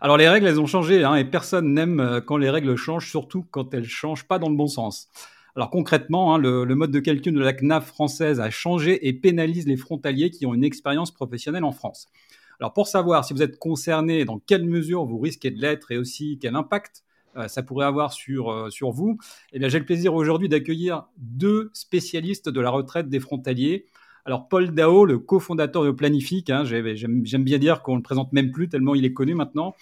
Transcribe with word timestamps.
Alors 0.00 0.16
les 0.16 0.28
règles, 0.28 0.46
elles 0.46 0.60
ont 0.60 0.66
changé 0.66 1.04
hein, 1.04 1.14
et 1.14 1.24
personne 1.24 1.72
n'aime 1.72 2.00
euh, 2.00 2.20
quand 2.20 2.36
les 2.36 2.50
règles 2.50 2.76
changent, 2.76 3.08
surtout 3.08 3.46
quand 3.50 3.72
elles 3.72 3.88
changent 3.88 4.26
pas 4.26 4.38
dans 4.38 4.50
le 4.50 4.56
bon 4.56 4.66
sens. 4.66 5.08
Alors 5.54 5.70
concrètement, 5.70 6.34
hein, 6.34 6.38
le, 6.38 6.66
mode 6.74 6.90
de 6.90 7.00
calcul 7.00 7.32
de 7.32 7.40
la 7.40 7.54
CNAF 7.54 7.86
française 7.86 8.40
a 8.40 8.50
changé 8.50 9.08
et 9.08 9.14
pénalise 9.14 9.66
les 9.66 9.78
frontaliers 9.78 10.30
qui 10.30 10.44
ont 10.44 10.52
une 10.52 10.64
expérience 10.64 11.10
professionnelle 11.12 11.64
en 11.64 11.72
France. 11.72 12.08
Alors 12.60 12.74
pour 12.74 12.88
savoir 12.88 13.24
si 13.24 13.32
vous 13.32 13.42
êtes 13.42 13.58
concerné, 13.58 14.26
dans 14.26 14.38
quelle 14.38 14.64
mesure 14.64 15.06
vous 15.06 15.18
risquez 15.18 15.50
de 15.50 15.60
l'être 15.60 15.92
et 15.92 15.96
aussi 15.96 16.38
quel 16.40 16.56
impact 16.56 17.04
euh, 17.36 17.48
ça 17.48 17.62
pourrait 17.62 17.86
avoir 17.86 18.12
sur, 18.12 18.50
euh, 18.50 18.70
sur 18.70 18.90
vous, 18.90 19.18
eh 19.52 19.70
j'ai 19.70 19.78
le 19.78 19.84
plaisir 19.86 20.14
aujourd'hui 20.14 20.48
d'accueillir 20.48 21.06
deux 21.16 21.70
spécialistes 21.72 22.50
de 22.50 22.60
la 22.60 22.70
retraite 22.70 23.08
des 23.08 23.20
frontaliers. 23.20 23.86
Alors 24.26 24.48
Paul 24.48 24.72
Dao, 24.72 25.04
le 25.04 25.18
cofondateur 25.20 25.84
de 25.84 25.92
Planifique, 25.92 26.50
hein, 26.50 26.64
j'aime 26.64 27.44
bien 27.44 27.58
dire 27.58 27.82
qu'on 27.82 27.92
ne 27.92 27.98
le 27.98 28.02
présente 28.02 28.32
même 28.32 28.50
plus 28.50 28.68
tellement 28.68 28.96
il 28.96 29.04
est 29.04 29.12
connu 29.12 29.34
maintenant. 29.34 29.76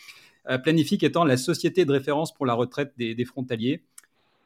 Euh, 0.51 0.59
Planifique 0.59 1.03
étant 1.03 1.25
la 1.25 1.39
société 1.39 1.87
de 1.87 1.93
référence 1.93 2.34
pour 2.34 2.45
la 2.45 2.53
retraite 2.53 2.93
des, 2.98 3.25
frontaliers. 3.25 3.83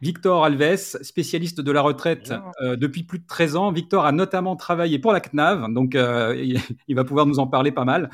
Victor 0.01 0.45
Alves, 0.45 0.77
spécialiste 1.03 1.61
de 1.61 1.73
la 1.73 1.81
retraite 1.81 2.33
euh, 2.63 2.77
depuis 2.77 3.03
plus 3.03 3.19
de 3.19 3.27
13 3.27 3.57
ans. 3.57 3.73
Victor 3.73 4.07
a 4.07 4.13
notamment 4.13 4.55
travaillé 4.55 5.01
pour 5.01 5.13
la 5.13 5.19
CNAV, 5.19 5.73
donc 5.75 5.97
euh, 5.97 6.41
il, 6.87 6.95
va 6.95 7.03
pouvoir 7.03 7.27
nous 7.27 7.41
en 7.41 7.49
parler 7.49 7.73
pas 7.73 7.85
mal, 7.85 8.09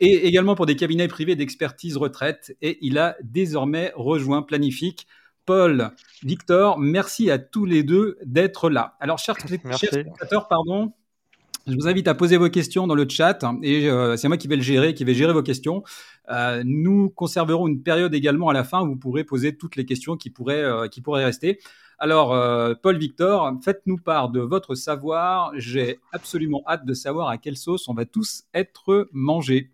et 0.00 0.26
également 0.26 0.56
pour 0.56 0.66
des 0.66 0.74
cabinets 0.74 1.06
privés 1.06 1.36
d'expertise 1.36 1.96
retraite. 1.96 2.56
Et 2.60 2.78
il 2.80 2.98
a 2.98 3.16
désormais 3.22 3.92
rejoint 3.94 4.42
Planifique. 4.42 5.06
Paul, 5.46 5.92
Victor, 6.24 6.78
merci 6.80 7.30
à 7.30 7.38
tous 7.38 7.64
les 7.64 7.84
deux 7.84 8.18
d'être 8.24 8.68
là. 8.68 8.96
Alors, 8.98 9.18
chers, 9.18 9.36
chers 9.78 9.92
spectateurs, 9.92 10.48
pardon, 10.48 10.92
je 11.70 11.76
vous 11.76 11.88
invite 11.88 12.08
à 12.08 12.14
poser 12.14 12.36
vos 12.36 12.50
questions 12.50 12.86
dans 12.86 12.94
le 12.94 13.08
chat 13.08 13.44
et 13.62 13.88
euh, 13.88 14.16
c'est 14.16 14.28
moi 14.28 14.36
qui 14.36 14.48
vais 14.48 14.56
le 14.56 14.62
gérer, 14.62 14.94
qui 14.94 15.04
vais 15.04 15.14
gérer 15.14 15.32
vos 15.32 15.42
questions. 15.42 15.82
Euh, 16.30 16.62
nous 16.64 17.10
conserverons 17.10 17.68
une 17.68 17.82
période 17.82 18.14
également 18.14 18.48
à 18.48 18.52
la 18.52 18.64
fin 18.64 18.82
où 18.82 18.88
vous 18.88 18.96
pourrez 18.96 19.24
poser 19.24 19.56
toutes 19.56 19.76
les 19.76 19.84
questions 19.84 20.16
qui 20.16 20.30
pourraient, 20.30 20.62
euh, 20.62 20.88
qui 20.88 21.00
pourraient 21.00 21.24
rester. 21.24 21.60
Alors, 21.98 22.30
Paul 22.80 22.96
Victor, 22.96 23.52
faites-nous 23.62 23.98
part 23.98 24.30
de 24.30 24.40
votre 24.40 24.74
savoir. 24.74 25.52
J'ai 25.56 26.00
absolument 26.12 26.62
hâte 26.66 26.86
de 26.86 26.94
savoir 26.94 27.28
à 27.28 27.36
quelle 27.36 27.58
sauce 27.58 27.88
on 27.88 27.94
va 27.94 28.06
tous 28.06 28.44
être 28.54 29.06
mangés. 29.12 29.70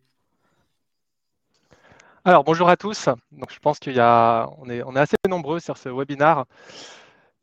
Alors, 2.24 2.42
bonjour 2.42 2.68
à 2.68 2.76
tous. 2.76 3.08
Donc, 3.30 3.52
je 3.52 3.60
pense 3.60 3.78
qu'il 3.78 3.96
est, 3.96 4.00
on 4.00 4.68
est 4.68 4.98
assez 4.98 5.14
nombreux 5.28 5.60
sur 5.60 5.76
ce 5.78 5.88
webinaire 5.88 6.46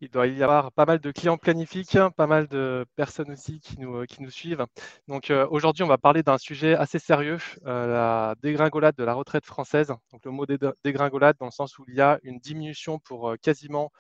il 0.04 0.10
doit 0.10 0.28
y 0.28 0.44
avoir 0.44 0.72
pas 0.74 0.86
mal 0.86 1.00
de 1.00 1.12
clients 1.12 1.38
planifiques, 1.38 1.98
pas 2.18 2.28
mal 2.28 2.48
de 2.48 2.86
personnes 2.96 3.32
aussi 3.32 3.60
qui 3.62 3.80
nous, 3.80 3.96
euh, 3.96 4.30
suivent. 4.30 4.66
Donc 5.08 5.32
euh, 5.32 5.48
aujourd'hui, 5.50 5.84
on 5.84 5.88
va 5.88 5.98
parler 5.98 6.24
d'un 6.24 6.38
sujet 6.38 6.76
assez 6.76 7.00
sérieux, 7.00 7.38
euh, 7.66 7.88
la 7.88 8.36
dégringolade 8.42 8.96
de 8.96 9.04
la 9.04 9.14
retraite 9.14 9.46
française. 9.46 9.94
Donc 10.12 10.26
le 10.26 10.32
mot 10.32 10.46
dégringolade 10.84 11.38
dans 11.40 11.46
le 11.46 11.52
sens 11.52 11.78
où 11.80 11.86
il 11.88 11.96
y 11.96 12.02
a 12.02 12.20
une 12.24 12.40
diminution 12.40 13.00
pour 13.00 13.36
quasiment 13.42 13.92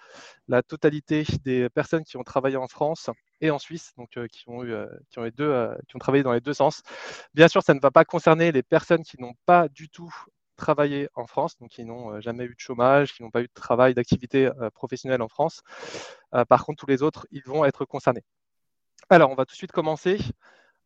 la 0.48 0.62
totalité 0.62 1.26
des 1.46 1.70
personnes 1.70 2.04
qui 2.04 2.18
ont 2.18 2.24
travaillé 2.24 2.58
en 2.58 2.68
France 2.68 3.10
et 3.40 3.50
en 3.50 3.60
Suisse, 3.60 3.94
donc 3.98 4.10
qui 4.28 4.44
ont 4.48 4.64
travaillé 6.00 6.24
dans 6.24 6.34
les 6.34 6.42
deux 6.42 6.54
sens. 6.54 6.82
Bien 7.34 7.48
sûr, 7.48 7.64
ça 7.64 7.74
ne 7.74 7.80
va 7.80 7.92
pas 7.92 8.06
concerner 8.06 8.52
les 8.52 8.64
personnes 8.64 9.04
qui 9.04 9.20
n'ont 9.22 9.36
pas 9.46 9.70
du 9.70 9.90
tout 9.90 10.14
travaillé 10.56 11.10
en 11.16 11.28
France, 11.28 11.58
donc 11.58 11.70
qui 11.72 11.86
n'ont 11.86 12.14
euh, 12.14 12.22
jamais 12.22 12.46
eu 12.46 12.56
de 12.56 12.60
chômage, 12.60 13.14
qui 13.14 13.24
n'ont 13.24 13.32
pas 13.32 13.42
eu 13.42 13.48
de 13.48 13.54
travail, 13.54 13.94
d'activité 13.94 14.48
euh, 14.48 14.70
professionnelle 14.70 15.22
en 15.22 15.28
France. 15.28 15.62
Euh, 16.34 16.46
par 16.46 16.66
contre, 16.66 16.80
tous 16.80 16.90
les 16.90 17.04
autres, 17.04 17.28
ils 17.32 17.44
vont 17.46 17.66
être 17.66 17.86
concernés. 17.86 18.24
Alors, 19.10 19.32
on 19.32 19.36
va 19.36 19.46
tout 19.46 19.54
de 19.54 19.58
suite 19.58 19.72
commencer. 19.72 20.18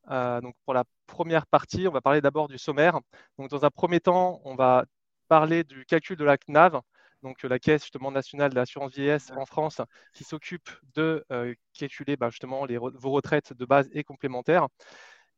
donc, 0.09 0.55
pour 0.65 0.73
la 0.73 0.85
première 1.05 1.45
partie, 1.45 1.87
on 1.87 1.91
va 1.91 2.01
parler 2.01 2.21
d'abord 2.21 2.47
du 2.47 2.57
sommaire. 2.57 2.99
Donc, 3.37 3.49
dans 3.49 3.65
un 3.65 3.69
premier 3.69 3.99
temps, 3.99 4.41
on 4.45 4.55
va 4.55 4.85
parler 5.27 5.63
du 5.63 5.85
calcul 5.85 6.15
de 6.17 6.23
la 6.23 6.37
CNAV, 6.37 6.81
donc 7.21 7.43
la 7.43 7.59
Caisse 7.59 7.83
justement 7.83 8.11
nationale 8.11 8.51
de 8.51 8.55
l'assurance 8.55 8.93
vieillesse 8.93 9.31
en 9.35 9.45
France, 9.45 9.81
qui 10.13 10.23
s'occupe 10.23 10.69
de 10.95 11.25
calculer 11.73 12.15
bah, 12.17 12.29
justement 12.29 12.65
vos 12.65 13.11
retraites 13.11 13.53
de 13.53 13.65
base 13.65 13.89
et 13.91 14.03
complémentaires. 14.03 14.67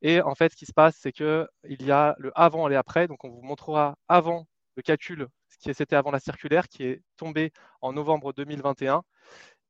Et 0.02 0.22
en 0.22 0.36
fait, 0.36 0.52
ce 0.52 0.58
qui 0.58 0.66
se 0.66 0.74
passe, 0.74 0.98
c'est 1.00 1.12
qu'il 1.12 1.48
y 1.64 1.92
a 1.92 2.16
le 2.20 2.32
avant 2.36 2.70
et 2.70 2.76
après. 2.76 3.08
Donc, 3.08 3.24
on 3.24 3.30
vous 3.30 3.42
montrera 3.42 3.98
avant 4.08 4.48
le 4.76 4.82
calcul, 4.82 5.28
ce 5.50 5.58
qui 5.58 5.74
c'était 5.74 5.96
avant 5.96 6.12
la 6.12 6.20
circulaire, 6.20 6.68
qui 6.70 6.84
est 6.84 7.04
tombée 7.18 7.52
en 7.82 7.94
novembre 7.94 8.34
2021. 8.34 9.04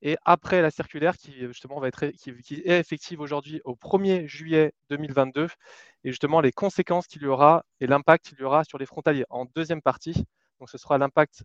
Et 0.02 0.18
après 0.26 0.62
la 0.62 0.72
circulaire, 0.72 1.18
qui 1.18 1.34
justement 1.48 1.80
va 1.80 1.92
qui, 1.92 2.30
est 2.64 2.80
effective 2.80 3.20
aujourd'hui 3.20 3.62
au 3.66 3.76
1er 3.76 4.28
juillet 4.28 4.74
2022, 4.90 5.50
et 6.04 6.10
justement 6.12 6.42
les 6.42 6.52
conséquences 6.54 7.08
qu'il 7.08 7.24
y 7.24 7.26
aura 7.28 7.66
et 7.82 7.88
l'impact 7.88 8.30
qu'il 8.30 8.40
y 8.40 8.44
aura 8.44 8.64
sur 8.64 8.78
les 8.78 8.86
frontaliers. 8.86 9.26
En 9.30 9.46
deuxième 9.56 9.82
partie, 9.82 10.26
donc 10.60 10.70
ce 10.70 10.78
sera 10.78 10.98
l'impact. 10.98 11.44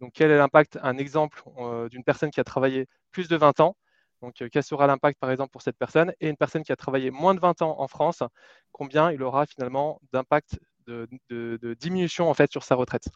Donc, 0.00 0.12
quel 0.14 0.30
est 0.30 0.36
l'impact? 0.36 0.78
Un 0.82 0.98
exemple 0.98 1.42
euh, 1.58 1.88
d'une 1.88 2.04
personne 2.04 2.30
qui 2.30 2.40
a 2.40 2.44
travaillé 2.44 2.86
plus 3.12 3.28
de 3.28 3.36
20 3.36 3.60
ans 3.60 3.76
donc, 4.26 4.42
euh, 4.42 4.48
quel 4.50 4.64
sera 4.64 4.88
l'impact, 4.88 5.20
par 5.20 5.30
exemple, 5.30 5.52
pour 5.52 5.62
cette 5.62 5.78
personne? 5.78 6.12
Et 6.20 6.28
une 6.28 6.36
personne 6.36 6.64
qui 6.64 6.72
a 6.72 6.76
travaillé 6.76 7.12
moins 7.12 7.32
de 7.32 7.38
20 7.38 7.62
ans 7.62 7.76
en 7.78 7.86
France, 7.86 8.24
combien 8.72 9.12
il 9.12 9.22
aura 9.22 9.46
finalement 9.46 10.00
d'impact 10.12 10.58
de, 10.88 11.08
diminution 11.78 12.28
en 12.28 12.34
fait 12.34 12.50
sur 12.50 12.64
sa 12.64 12.74
retraite? 12.74 13.08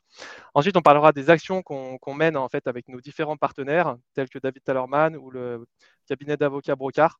Ensuite, 0.55 0.77
on 0.77 0.83
parlera 0.83 1.11
des 1.13 1.29
actions 1.29 1.63
qu'on 1.63 2.15
mène 2.15 2.37
en 2.37 2.49
fait 2.49 2.69
avec 2.69 2.87
nos 2.87 3.01
différents 3.01 3.37
partenaires, 3.37 3.97
tels 4.15 4.29
que 4.29 4.39
David 4.39 4.63
Tallerman 4.63 5.17
ou 5.17 5.31
le 5.33 5.67
cabinet 6.07 6.37
d'avocats 6.37 6.77
Brocard, 6.77 7.19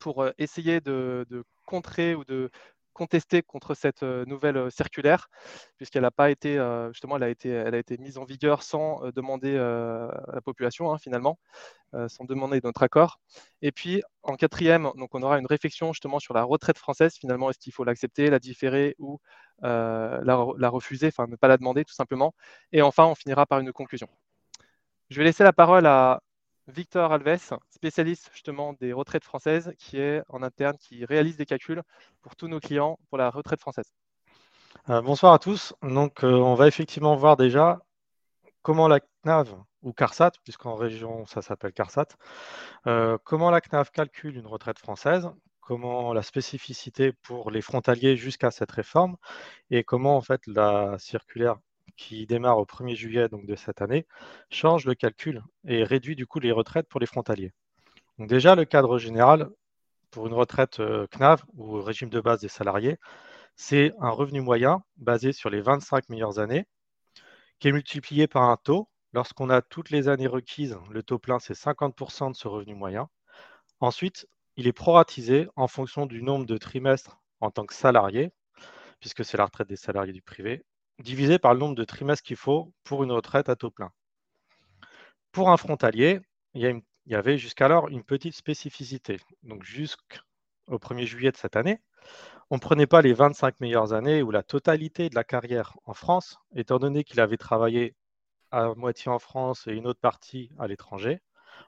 pour 0.00 0.22
euh, 0.22 0.30
essayer 0.38 0.80
de, 0.80 1.26
contrer 1.66 2.14
ou 2.14 2.24
de 2.24 2.50
contester 2.94 3.42
contre 3.42 3.74
cette 3.74 4.02
euh, 4.02 4.24
nouvelle 4.24 4.56
euh, 4.56 4.70
circulaire, 4.70 5.28
puisqu'elle 5.76 6.02
n'a 6.02 6.10
pas 6.10 6.30
été, 6.30 6.58
euh, 6.58 6.90
justement, 6.92 7.16
elle 7.16 7.24
a 7.24 7.28
été, 7.28 7.50
elle 7.50 7.74
a 7.74 7.78
été 7.78 7.98
mise 7.98 8.16
en 8.16 8.24
vigueur 8.24 8.62
sans 8.62 9.02
demander 9.14 9.58
à 9.58 10.32
la 10.32 10.40
population, 10.40 10.92
hein, 10.92 10.98
finalement, 10.98 11.38
sans 12.08 12.24
demander 12.24 12.60
notre 12.64 12.82
accord. 12.82 13.20
Et 13.62 13.72
puis, 13.72 14.02
en 14.22 14.36
quatrième, 14.36 14.90
donc, 14.96 15.14
on 15.14 15.22
aura 15.22 15.38
une 15.38 15.46
réflexion 15.46 15.92
justement 15.92 16.18
sur 16.18 16.34
la 16.34 16.42
retraite 16.42 16.78
française, 16.78 17.14
finalement, 17.14 17.50
est-ce 17.50 17.58
qu'il 17.58 17.72
faut 17.72 17.84
l'accepter, 17.84 18.30
la 18.30 18.38
différer 18.38 18.94
ou 18.98 19.20
la, 19.62 20.20
la, 20.24 20.68
refuser, 20.68 21.08
enfin, 21.08 21.26
ne 21.26 21.36
pas 21.36 21.48
la 21.48 21.56
demander, 21.56 21.84
tout 21.84 21.94
simplement. 21.94 22.34
Et 22.72 22.82
enfin, 22.82 23.04
on 23.04 23.14
finira 23.14 23.46
par 23.46 23.60
une 23.60 23.72
conclusion. 23.72 24.08
Je 25.10 25.18
vais 25.18 25.24
laisser 25.24 25.44
la 25.44 25.52
parole 25.52 25.86
à 25.86 26.20
Victor 26.66 27.12
Alves, 27.12 27.58
spécialiste 27.70 28.30
justement 28.32 28.72
des 28.74 28.92
retraites 28.92 29.24
françaises, 29.24 29.72
qui 29.78 29.98
est 29.98 30.22
en 30.28 30.42
interne, 30.42 30.76
qui 30.78 31.04
réalise 31.04 31.36
des 31.36 31.46
calculs 31.46 31.82
pour 32.22 32.36
tous 32.36 32.48
nos 32.48 32.60
clients 32.60 32.98
pour 33.08 33.18
la 33.18 33.30
retraite 33.30 33.60
française. 33.60 33.92
Euh, 34.88 35.02
bonsoir 35.02 35.34
à 35.34 35.38
tous. 35.38 35.74
Donc, 35.82 36.24
euh, 36.24 36.32
on 36.32 36.54
va 36.54 36.66
effectivement 36.66 37.16
voir 37.16 37.36
déjà 37.36 37.80
comment 38.62 38.88
la 38.88 39.00
CNAV 39.22 39.54
ou 39.82 39.92
CARSAT, 39.92 40.32
puisqu'en 40.42 40.74
région 40.74 41.26
ça 41.26 41.42
s'appelle 41.42 41.72
CARSAT, 41.72 42.06
euh, 42.86 43.18
comment 43.24 43.50
la 43.50 43.60
CNAV 43.60 43.90
calcule 43.90 44.36
une 44.36 44.46
retraite 44.46 44.78
française, 44.78 45.30
comment 45.60 46.12
la 46.14 46.22
spécificité 46.22 47.12
pour 47.12 47.50
les 47.50 47.60
frontaliers 47.60 48.16
jusqu'à 48.16 48.50
cette 48.50 48.70
réforme 48.70 49.16
et 49.70 49.84
comment 49.84 50.16
en 50.16 50.22
fait 50.22 50.46
la 50.46 50.98
circulaire 50.98 51.56
qui 51.96 52.26
démarre 52.26 52.58
au 52.58 52.64
1er 52.64 52.94
juillet 52.94 53.28
de 53.30 53.54
cette 53.56 53.82
année, 53.82 54.06
change 54.50 54.84
le 54.86 54.94
calcul 54.94 55.42
et 55.66 55.84
réduit 55.84 56.16
du 56.16 56.26
coup 56.26 56.40
les 56.40 56.52
retraites 56.52 56.88
pour 56.88 57.00
les 57.00 57.06
frontaliers. 57.06 57.52
Déjà, 58.18 58.54
le 58.54 58.64
cadre 58.64 58.98
général 58.98 59.50
pour 60.10 60.26
une 60.28 60.34
retraite 60.34 60.80
euh, 60.80 61.06
CNAV 61.08 61.42
ou 61.54 61.82
régime 61.82 62.08
de 62.08 62.20
base 62.20 62.40
des 62.40 62.48
salariés, 62.48 62.98
c'est 63.56 63.92
un 64.00 64.10
revenu 64.10 64.40
moyen 64.40 64.82
basé 64.96 65.32
sur 65.32 65.50
les 65.50 65.60
25 65.60 66.08
meilleures 66.08 66.38
années 66.38 66.66
qui 67.58 67.68
est 67.68 67.72
multiplié 67.72 68.26
par 68.26 68.44
un 68.44 68.56
taux. 68.56 68.88
Lorsqu'on 69.12 69.50
a 69.50 69.62
toutes 69.62 69.90
les 69.90 70.08
années 70.08 70.26
requises, 70.26 70.76
le 70.90 71.02
taux 71.02 71.18
plein, 71.18 71.38
c'est 71.38 71.54
50% 71.54 72.30
de 72.30 72.36
ce 72.36 72.48
revenu 72.48 72.74
moyen. 72.74 73.08
Ensuite, 73.80 74.26
il 74.56 74.66
est 74.66 74.72
proratisé 74.72 75.48
en 75.56 75.68
fonction 75.68 76.06
du 76.06 76.22
nombre 76.22 76.46
de 76.46 76.58
trimestres 76.58 77.20
en 77.40 77.50
tant 77.50 77.66
que 77.66 77.74
salarié, 77.74 78.32
puisque 79.00 79.24
c'est 79.24 79.36
la 79.36 79.44
retraite 79.44 79.68
des 79.68 79.76
salariés 79.76 80.12
du 80.12 80.22
privé, 80.22 80.64
divisé 80.98 81.38
par 81.38 81.54
le 81.54 81.60
nombre 81.60 81.74
de 81.74 81.84
trimestres 81.84 82.22
qu'il 82.22 82.36
faut 82.36 82.72
pour 82.84 83.04
une 83.04 83.12
retraite 83.12 83.48
à 83.48 83.56
taux 83.56 83.70
plein. 83.70 83.90
Pour 85.32 85.50
un 85.50 85.56
frontalier, 85.56 86.20
il 86.54 86.82
y, 87.06 87.14
avait 87.14 87.38
jusqu'alors 87.38 87.88
une 87.88 88.04
petite 88.04 88.34
spécificité. 88.34 89.18
Donc 89.42 89.64
jusqu'au 89.64 90.78
1er 90.78 91.06
juillet 91.06 91.32
de 91.32 91.36
cette 91.36 91.56
année, 91.56 91.80
on 92.50 92.56
ne 92.56 92.60
prenait 92.60 92.86
pas 92.86 93.02
les 93.02 93.12
25 93.12 93.60
meilleures 93.60 93.92
années 93.92 94.22
ou 94.22 94.30
la 94.30 94.42
totalité 94.42 95.08
de 95.08 95.14
la 95.14 95.24
carrière 95.24 95.76
en 95.86 95.94
France, 95.94 96.38
étant 96.54 96.78
donné 96.78 97.02
qu'il 97.02 97.20
avait 97.20 97.36
travaillé 97.36 97.96
à 98.52 98.74
moitié 98.74 99.10
en 99.10 99.18
France 99.18 99.66
et 99.66 99.72
une 99.72 99.88
autre 99.88 100.00
partie 100.00 100.52
à 100.58 100.68
l'étranger, 100.68 101.20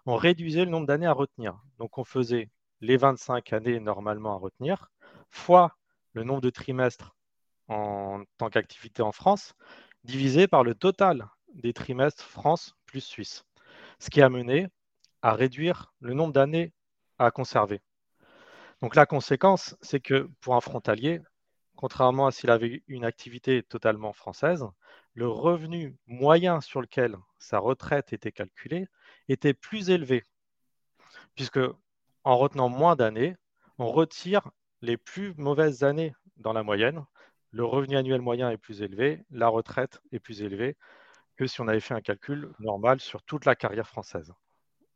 on 0.04 0.14
réduisait 0.14 0.64
le 0.64 0.70
nombre 0.70 0.86
d'années 0.86 1.06
à 1.06 1.12
retenir. 1.12 1.58
Donc 1.78 1.98
on 1.98 2.04
faisait 2.04 2.50
les 2.80 2.96
25 2.96 3.52
années 3.52 3.80
normalement 3.80 4.34
à 4.34 4.38
retenir, 4.38 4.90
fois 5.30 5.76
le 6.12 6.22
nombre 6.22 6.42
de 6.42 6.50
trimestres 6.50 7.15
en 7.68 8.22
tant 8.38 8.50
qu'activité 8.50 9.02
en 9.02 9.12
France, 9.12 9.54
divisé 10.04 10.46
par 10.46 10.64
le 10.64 10.74
total 10.74 11.28
des 11.54 11.72
trimestres 11.72 12.24
France 12.24 12.74
plus 12.86 13.00
Suisse, 13.00 13.44
ce 13.98 14.10
qui 14.10 14.22
a 14.22 14.28
mené 14.28 14.68
à 15.22 15.32
réduire 15.34 15.94
le 16.00 16.14
nombre 16.14 16.32
d'années 16.32 16.72
à 17.18 17.30
conserver. 17.30 17.80
Donc 18.80 18.94
la 18.94 19.06
conséquence, 19.06 19.76
c'est 19.80 20.00
que 20.00 20.28
pour 20.40 20.54
un 20.54 20.60
frontalier, 20.60 21.20
contrairement 21.76 22.26
à 22.26 22.30
s'il 22.30 22.50
avait 22.50 22.82
une 22.88 23.04
activité 23.04 23.62
totalement 23.62 24.12
française, 24.12 24.66
le 25.14 25.28
revenu 25.28 25.96
moyen 26.06 26.60
sur 26.60 26.80
lequel 26.82 27.16
sa 27.38 27.58
retraite 27.58 28.12
était 28.12 28.32
calculée 28.32 28.86
était 29.28 29.54
plus 29.54 29.90
élevé, 29.90 30.22
puisque 31.34 31.60
en 32.24 32.36
retenant 32.36 32.68
moins 32.68 32.96
d'années, 32.96 33.36
on 33.78 33.90
retire 33.90 34.50
les 34.82 34.96
plus 34.96 35.34
mauvaises 35.36 35.84
années 35.84 36.14
dans 36.36 36.52
la 36.52 36.62
moyenne. 36.62 37.04
Le 37.50 37.64
revenu 37.64 37.96
annuel 37.96 38.20
moyen 38.20 38.50
est 38.50 38.56
plus 38.56 38.82
élevé, 38.82 39.24
la 39.30 39.48
retraite 39.48 40.00
est 40.12 40.18
plus 40.18 40.42
élevée 40.42 40.76
que 41.36 41.46
si 41.46 41.60
on 41.60 41.68
avait 41.68 41.80
fait 41.80 41.94
un 41.94 42.00
calcul 42.00 42.50
normal 42.60 43.00
sur 43.00 43.22
toute 43.22 43.44
la 43.44 43.54
carrière 43.54 43.88
française. 43.88 44.32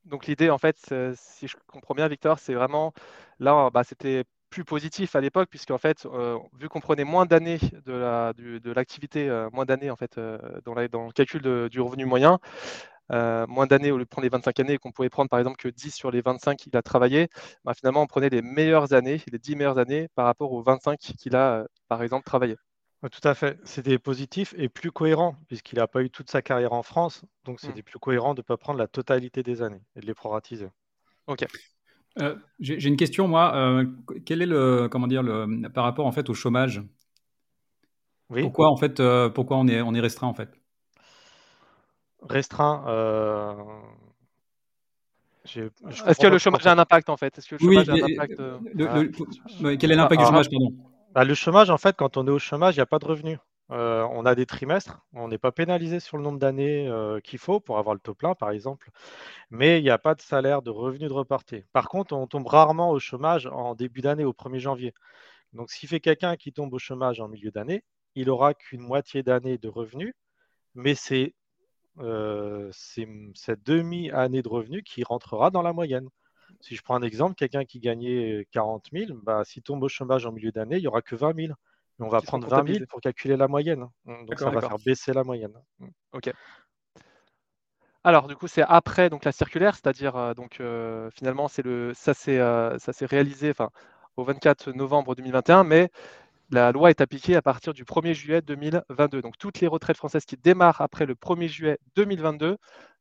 Donc 0.05 0.26
l'idée, 0.26 0.50
en 0.50 0.58
fait, 0.58 0.94
si 1.14 1.47
je 1.47 1.56
comprends 1.67 1.94
bien, 1.94 2.08
Victor, 2.08 2.38
c'est 2.38 2.55
vraiment 2.55 2.94
là, 3.38 3.69
bah, 3.70 3.85
c'était 3.85 4.25
plus 4.50 4.64
positif 4.64 5.17
à 5.17 5.20
l'époque, 5.20 5.49
puisqu'en 5.49 5.79
fait, 5.79 6.05
euh, 6.06 6.38
vu 6.58 6.69
qu'on 6.69 6.81
prenait 6.81 7.05
moins 7.05 7.25
d'années 7.25 7.58
de 7.87 8.73
l'activité, 8.73 9.29
euh, 9.29 9.49
moins 9.53 9.64
d'années 9.64 9.91
en 9.91 9.96
fait 9.96 10.19
euh, 10.19 10.38
dans, 10.64 10.75
le 10.75 11.12
calcul 11.12 11.69
du 11.70 11.81
revenu 11.81 12.05
moyen, 12.05 12.41
moins 13.10 13.66
d'années 13.66 13.90
au 13.90 13.98
lieu 13.98 14.04
de 14.04 14.08
prendre 14.08 14.24
les 14.24 14.30
25 14.30 14.60
années, 14.60 14.78
qu'on 14.78 14.92
pouvait 14.92 15.10
prendre 15.10 15.28
par 15.28 15.38
exemple 15.38 15.56
que 15.56 15.68
10 15.68 15.90
sur 15.90 16.10
les 16.10 16.20
25 16.20 16.56
qu'il 16.56 16.76
a 16.76 16.82
travaillé, 16.82 17.28
bah, 17.64 17.74
finalement 17.74 18.02
on 18.02 18.06
prenait 18.06 18.28
les 18.28 18.42
meilleures 18.42 18.92
années, 18.92 19.20
les 19.30 19.38
10 19.38 19.56
meilleures 19.56 19.78
années 19.78 20.08
par 20.14 20.26
rapport 20.26 20.52
aux 20.52 20.62
25 20.62 20.98
qu'il 20.98 21.36
a 21.36 21.66
par 21.88 22.02
exemple 22.02 22.24
travaillé. 22.24 22.56
Tout 23.08 23.26
à 23.26 23.34
fait. 23.34 23.58
C'était 23.64 23.98
positif 23.98 24.54
et 24.58 24.68
plus 24.68 24.92
cohérent, 24.92 25.34
puisqu'il 25.48 25.78
n'a 25.78 25.86
pas 25.86 26.02
eu 26.02 26.10
toute 26.10 26.30
sa 26.30 26.42
carrière 26.42 26.74
en 26.74 26.82
France. 26.82 27.24
Donc, 27.44 27.62
mmh. 27.62 27.66
c'était 27.66 27.82
plus 27.82 27.98
cohérent 27.98 28.34
de 28.34 28.40
ne 28.40 28.42
pas 28.42 28.58
prendre 28.58 28.78
la 28.78 28.88
totalité 28.88 29.42
des 29.42 29.62
années 29.62 29.80
et 29.96 30.00
de 30.00 30.06
les 30.06 30.12
proratiser. 30.12 30.68
Ok. 31.26 31.46
Euh, 32.18 32.36
j'ai 32.58 32.88
une 32.88 32.96
question, 32.96 33.26
moi. 33.26 33.54
Euh, 33.54 33.86
quel 34.26 34.42
est 34.42 34.46
le, 34.46 34.88
comment 34.90 35.06
dire, 35.06 35.22
le, 35.22 35.68
par 35.70 35.84
rapport 35.84 36.06
en 36.06 36.12
fait 36.12 36.28
au 36.28 36.34
chômage? 36.34 36.82
Oui. 38.28 38.42
Pourquoi 38.42 38.68
en 38.68 38.76
fait, 38.76 39.00
euh, 39.00 39.30
pourquoi 39.30 39.56
on 39.56 39.66
est, 39.66 39.80
on 39.80 39.94
est 39.94 40.00
restreint 40.00 40.26
en 40.26 40.34
fait? 40.34 40.59
Restreint. 42.28 42.84
Est-ce 45.44 46.20
que 46.20 46.26
le 46.26 46.38
chômage 46.38 46.67
a 46.67 46.72
un 46.72 46.78
impact 46.78 47.08
en 47.11 47.17
fait? 47.17 47.37
Est-ce 47.38 47.49
que 47.49 47.55
le 47.56 47.58
chômage 47.58 47.88
a 47.88 47.93
un 47.93 48.02
impact 48.02 48.40
ah. 48.40 49.76
Quel 49.78 49.93
est 49.93 49.96
l'impact 49.96 50.20
du 50.20 50.26
chômage 50.26 50.50
pardon? 50.50 50.72
bah, 51.14 51.25
Le 51.25 51.34
chômage, 51.34 51.70
en 51.70 51.78
fait, 51.78 51.96
quand 51.96 52.17
on 52.17 52.26
est 52.26 52.31
au 52.31 52.38
chômage, 52.38 52.76
il 52.76 52.78
n'y 52.78 52.82
a 52.82 52.87
pas 52.87 52.99
de 52.99 53.06
revenus. 53.06 53.38
on 53.70 54.26
a 54.26 54.34
des 54.34 54.46
trimestres, 54.46 55.00
on 55.12 55.28
n'est 55.28 55.38
pas 55.38 55.52
pénalisé 55.52 55.99
sur 55.99 56.19
le 56.19 56.22
nombre 56.22 56.38
d'années 56.38 56.90
qu'il 57.25 57.38
faut 57.38 57.61
pour 57.61 57.78
avoir 57.78 57.94
le 57.94 58.00
taux 58.00 58.14
plein, 58.14 58.34
par 58.34 58.50
exemple 58.50 58.90
mais 59.50 59.81
il 59.81 59.82
n'y 59.82 59.90
a 59.90 59.99
pas 59.99 60.14
de 60.14 60.20
salaire, 60.20 60.62
de 60.62 60.70
revenu 60.70 61.08
de 61.08 61.12
reporté. 61.12 61.67
Par 61.72 61.88
contre, 61.88 62.14
on 62.14 62.26
tombe 62.26 62.46
rarement 62.46 62.90
au 62.90 62.99
chômage 62.99 63.46
en 63.46 63.75
début 63.75 64.00
d'année, 64.00 64.25
au 64.25 64.32
1er 64.32 64.61
janvier. 64.61 64.94
Donc, 65.52 65.70
s'il 65.70 65.88
fait 65.88 66.00
quelqu'un 66.00 66.37
qui 66.37 66.52
tombe 66.52 66.72
au 66.72 66.78
chômage 66.78 67.20
en 67.20 67.28
milieu 67.28 67.50
d'année, 67.50 67.82
il 68.14 68.26
n'aura 68.26 68.55
qu'une 68.55 68.81
moitié 68.81 69.22
d'année 69.22 69.58
de 69.58 69.69
revenus, 69.69 70.14
mais 70.75 70.94
c'est 70.94 71.34
euh, 71.98 72.70
cette 72.72 73.62
demi-année 73.64 74.42
de 74.42 74.48
revenus 74.48 74.82
qui 74.84 75.02
rentrera 75.02 75.50
dans 75.50 75.62
la 75.62 75.72
moyenne. 75.72 76.08
Si 76.60 76.76
je 76.76 76.82
prends 76.82 76.96
un 76.96 77.02
exemple, 77.02 77.34
quelqu'un 77.34 77.64
qui 77.64 77.81
gagnait 77.81 78.46
40 78.52 78.88
000, 78.92 79.19
bah, 79.22 79.42
s'il 79.44 79.62
tombe 79.62 79.82
au 79.82 79.88
chômage 79.88 80.26
en 80.26 80.32
milieu 80.32 80.52
d'année, 80.52 80.76
il 80.76 80.82
n'y 80.82 80.88
aura 80.88 81.02
que 81.02 81.14
20 81.14 81.34
000. 81.34 81.52
on 82.00 82.08
va 82.08 82.20
prendre 82.20 82.48
20 82.48 82.72
000 82.72 82.84
pour 82.88 83.00
calculer 83.00 83.37
la 83.37 83.48
moyenne. 83.48 83.87
Donc 84.04 84.38
ça 84.38 84.50
va 84.50 84.60
faire 84.60 84.78
baisser 84.84 85.12
la 85.12 85.25
moyenne. 85.25 85.54
Ok. 86.12 86.32
Alors, 88.02 88.28
du 88.28 88.36
coup, 88.36 88.48
c'est 88.48 88.62
après 88.62 89.10
donc, 89.10 89.25
la 89.25 89.32
circulaire, 89.32 89.75
c'est-à-dire, 89.75 90.16
euh, 90.16 90.32
donc 90.32 90.60
euh, 90.60 91.10
finalement, 91.10 91.48
c'est 91.48 91.62
le, 91.62 91.93
ça 91.94 92.14
s'est 92.14 92.38
euh, 92.38 92.78
réalisé 93.02 93.52
au 94.16 94.25
24 94.25 94.72
novembre 94.72 95.14
2021, 95.14 95.64
mais 95.64 95.90
la 96.50 96.73
loi 96.73 96.91
est 96.91 97.00
appliquée 97.00 97.37
à 97.37 97.43
partir 97.43 97.75
du 97.75 97.85
1er 97.85 98.14
juillet 98.14 98.43
2022. 98.43 99.23
Donc, 99.23 99.38
toutes 99.38 99.61
les 99.61 99.67
retraites 99.67 99.97
françaises 99.97 100.25
qui 100.25 100.37
démarrent 100.37 100.81
après 100.81 101.06
le 101.06 101.14
1er 101.14 101.49
juillet 101.49 101.79
2022 101.97 102.56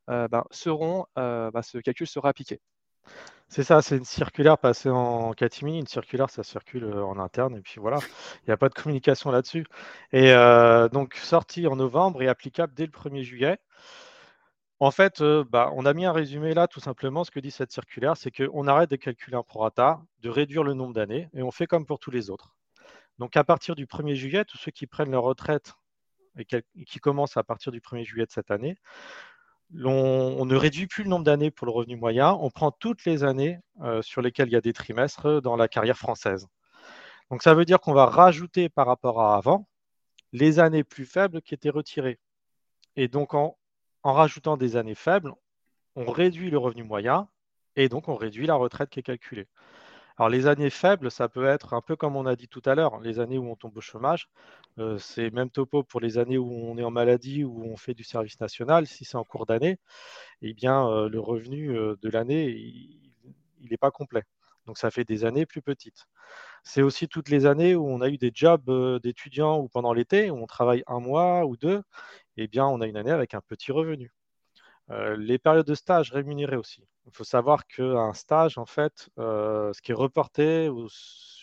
ben, 0.07 0.43
seront, 0.51 1.05
ben, 1.15 1.61
ce 1.61 1.77
calcul 1.77 2.07
sera 2.07 2.29
appliqué. 2.29 2.59
C'est 3.47 3.63
ça, 3.63 3.81
c'est 3.81 3.97
une 3.97 4.05
circulaire 4.05 4.57
passée 4.57 4.89
en 4.89 5.33
catimini. 5.33 5.79
Une 5.79 5.87
circulaire, 5.87 6.29
ça 6.29 6.43
circule 6.43 6.85
en 6.85 7.17
interne, 7.19 7.57
et 7.57 7.61
puis 7.61 7.79
voilà, 7.79 7.99
il 8.43 8.49
n'y 8.49 8.53
a 8.53 8.57
pas 8.57 8.69
de 8.69 8.73
communication 8.73 9.31
là-dessus. 9.31 9.65
Et 10.11 10.33
donc, 10.91 11.15
sortie 11.15 11.67
en 11.67 11.75
novembre 11.75 12.21
et 12.21 12.27
applicable 12.27 12.73
dès 12.75 12.85
le 12.85 12.91
1er 12.91 13.23
juillet. 13.23 13.57
En 14.81 14.91
fait, 14.91 15.19
euh, 15.21 15.43
bah, 15.49 15.71
on 15.73 15.85
a 15.85 15.93
mis 15.93 16.05
un 16.05 16.13
résumé 16.13 16.53
là, 16.53 16.67
tout 16.67 16.79
simplement. 16.79 17.25
Ce 17.25 17.31
que 17.31 17.39
dit 17.41 17.51
cette 17.51 17.71
circulaire, 17.71 18.15
c'est 18.15 18.31
qu'on 18.31 18.65
arrête 18.67 18.89
de 18.89 18.95
calculer 18.95 19.35
un 19.35 19.43
prorata, 19.43 20.01
de 20.21 20.29
réduire 20.29 20.63
le 20.63 20.73
nombre 20.73 20.93
d'années, 20.93 21.29
et 21.33 21.43
on 21.43 21.51
fait 21.51 21.67
comme 21.67 21.85
pour 21.85 21.99
tous 21.99 22.11
les 22.11 22.29
autres. 22.29 22.55
Donc, 23.19 23.37
à 23.37 23.43
partir 23.43 23.75
du 23.75 23.85
1er 23.85 24.15
juillet, 24.15 24.45
tous 24.45 24.57
ceux 24.57 24.71
qui 24.71 24.87
prennent 24.87 25.11
leur 25.11 25.23
retraite 25.23 25.73
et 26.37 26.45
qui 26.85 26.99
commencent 26.99 27.37
à 27.37 27.43
partir 27.43 27.71
du 27.71 27.81
1er 27.81 28.03
juillet 28.03 28.25
de 28.25 28.31
cette 28.31 28.49
année, 28.49 28.77
on, 29.83 30.45
ne 30.45 30.55
réduit 30.55 30.87
plus 30.87 31.03
le 31.03 31.09
nombre 31.09 31.25
d'années 31.25 31.51
pour 31.51 31.67
le 31.67 31.71
revenu 31.71 31.95
moyen, 31.95 32.31
on 32.33 32.49
prend 32.49 32.71
toutes 32.71 33.05
les 33.05 33.23
années 33.23 33.59
euh, 33.81 34.01
sur 34.01 34.21
lesquelles 34.21 34.47
il 34.47 34.53
y 34.53 34.55
a 34.55 34.61
des 34.61 34.73
trimestres 34.73 35.41
dans 35.41 35.55
la 35.57 35.67
carrière 35.67 35.97
française. 35.97 36.47
Donc, 37.29 37.43
ça 37.43 37.53
veut 37.53 37.65
dire 37.65 37.79
qu'on 37.79 37.93
va 37.93 38.05
rajouter 38.05 38.69
par 38.69 38.87
rapport 38.87 39.21
à 39.21 39.35
avant 39.35 39.67
les 40.31 40.59
années 40.59 40.83
plus 40.83 41.05
faibles 41.05 41.41
qui 41.41 41.53
étaient 41.53 41.69
retirées. 41.69 42.19
Et 42.95 43.07
donc, 43.09 43.33
en, 43.33 43.57
en 44.03 44.13
rajoutant 44.13 44.57
des 44.57 44.77
années 44.77 44.95
faibles, 44.95 45.33
on 45.95 46.09
réduit 46.09 46.49
le 46.49 46.57
revenu 46.57 46.83
moyen 46.83 47.27
et 47.75 47.89
donc 47.89 48.07
on 48.07 48.15
réduit 48.15 48.47
la 48.47 48.55
retraite 48.55 48.89
qui 48.89 48.99
est 48.99 49.03
calculée. 49.03 49.47
Alors 50.19 50.29
les 50.29 50.47
années 50.47 50.69
faibles, 50.69 51.09
ça 51.11 51.29
peut 51.29 51.45
être 51.45 51.73
un 51.73 51.81
peu 51.81 51.95
comme 51.95 52.15
on 52.17 52.25
a 52.25 52.35
dit 52.35 52.47
tout 52.49 52.61
à 52.65 52.75
l'heure, 52.75 52.99
les 52.99 53.19
années 53.19 53.37
où 53.37 53.49
on 53.49 53.55
tombe 53.55 53.77
au 53.77 53.81
chômage. 53.81 54.29
Euh, 54.77 54.97
c'est 54.97 55.31
même 55.31 55.49
topo 55.49 55.81
pour 55.83 56.01
les 56.01 56.17
années 56.17 56.37
où 56.37 56.51
on 56.51 56.77
est 56.77 56.83
en 56.83 56.91
maladie 56.91 57.43
ou 57.45 57.63
où 57.63 57.71
on 57.71 57.77
fait 57.77 57.93
du 57.93 58.03
service 58.03 58.39
national. 58.41 58.85
Si 58.85 59.05
c'est 59.05 59.15
en 59.17 59.23
cours 59.23 59.45
d'année, 59.45 59.79
eh 60.41 60.53
bien 60.53 60.87
euh, 60.89 61.09
le 61.09 61.19
revenu 61.21 61.77
euh, 61.77 61.95
de 62.01 62.09
l'année, 62.09 62.49
il 63.61 63.69
n'est 63.71 63.77
pas 63.77 63.91
complet. 63.91 64.23
Donc 64.67 64.77
ça 64.77 64.91
fait 64.91 65.05
des 65.05 65.25
années 65.25 65.45
plus 65.45 65.61
petites. 65.61 66.05
C'est 66.63 66.81
aussi 66.83 67.07
toutes 67.07 67.29
les 67.29 67.45
années 67.47 67.75
où 67.75 67.87
on 67.89 68.01
a 68.01 68.09
eu 68.09 68.17
des 68.17 68.31
jobs 68.33 68.69
d'étudiants 69.01 69.59
ou 69.59 69.69
pendant 69.69 69.93
l'été, 69.93 70.31
où 70.31 70.37
on 70.37 70.47
travaille 70.47 70.83
un 70.87 70.99
mois 70.99 71.45
ou 71.45 71.57
deux 71.57 71.81
eh 72.37 72.47
bien, 72.47 72.65
on 72.67 72.81
a 72.81 72.87
une 72.87 72.97
année 72.97 73.11
avec 73.11 73.35
un 73.35 73.41
petit 73.41 73.71
revenu. 73.73 74.11
Euh, 74.91 75.15
les 75.17 75.37
périodes 75.37 75.67
de 75.67 75.75
stage 75.75 76.11
rémunérées 76.11 76.55
aussi. 76.55 76.83
Il 77.05 77.11
faut 77.11 77.23
savoir 77.23 77.67
qu'un 77.67 78.13
stage, 78.13 78.57
en 78.57 78.65
fait, 78.65 79.09
euh, 79.19 79.71
ce 79.73 79.81
qui 79.81 79.91
est 79.91 79.95
reporté, 79.95 80.67
vous 80.67 80.87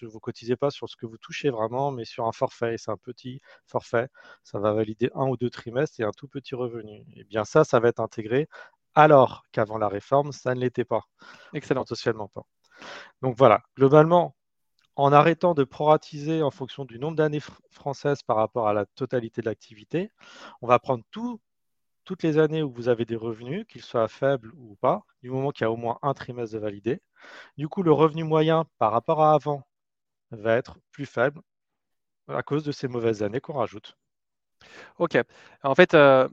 ne 0.03 0.19
cotisez 0.19 0.57
pas 0.57 0.71
sur 0.71 0.89
ce 0.89 0.97
que 0.97 1.07
vous 1.07 1.19
touchez 1.19 1.51
vraiment, 1.51 1.91
mais 1.93 2.05
sur 2.05 2.27
un 2.27 2.33
forfait. 2.33 2.77
C'est 2.79 2.91
un 2.91 2.97
petit 2.97 3.41
forfait. 3.67 4.09
Ça 4.43 4.59
va 4.59 4.73
valider 4.73 5.11
un 5.15 5.27
ou 5.29 5.37
deux 5.37 5.51
trimestres 5.51 6.01
et 6.01 6.05
un 6.05 6.13
tout 6.13 6.29
petit 6.29 6.55
revenu. 6.55 6.99
Et 7.15 7.21
eh 7.21 7.25
bien 7.25 7.45
ça, 7.45 7.65
ça 7.65 7.79
va 7.81 7.89
être 7.89 8.01
intégré 8.01 8.49
alors 8.95 9.45
qu'avant 9.53 9.79
la 9.79 9.89
réforme, 9.89 10.33
ça 10.33 10.55
ne 10.55 10.61
l'était 10.61 10.85
pas. 10.85 11.03
Excellent. 11.53 11.85
Socialement 11.87 12.29
pas. 12.29 12.47
Donc 13.23 13.37
voilà, 13.37 13.63
globalement, 13.77 14.35
en 14.97 15.13
arrêtant 15.13 15.55
de 15.55 15.65
proratiser 15.65 16.43
en 16.43 16.51
fonction 16.51 16.85
du 16.85 16.99
nombre 16.99 17.17
d'années 17.17 17.43
françaises 17.71 18.23
par 18.23 18.37
rapport 18.37 18.69
à 18.69 18.73
la 18.73 18.87
totalité 18.87 19.43
de 19.43 19.47
l'activité, 19.47 20.11
on 20.63 20.67
va 20.67 20.79
prendre 20.79 21.05
toutes 22.07 22.23
les 22.23 22.39
années 22.39 22.63
où 22.63 22.71
vous 22.71 22.89
avez 22.89 23.05
des 23.05 23.17
revenus, 23.17 23.67
qu'ils 23.69 23.83
soient 23.83 24.09
faibles 24.09 24.53
ou 24.57 24.77
pas, 24.77 25.05
du 25.23 25.31
moment 25.31 25.51
qu'il 25.51 25.65
y 25.65 25.67
a 25.67 25.71
au 25.71 25.77
moins 25.77 25.99
un 26.03 26.15
trimestre 26.15 26.55
de 26.55 26.61
validé. 26.61 27.03
Du 27.59 27.69
coup, 27.69 27.83
le 27.83 27.93
revenu 27.93 28.25
moyen 28.25 28.65
par 28.79 28.93
rapport 28.93 29.23
à 29.23 29.35
avant 29.35 29.67
va 30.31 30.57
être 30.57 30.79
plus 30.93 31.07
faible 31.07 31.43
à 32.29 32.43
cause 32.43 32.65
de 32.65 32.73
ces 32.73 32.89
mauvaises 32.89 33.23
années 33.23 33.41
qu'on 33.41 33.55
rajoute. 33.55 33.97
Ok. 34.99 35.19
En 35.63 35.75
fait, 35.75 35.95
euh, 35.95 36.29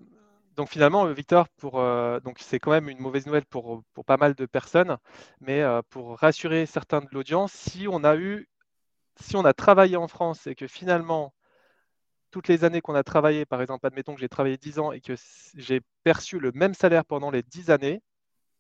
donc 0.56 0.70
finalement, 0.70 1.06
Victor, 1.08 1.48
euh, 1.64 2.20
donc 2.22 2.38
c'est 2.40 2.60
quand 2.60 2.72
même 2.72 2.90
une 2.90 3.00
mauvaise 3.00 3.26
nouvelle 3.26 3.46
pour, 3.46 3.84
pour 3.94 4.06
pas 4.06 4.18
mal 4.18 4.36
de 4.36 4.46
personnes, 4.46 4.98
mais 5.42 5.62
euh, 5.62 5.82
pour 5.90 6.18
rassurer 6.20 6.66
certains 6.66 7.02
de 7.02 7.08
l'audience, 7.12 7.52
si 7.52 7.88
on 7.90 8.04
a 8.04 8.16
eu 8.16 8.48
si 9.20 9.36
on 9.36 9.46
a 9.46 9.54
travaillé 9.54 9.98
en 9.98 10.08
France 10.08 10.48
et 10.48 10.56
que 10.56 10.68
finalement, 10.68 11.34
toutes 12.34 12.48
les 12.48 12.64
années 12.64 12.82
qu'on 12.82 12.96
a 12.96 13.04
travaillé, 13.04 13.46
par 13.46 13.62
exemple, 13.62 13.86
admettons 13.86 14.16
que 14.16 14.20
j'ai 14.20 14.28
travaillé 14.28 14.58
10 14.58 14.80
ans 14.80 14.92
et 14.92 15.02
que 15.02 15.14
j'ai 15.56 15.82
perçu 16.04 16.40
le 16.40 16.52
même 16.52 16.74
salaire 16.74 17.06
pendant 17.06 17.30
les 17.30 17.44
10 17.44 17.70
années, 17.70 18.02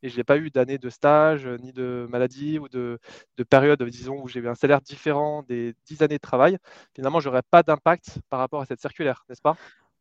et 0.03 0.09
je 0.09 0.17
n'ai 0.17 0.23
pas 0.23 0.37
eu 0.37 0.51
d'année 0.51 0.77
de 0.77 0.89
stage, 0.91 1.47
ni 1.47 1.73
de 1.73 2.05
maladie 2.07 2.59
ou 2.59 2.69
de, 2.69 2.99
période, 3.49 3.81
disons, 3.81 4.21
où 4.21 4.27
j'ai 4.27 4.41
eu 4.41 4.47
un 4.47 4.53
salaire 4.53 4.79
différent 4.79 5.41
des 5.41 5.73
10 5.87 6.03
années 6.03 6.17
de 6.17 6.21
travail, 6.21 6.59
finalement, 6.95 7.19
je 7.19 7.29
n'aurais 7.29 7.41
pas 7.41 7.63
d'impact 7.63 8.19
par 8.29 8.39
rapport 8.39 8.61
à 8.61 8.65
cette 8.65 8.79
circulaire, 8.79 9.25
n'est-ce 9.27 9.41
pas? 9.41 9.57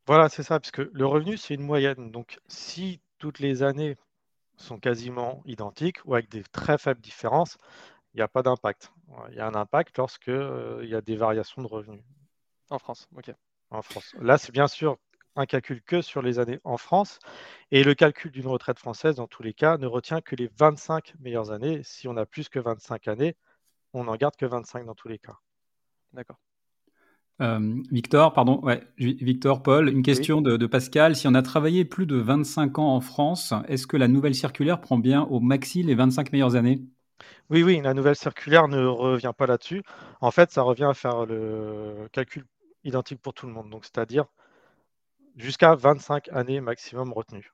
Voilà, 0.07 0.29
c'est 0.29 0.43
ça, 0.43 0.61
puisque 0.61 0.83
le 0.93 1.07
revenu, 1.07 1.39
c'est 1.39 1.55
une 1.55 1.63
moyenne. 1.63 2.11
Donc, 2.11 2.41
si 2.49 3.01
toutes 3.17 3.39
les 3.39 3.63
années 3.63 3.97
sont 4.59 4.79
quasiment 4.79 5.43
identiques 5.47 6.01
ou 6.05 6.13
avec 6.13 6.29
des 6.29 6.43
très 6.53 6.77
faibles 6.77 7.01
différences, 7.01 7.57
il 8.13 8.19
n'y 8.19 8.23
a 8.23 8.29
pas 8.29 8.43
d'impact. 8.43 8.93
Il 9.31 9.37
y 9.37 9.41
a 9.41 9.47
un 9.47 9.55
impact 9.55 9.97
lorsqu'il 9.97 10.81
il 10.83 10.91
y 10.91 10.95
a 10.95 11.01
des 11.01 11.17
variations 11.17 11.63
de 11.63 11.69
revenus. 11.69 12.03
En 12.69 12.79
France, 12.79 13.09
ok. 13.17 13.33
En 13.73 13.83
France. 13.83 14.15
Là, 14.21 14.37
c'est 14.37 14.53
bien 14.53 14.69
sûr 14.69 14.99
un 15.35 15.47
calcul 15.47 15.83
que 15.83 16.03
sur 16.03 16.21
les 16.21 16.39
années 16.39 16.61
en 16.63 16.77
France. 16.77 17.19
Et 17.71 17.85
le 17.85 17.95
calcul 17.95 18.31
d'une 18.31 18.47
retraite 18.47 18.79
française, 18.79 19.17
dans 19.17 19.27
tous 19.27 19.43
les 19.43 19.55
cas, 19.55 19.79
ne 19.79 19.87
retient 19.87 20.21
que 20.21 20.37
les 20.37 20.51
25 20.59 21.15
meilleures 21.21 21.51
années. 21.51 21.81
Si 21.83 22.07
on 22.07 22.17
a 22.19 22.27
plus 22.27 22.51
que 22.51 22.59
25 22.59 23.09
années, 23.09 23.35
on 23.95 24.05
n'en 24.05 24.17
garde 24.17 24.37
que 24.37 24.45
25 24.45 24.85
dans 24.85 24.95
tous 24.95 25.09
les 25.09 25.19
cas. 25.19 25.39
D'accord. 26.13 26.39
Euh, 27.41 27.83
Victor, 27.91 28.35
pardon, 28.35 28.61
ouais, 28.63 28.87
Victor, 28.99 29.63
Paul, 29.63 29.89
une 29.89 30.03
question 30.03 30.43
de, 30.43 30.67
Pascal. 30.67 31.17
Si 31.17 31.27
on 31.27 31.35
a 31.35 31.43
travaillé 31.43 31.87
plus 31.87 32.05
de 32.05 32.17
25 32.17 32.79
ans 32.79 32.95
en 32.95 33.01
France, 33.01 33.55
est-ce 33.69 33.87
que 33.87 33.97
la 33.97 34.07
nouvelle 34.07 34.35
circulaire 34.35 34.83
prend 34.83 34.99
bien 34.99 35.23
au 35.23 35.41
maxi 35.41 35.83
les 35.83 35.95
25 35.95 36.31
meilleures 36.33 36.57
années? 36.57 36.83
Oui, 37.49 37.63
oui, 37.63 37.81
la 37.83 37.95
nouvelle 37.95 38.17
circulaire 38.17 38.69
ne 38.69 38.85
revient 38.85 39.33
pas 39.37 39.47
là-dessus. 39.47 39.83
En 40.21 40.31
fait, 40.31 40.51
ça 40.51 40.63
revient 40.63 40.85
à 40.85 40.95
faire 40.95 41.25
le 41.25 42.09
calcul 42.13 42.45
identique 42.85 43.21
pour 43.21 43.35
tout 43.35 43.47
le 43.47 43.53
monde. 43.53 43.71
Donc, 43.71 43.85
c'est-à-dire 43.85 44.27
jusqu'à 45.37 45.75
25 45.75 46.29
années 46.33 46.61
maximum 46.61 47.13
retenues. 47.13 47.53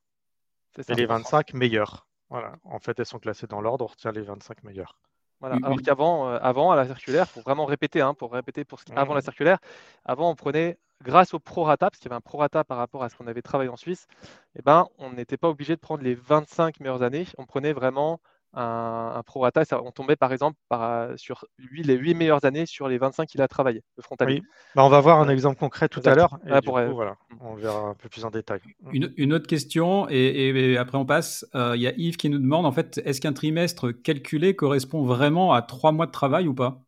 Et 0.89 0.95
les 0.95 1.07
25 1.07 1.55
meilleures. 1.55 2.07
Voilà. 2.31 2.57
En 2.65 2.79
fait, 2.79 2.99
elles 2.99 3.07
sont 3.07 3.19
classées 3.19 3.47
dans 3.47 3.61
l'ordre, 3.61 3.85
on 3.85 3.89
retient 3.89 4.13
les 4.13 4.23
25 4.23 4.63
meilleures. 4.65 4.99
Voilà. 5.41 5.57
Alors 5.63 5.81
qu'avant, 5.81 6.29
euh, 6.29 6.39
avant, 6.43 6.73
à 6.73 6.77
la 6.77 6.85
circulaire, 6.85 7.29
pour 7.29 7.43
vraiment 7.43 7.65
répéter, 7.65 8.01
hein, 8.01 8.15
pour 8.15 8.33
répéter 8.33 8.65
pour 8.65 8.81
avant 8.97 9.15
la 9.15 9.21
mmh. 9.21 9.23
circulaire, 9.23 9.59
avant 10.05 10.31
on 10.31 10.35
prenait 10.35 10.79
grâce 11.03 11.33
au 11.33 11.39
prorata, 11.39 11.91
parce 11.91 11.99
qu'il 12.01 12.09
y 12.09 12.13
avait 12.13 12.19
un 12.19 12.21
prorata 12.21 12.65
par 12.65 12.77
rapport 12.77 13.05
à 13.05 13.09
ce 13.09 13.17
qu'on 13.17 13.29
avait 13.29 13.43
travaillé 13.43 13.71
en 13.71 13.77
Suisse, 13.77 14.09
eh 14.57 14.63
ben, 14.63 14.89
on 14.99 15.13
n'était 15.13 15.37
pas 15.37 15.49
obligé 15.49 15.77
de 15.77 15.81
prendre 15.81 16.03
les 16.03 16.15
25 16.15 16.81
meilleures 16.81 17.03
années. 17.03 17.27
On 17.39 17.47
prenait 17.47 17.73
vraiment 17.73 18.21
un, 18.55 19.23
prorata. 19.25 19.63
on 19.83 19.91
tombait 19.91 20.17
par 20.17 20.33
exemple 20.33 20.57
par, 20.69 21.11
sur 21.17 21.45
lui, 21.59 21.83
les 21.83 21.95
8 21.95 22.15
meilleures 22.15 22.45
années 22.45 22.67
sur 22.67 22.89
les 22.89 22.99
25 22.99 23.27
qu'il 23.27 23.43
a 23.43 23.49
travaillé, 23.49 23.83
le 23.97 24.03
frontalier. 24.03 24.43
Bah, 24.75 24.85
on 24.85 24.89
va 24.89 25.01
voir 25.01 25.21
un 25.21 25.29
exemple 25.29 25.59
concret 25.59 25.89
tout 25.89 26.03
à 26.05 26.15
l'heure. 26.15 26.39
voilà, 26.45 27.13
mm. 27.31 27.37
on 27.41 27.55
verra 27.55 27.81
un 27.81 27.95
peu 27.95 28.09
plus 28.09 28.25
en 28.25 28.31
détail. 28.31 28.61
Une, 28.93 29.33
autre 29.33 29.47
question, 29.47 30.09
et, 30.09 30.77
après 30.79 30.99
on 30.99 31.07
passe. 31.07 31.47
Euh, 31.55 31.77
il 31.77 31.83
y 31.83 31.87
a 31.87 31.93
Yves 31.97 32.17
qui 32.17 32.31
nous 32.31 32.39
demande 32.39 32.67
en 32.67 32.73
fait, 32.73 33.01
est-ce 33.05 33.21
qu'un 33.21 33.33
trimestre 33.33 33.91
calculé 33.91 34.57
correspond 34.57 35.05
vraiment 35.05 35.53
à 35.53 35.63
3 35.63 35.93
mois 35.93 36.07
de 36.07 36.13
travail 36.13 36.49
ou 36.49 36.55
pas? 36.55 36.83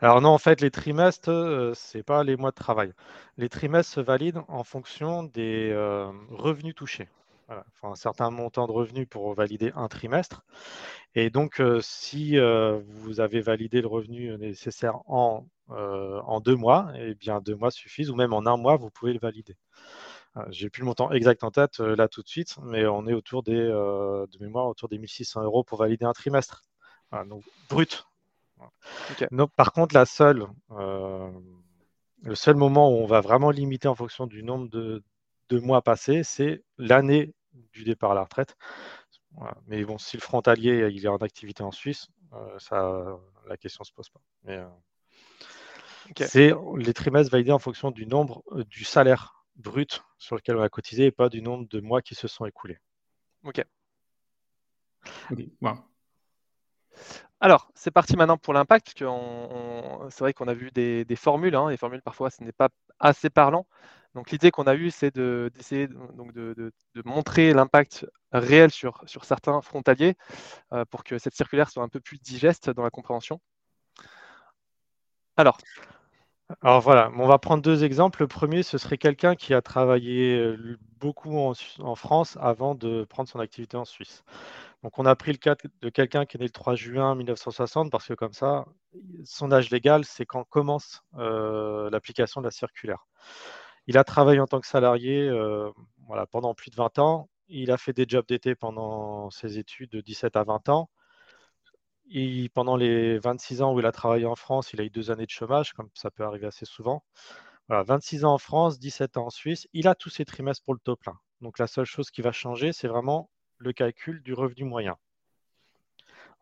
Alors 0.00 0.20
non, 0.20 0.30
en 0.30 0.38
fait, 0.38 0.60
les 0.60 0.70
trimestres, 0.70 1.30
euh, 1.30 1.72
ce 1.74 1.98
n'est 1.98 2.04
pas 2.04 2.22
les 2.22 2.36
mois 2.36 2.50
de 2.50 2.54
travail. 2.54 2.92
Les 3.36 3.48
trimestres 3.48 3.92
se 3.92 4.00
valident 4.00 4.42
en 4.48 4.62
fonction 4.62 5.24
des 5.24 5.70
euh, 5.72 6.10
revenus 6.30 6.74
touchés 6.74 7.08
un 7.82 7.94
certain 7.94 8.30
montant 8.30 8.66
de 8.66 8.72
revenus 8.72 9.06
pour 9.08 9.32
valider 9.34 9.72
un 9.76 9.88
trimestre. 9.88 10.44
Et 11.14 11.30
donc, 11.30 11.60
euh, 11.60 11.80
si 11.80 12.38
euh, 12.38 12.80
vous 12.86 13.20
avez 13.20 13.40
validé 13.40 13.80
le 13.80 13.86
revenu 13.86 14.36
nécessaire 14.38 14.98
en, 15.06 15.46
euh, 15.70 16.20
en 16.22 16.40
deux 16.40 16.56
mois, 16.56 16.88
eh 16.96 17.14
bien 17.14 17.40
deux 17.40 17.54
mois 17.54 17.70
suffisent, 17.70 18.10
ou 18.10 18.16
même 18.16 18.32
en 18.32 18.46
un 18.46 18.56
mois, 18.56 18.76
vous 18.76 18.90
pouvez 18.90 19.12
le 19.12 19.18
valider. 19.18 19.56
J'ai 20.50 20.68
plus 20.68 20.80
le 20.80 20.86
montant 20.86 21.10
exact 21.12 21.44
en 21.44 21.50
tête 21.50 21.78
là 21.78 22.08
tout 22.08 22.22
de 22.22 22.28
suite, 22.28 22.58
mais 22.62 22.86
on 22.86 23.06
est 23.06 23.14
autour 23.14 23.42
des, 23.42 23.54
de 23.54 24.38
mémoire 24.38 24.66
autour 24.66 24.90
des 24.90 24.98
1600 24.98 25.42
euros 25.42 25.64
pour 25.64 25.78
valider 25.78 26.04
un 26.04 26.12
trimestre. 26.12 26.62
donc 27.26 27.42
brut. 27.70 28.06
par 29.56 29.72
contre, 29.72 29.94
la 29.94 30.04
seule, 30.04 30.46
le 30.68 32.34
seul 32.34 32.56
moment 32.56 32.90
où 32.90 32.96
on 32.96 33.06
va 33.06 33.22
vraiment 33.22 33.50
limiter 33.50 33.88
en 33.88 33.94
fonction 33.94 34.26
du 34.26 34.42
nombre 34.42 34.68
de, 34.68 35.02
de 35.48 35.58
mois 35.58 35.82
passés, 35.82 36.22
c'est 36.24 36.62
l'année 36.78 37.34
du 37.72 37.84
départ 37.84 38.12
à 38.12 38.14
la 38.14 38.24
retraite. 38.24 38.56
Mais 39.66 39.84
bon, 39.84 39.98
si 39.98 40.16
le 40.16 40.22
frontalier 40.22 40.88
il 40.92 41.04
est 41.04 41.08
en 41.08 41.16
activité 41.16 41.62
en 41.62 41.70
Suisse, 41.70 42.08
euh, 42.32 42.58
ça, 42.58 43.18
la 43.46 43.56
question 43.56 43.82
ne 43.82 43.86
se 43.86 43.92
pose 43.92 44.08
pas. 44.08 44.20
Mais, 44.44 44.56
euh, 44.56 46.26
C'est 46.26 46.52
les 46.76 46.94
trimestres 46.94 47.30
validés 47.30 47.52
en 47.52 47.58
fonction 47.58 47.90
du 47.90 48.06
nombre 48.06 48.42
euh, 48.52 48.64
du 48.64 48.84
salaire 48.84 49.44
brut 49.56 50.02
sur 50.18 50.36
lequel 50.36 50.56
on 50.56 50.62
a 50.62 50.68
cotisé 50.68 51.06
et 51.06 51.10
pas 51.10 51.28
du 51.28 51.42
nombre 51.42 51.68
de 51.68 51.80
mois 51.80 52.02
qui 52.02 52.14
se 52.14 52.28
sont 52.28 52.46
écoulés. 52.46 52.78
Ok. 53.44 53.64
Alors, 57.40 57.70
c'est 57.74 57.90
parti 57.90 58.16
maintenant 58.16 58.38
pour 58.38 58.54
l'impact. 58.54 58.94
C'est 58.96 60.20
vrai 60.20 60.32
qu'on 60.32 60.48
a 60.48 60.54
vu 60.54 60.70
des, 60.70 61.16
formules. 61.16 61.54
Hein. 61.54 61.70
Les 61.70 61.76
formules, 61.76 62.02
parfois, 62.02 62.30
ce 62.30 62.42
n'est 62.42 62.52
pas 62.52 62.70
assez 62.98 63.28
parlant. 63.28 63.66
Donc 64.16 64.30
l'idée 64.30 64.50
qu'on 64.50 64.62
a 64.62 64.74
eue, 64.74 64.90
c'est 64.90 65.14
d'essayer 65.14 65.88
de, 65.88 66.72
montrer 67.04 67.52
l'impact 67.52 68.06
réel 68.32 68.70
sur, 68.70 69.04
certains 69.22 69.60
frontaliers 69.60 70.16
euh, 70.72 70.86
pour 70.86 71.04
que 71.04 71.18
cette 71.18 71.34
circulaire 71.34 71.68
soit 71.68 71.82
un 71.82 71.90
peu 71.90 72.00
plus 72.00 72.18
digeste 72.18 72.70
dans 72.70 72.82
la 72.82 72.88
compréhension. 72.88 73.40
Alors. 75.36 75.58
Alors 76.62 76.80
voilà, 76.80 77.10
on 77.16 77.26
va 77.26 77.38
prendre 77.38 77.62
deux 77.62 77.84
exemples. 77.84 78.22
Le 78.22 78.28
premier, 78.28 78.62
ce 78.62 78.78
serait 78.78 78.96
quelqu'un 78.96 79.34
qui 79.34 79.52
a 79.52 79.60
travaillé 79.60 80.38
euh, 80.38 80.78
beaucoup 80.98 81.36
en, 81.38 81.94
France 81.94 82.38
avant 82.40 82.74
de 82.74 83.04
prendre 83.04 83.28
son 83.28 83.40
activité 83.40 83.76
en 83.76 83.84
Suisse. 83.84 84.24
Donc 84.82 84.98
on 84.98 85.04
a 85.04 85.14
pris 85.14 85.32
le 85.32 85.38
cas 85.38 85.56
de 85.82 85.88
quelqu'un 85.90 86.24
qui 86.24 86.38
est 86.38 86.40
né 86.40 86.46
le 86.46 86.50
3 86.50 86.74
juin 86.74 87.14
1960 87.16 87.90
parce 87.90 88.06
que 88.06 88.14
comme 88.14 88.32
ça, 88.32 88.64
son 89.24 89.52
âge 89.52 89.68
légal, 89.70 90.06
c'est 90.06 90.24
quand 90.24 90.44
commence 90.44 91.02
euh, 91.18 91.90
l'application 91.90 92.40
de 92.40 92.46
la 92.46 92.52
circulaire. 92.52 93.06
Il 93.86 93.98
a 93.98 94.04
travaillé 94.04 94.40
en 94.40 94.46
tant 94.46 94.60
que 94.60 94.66
salarié 94.66 95.28
euh, 95.28 95.70
pendant 96.30 96.54
plus 96.54 96.70
de 96.70 96.76
20 96.76 96.98
ans. 96.98 97.28
Il 97.48 97.70
a 97.70 97.78
fait 97.78 97.92
des 97.92 98.04
jobs 98.08 98.26
d'été 98.26 98.54
pendant 98.54 99.30
ses 99.30 99.58
études 99.58 99.90
de 99.90 100.00
17 100.00 100.36
à 100.36 100.44
20 100.44 100.68
ans. 100.68 100.90
Pendant 102.54 102.76
les 102.76 103.18
26 103.18 103.62
ans 103.62 103.74
où 103.74 103.80
il 103.80 103.86
a 103.86 103.92
travaillé 103.92 104.26
en 104.26 104.36
France, 104.36 104.72
il 104.72 104.80
a 104.80 104.84
eu 104.84 104.90
deux 104.90 105.10
années 105.10 105.26
de 105.26 105.30
chômage, 105.30 105.72
comme 105.72 105.88
ça 105.94 106.10
peut 106.10 106.24
arriver 106.24 106.46
assez 106.46 106.64
souvent. 106.64 107.04
Voilà, 107.68 107.82
26 107.84 108.24
ans 108.24 108.34
en 108.34 108.38
France, 108.38 108.78
17 108.78 109.16
ans 109.16 109.26
en 109.26 109.30
Suisse. 109.30 109.68
Il 109.72 109.88
a 109.88 109.94
tous 109.94 110.10
ses 110.10 110.24
trimestres 110.24 110.64
pour 110.64 110.74
le 110.74 110.80
taux 110.80 110.96
plein. 110.96 111.18
Donc 111.40 111.58
la 111.58 111.66
seule 111.66 111.84
chose 111.84 112.10
qui 112.10 112.22
va 112.22 112.32
changer, 112.32 112.72
c'est 112.72 112.88
vraiment 112.88 113.30
le 113.58 113.72
calcul 113.72 114.22
du 114.22 114.34
revenu 114.34 114.64
moyen. 114.64 114.96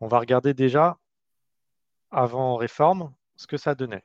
On 0.01 0.07
va 0.07 0.19
regarder 0.19 0.53
déjà, 0.53 0.97
avant 2.11 2.55
réforme, 2.55 3.13
ce 3.35 3.47
que 3.47 3.57
ça 3.57 3.75
donnait. 3.75 4.03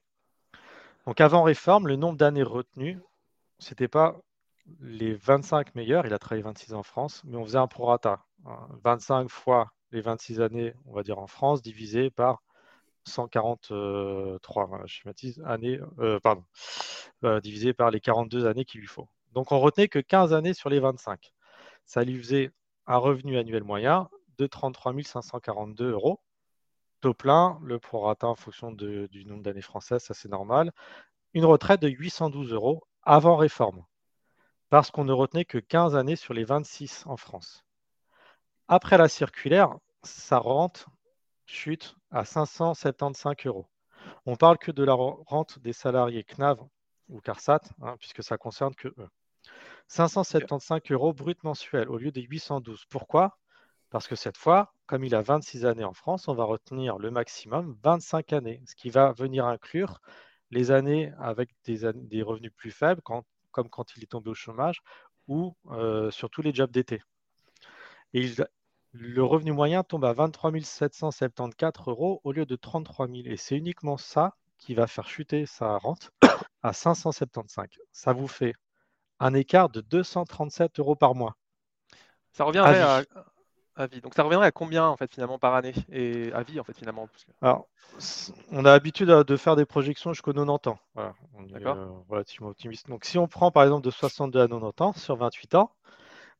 Donc 1.07 1.21
avant 1.21 1.43
réforme, 1.43 1.89
le 1.89 1.97
nombre 1.97 2.17
d'années 2.17 2.43
retenues 2.43 3.01
c'était 3.61 3.88
pas 3.88 4.17
les 4.81 5.14
25 5.14 5.75
meilleurs, 5.75 6.07
il 6.07 6.12
a 6.12 6.19
travaillé 6.19 6.43
26 6.43 6.75
ans 6.75 6.81
en 6.81 6.83
France, 6.83 7.23
mais 7.25 7.37
on 7.37 7.45
faisait 7.45 7.59
un 7.59 7.67
prorata. 7.67 8.25
25 8.85 9.29
fois 9.29 9.71
les 9.93 10.00
26 10.00 10.40
années, 10.40 10.75
on 10.87 10.93
va 10.95 11.02
dire 11.02 11.19
en 11.19 11.26
France, 11.26 11.62
divisé 11.62 12.11
par 12.11 12.43
143, 13.05 14.67
voilà, 14.67 14.87
je 14.87 14.95
schématise, 14.95 15.43
années, 15.45 15.81
euh, 15.99 16.21
pardon, 16.21 16.45
euh, 17.25 17.40
divisé 17.40 17.73
par 17.73 17.90
les 17.90 18.00
42 18.00 18.47
années 18.47 18.64
qu'il 18.64 18.81
lui 18.81 18.87
faut. 18.87 19.09
Donc 19.33 19.52
on 19.52 19.61
retenait 19.61 19.88
que 19.88 19.99
15 19.99 20.33
années 20.33 20.55
sur 20.55 20.71
les 20.71 20.81
25. 20.81 21.33
Ça 21.85 22.05
lui 22.05 22.19
faisait 22.19 22.50
un 22.87 22.97
revenu 22.97 23.38
annuel 23.38 23.64
moyen 23.64 24.09
de 24.38 24.47
33 24.47 24.95
542 25.05 25.90
euros. 25.93 26.21
Taux 27.00 27.14
plein, 27.14 27.59
le 27.64 27.79
prorata 27.79 28.26
en 28.26 28.35
fonction 28.35 28.73
du 28.73 29.25
nombre 29.26 29.43
d'années 29.43 29.62
françaises, 29.62 30.05
ça 30.05 30.14
c'est 30.14 30.29
normal. 30.29 30.73
Une 31.35 31.45
retraite 31.45 31.81
de 31.81 31.88
812 31.88 32.52
euros 32.52 32.83
avant 33.02 33.37
réforme, 33.37 33.85
parce 34.69 34.90
qu'on 34.90 35.04
ne 35.04 35.12
retenait 35.12 35.45
que 35.45 35.59
15 35.59 35.97
années 35.97 36.16
sur 36.16 36.35
les 36.35 36.45
26 36.45 37.04
en 37.07 37.16
France. 37.16 37.64
Après 38.69 38.99
la 38.99 39.09
circulaire, 39.09 39.76
sa 40.02 40.38
rente 40.38 40.87
chute 41.47 41.97
à 42.11 42.25
575 42.25 43.35
euros. 43.47 43.66
On 44.26 44.37
parle 44.37 44.59
que 44.59 44.71
de 44.71 44.85
la 44.85 44.95
rente 44.95 45.59
des 45.59 45.73
salariés 45.73 46.25
CNAV 46.25 46.61
ou 47.09 47.21
CARSAT, 47.21 47.61
hein, 47.83 47.97
puisque 47.99 48.23
ça 48.23 48.38
concerne 48.38 48.75
que 48.75 48.88
eux. 48.88 49.09
575 49.88 50.83
euros 50.90 51.12
brut 51.12 51.42
mensuel 51.42 51.88
au 51.88 51.99
lieu 51.99 52.12
des 52.12 52.23
812. 52.23 52.85
Pourquoi? 52.88 53.38
Parce 53.90 54.07
que 54.07 54.14
cette 54.14 54.37
fois, 54.37 54.73
comme 54.87 55.04
il 55.04 55.16
a 55.16 55.23
26 55.23 55.66
années 55.66 55.85
en 55.85 55.92
France, 55.92 56.28
on 56.28 56.35
va 56.35 56.45
retenir 56.45 56.99
le 56.99 57.11
maximum 57.11 57.76
25 57.83 58.33
années, 58.33 58.62
ce 58.66 58.76
qui 58.76 58.90
va 58.90 59.12
venir 59.12 59.47
inclure 59.47 60.00
les 60.50 60.71
années 60.71 61.12
avec 61.19 61.50
des, 61.64 62.23
revenus 62.23 62.52
plus 62.57 62.71
faibles, 62.71 63.02
comme 63.02 63.69
quand 63.69 63.97
il 63.97 64.02
est 64.02 64.11
tombé 64.11 64.30
au 64.30 64.35
chômage, 64.35 64.83
ou 65.28 65.57
euh, 65.71 66.11
sur 66.11 66.28
tous 66.30 66.42
les 66.42 66.52
jobs 66.52 66.71
d'été. 66.71 67.02
Et 68.12 68.28
le 68.92 69.23
revenu 69.23 69.52
moyen 69.52 69.85
tombe 69.85 70.04
à 70.04 70.12
23 70.12 70.52
774 70.61 71.88
euros 71.88 72.21
au 72.25 72.33
lieu 72.33 72.47
de 72.47 72.57
33 72.57 73.07
000. 73.07 73.21
Et 73.26 73.37
c'est 73.37 73.57
uniquement 73.57 73.97
ça 73.97 74.35
qui 74.59 74.75
va 74.75 74.87
faire 74.87 75.09
chuter 75.09 75.47
sa 75.47 75.78
rente 75.78 76.11
à 76.62 76.73
575. 76.73 77.69
Ça 77.92 78.12
vous 78.12 78.26
fait 78.26 78.54
un 79.21 79.35
écart 79.35 79.69
de 79.69 79.80
237 79.80 80.80
euros 80.80 80.97
par 80.97 81.14
mois. 81.14 81.37
Ça 82.33 82.45
reviendrait 82.45 82.80
à, 82.80 82.99
À 82.99 83.04
vie. 83.87 84.01
Donc 84.01 84.15
ça 84.15 84.23
reviendrait 84.23 84.49
à 84.49 84.53
combien 84.53 84.87
en 84.87 84.97
fait 84.97 85.13
finalement 85.13 85.39
par 85.39 85.55
année 85.55 85.75
et 85.91 86.33
à 86.33 86.43
vie 86.43 86.61
en 86.61 86.65
fait 86.65 86.77
finalement 86.77 87.09
Alors, 87.43 87.69
on 88.51 88.65
a 88.65 88.73
l'habitude 88.73 89.09
de 89.09 89.37
faire 89.37 89.57
des 89.57 89.65
projections 89.65 90.13
jusqu'aux 90.13 90.33
90 90.33 90.69
ans. 90.69 90.79
Voilà, 90.95 91.15
on 91.35 91.45
est 91.47 91.53
D'accord. 91.53 91.77
euh, 91.77 91.89
relativement 92.09 92.49
optimiste. 92.49 92.89
Donc 92.89 93.05
si 93.05 93.19
on 93.19 93.29
prend 93.29 93.51
par 93.51 93.65
exemple 93.65 93.85
de 93.85 93.91
62 93.91 94.41
à 94.41 94.49
90 94.49 94.83
ans 94.83 94.93
sur 94.93 95.17
28 95.17 95.55
ans, 95.57 95.73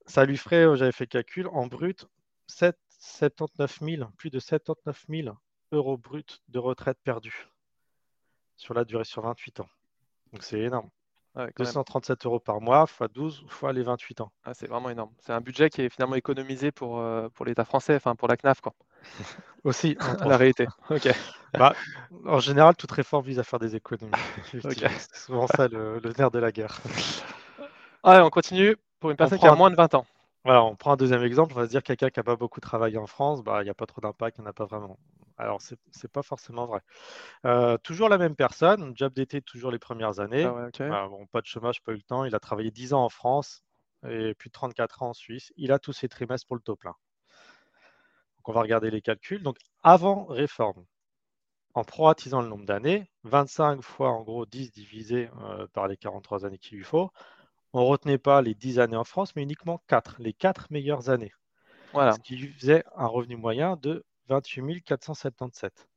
ça 0.07 0.25
lui 0.25 0.37
ferait, 0.37 0.67
euh, 0.67 0.77
j'avais 0.77 0.93
fait 0.93 1.05
le 1.05 1.09
calcul, 1.09 1.49
en 1.49 1.67
brut 1.67 2.07
7, 2.47 2.77
79 2.99 3.79
000, 3.81 4.11
plus 4.17 4.31
de 4.31 4.39
79 4.39 5.07
000 5.09 5.37
euros 5.73 5.97
bruts 5.97 6.25
de 6.49 6.59
retraite 6.59 6.99
perdue 7.03 7.49
sur 8.57 8.75
la 8.75 8.85
durée 8.85 9.05
sur 9.05 9.23
28 9.23 9.61
ans. 9.61 9.69
Donc 10.33 10.43
c'est 10.43 10.61
énorme. 10.61 10.91
Ah 11.35 11.45
ouais, 11.45 11.53
quand 11.55 11.65
même. 11.65 11.73
237 11.75 12.27
euros 12.27 12.41
par 12.41 12.61
mois, 12.61 12.87
fois 12.87 13.09
12, 13.09 13.45
fois 13.49 13.73
les 13.73 13.83
28 13.83 14.21
ans. 14.21 14.33
Ah, 14.45 14.55
c'est 14.55 14.67
vraiment 14.69 14.91
énorme. 14.91 15.11
C'est 15.19 15.33
un 15.33 15.41
budget 15.41 15.71
qui 15.71 15.83
est 15.83 15.89
finalement 15.91 16.15
économisé 16.17 16.73
pour, 16.73 16.99
euh, 17.01 17.29
pour 17.31 17.45
l'État 17.47 17.65
français, 17.65 17.97
enfin 17.97 18.15
pour 18.17 18.29
la 18.29 18.37
CNAF 18.37 18.61
quoi. 18.61 18.75
Aussi, 19.65 19.97
La 20.25 20.37
réalité. 20.37 20.67
Ok. 20.91 21.09
Bah, 21.57 21.75
en 22.27 22.39
général, 22.41 22.77
toute 22.77 22.91
réforme 22.93 23.25
vise 23.25 23.39
à 23.39 23.45
faire 23.45 23.59
des 23.59 23.77
économies. 23.77 24.25
Effectivement, 24.55 24.99
C'est 24.99 25.25
souvent 25.27 25.47
ça 25.47 25.69
le, 25.69 25.99
le 26.01 26.13
nerf 26.19 26.31
de 26.31 26.39
la 26.39 26.53
guerre. 26.53 26.81
Ah, 28.03 28.23
on 28.25 28.31
continue 28.31 28.77
pour 29.01 29.11
une 29.11 29.17
personne 29.17 29.39
qui 29.39 29.47
a 29.47 29.53
un- 29.53 29.57
moins 29.57 29.71
de 29.71 29.77
20 29.77 29.95
ans. 29.95 30.07
Voilà, 30.45 30.65
on 30.65 30.77
prend 30.77 30.93
un 30.93 30.97
deuxième 30.97 31.23
exemple. 31.25 31.53
On 31.55 31.61
va 31.61 31.67
se 31.67 31.71
dire 31.71 31.83
quelqu'un 31.83 32.11
qui 32.11 32.19
n'a 32.21 32.25
pas 32.25 32.37
beaucoup 32.37 32.61
travaillé 32.61 32.99
en 32.99 33.07
France, 33.07 33.43
bah, 33.43 33.63
il 33.63 33.65
n'y 33.65 33.71
a 33.71 33.75
pas 33.75 33.87
trop 33.87 34.01
d'impact, 34.03 34.39
il 34.39 34.43
n'y 34.43 34.47
en 34.49 34.51
a 34.51 34.53
pas 34.55 34.67
vraiment. 34.67 34.99
Alors, 35.41 35.63
c'est 35.63 35.79
n'est 36.03 36.09
pas 36.09 36.23
forcément 36.23 36.67
vrai. 36.67 36.81
Euh, 37.47 37.79
toujours 37.79 38.09
la 38.09 38.19
même 38.19 38.37
personne, 38.37 38.93
job 38.95 39.13
d'été 39.15 39.41
toujours 39.41 39.71
les 39.71 39.79
premières 39.79 40.21
années. 40.21 40.45
Ah 40.45 40.53
ouais, 40.53 40.67
ok. 40.67 40.81
Ah, 40.81 41.09
bon, 41.09 41.27
pas 41.27 41.41
de 41.41 41.47
chômage, 41.47 41.83
pas 41.83 41.93
eu 41.93 41.97
le 41.97 42.03
temps. 42.03 42.25
Il 42.25 42.35
a 42.35 42.41
travaillé 42.41 42.71
10 42.71 42.93
ans 42.93 43.05
en 43.05 43.09
France 43.09 43.63
et 44.07 44.35
plus 44.35 44.49
de 44.49 44.53
34 44.53 45.03
ans 45.03 45.11
en 45.11 45.15
Suisse. 45.15 45.53
Il 45.57 45.73
a 45.73 45.79
tous 45.79 45.93
ses 45.93 46.09
trimestres 46.09 46.47
pour 46.47 46.57
le 46.57 46.63
taux 46.63 46.77
plein. 46.77 46.95
Donc, 48.37 48.49
on 48.49 48.53
va 48.53 48.61
regarder 48.61 48.91
les 48.91 49.01
calculs. 49.01 49.43
Donc, 49.43 49.57
avant 49.83 50.25
réforme, 50.27 50.85
en 51.75 51.85
proratisant 51.85 52.43
le 52.43 52.49
nombre 52.49 52.67
d'années, 52.67 53.11
25 53.25 53.83
fois 53.83 54.11
en 54.11 54.23
gros 54.23 54.45
10 54.45 54.73
divisé 54.73 55.31
euh, 55.43 55.67
par 55.73 55.89
les 55.89 55.97
43 55.97 56.45
années 56.45 56.59
qu'il 56.59 56.79
lui 56.79 56.85
faut, 56.85 57.11
on 57.73 57.83
ne 57.83 57.87
retenait 57.87 58.19
pas 58.19 58.43
les 58.43 58.55
10 58.55 58.81
années 58.81 58.97
en 58.97 59.05
France, 59.05 59.35
mais 59.37 59.43
uniquement 59.43 59.81
4, 59.87 60.17
les 60.19 60.33
4 60.33 60.67
meilleures 60.71 61.09
années. 61.09 61.33
Voilà. 61.93 62.13
Ce 62.13 62.21
qui 62.21 62.37
lui 62.37 62.53
faisait 62.53 62.85
un 62.97 63.07
revenu 63.07 63.37
moyen 63.37 63.77
de 63.77 64.05
28 64.31 64.83
477. 64.83 65.89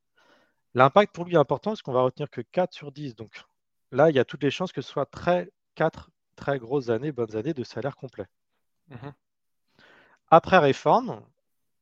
L'impact 0.74 1.14
pour 1.14 1.26
lui 1.26 1.36
est 1.36 1.38
important 1.38 1.72
parce 1.72 1.82
qu'on 1.82 1.94
va 1.94 2.02
retenir 2.02 2.30
que 2.30 2.42
4 2.42 2.74
sur 2.74 2.92
10. 2.92 3.16
Donc 3.16 3.44
là, 3.92 4.10
il 4.10 4.16
y 4.16 4.20
a 4.20 4.26
toutes 4.26 4.44
les 4.44 4.52
chances 4.52 4.72
que 4.72 4.82
ce 4.82 4.90
soit 4.90 5.06
très, 5.06 5.50
4 5.76 6.10
très 6.36 6.58
grosses 6.58 6.90
années, 6.90 7.12
bonnes 7.12 7.36
années 7.36 7.54
de 7.54 7.64
salaire 7.64 7.96
complet. 7.96 8.26
Mhm. 8.90 9.14
Après 10.30 10.58
réforme, 10.58 11.22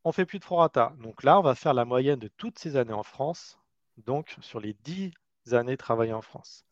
on 0.04 0.10
ne 0.10 0.14
fait 0.14 0.26
plus 0.26 0.40
de 0.40 0.44
prorata. 0.44 0.94
Donc 1.00 1.24
là, 1.24 1.40
on 1.40 1.42
va 1.42 1.56
faire 1.56 1.74
la 1.74 1.86
moyenne 1.86 2.20
de 2.20 2.28
toutes 2.28 2.60
ces 2.60 2.76
années 2.76 2.94
en 2.94 3.04
France, 3.04 3.58
donc 3.98 4.36
sur 4.42 4.60
les 4.60 4.74
10 4.74 5.14
années 5.52 5.78
travaillées 5.78 6.14
en 6.14 6.22
France. 6.22 6.66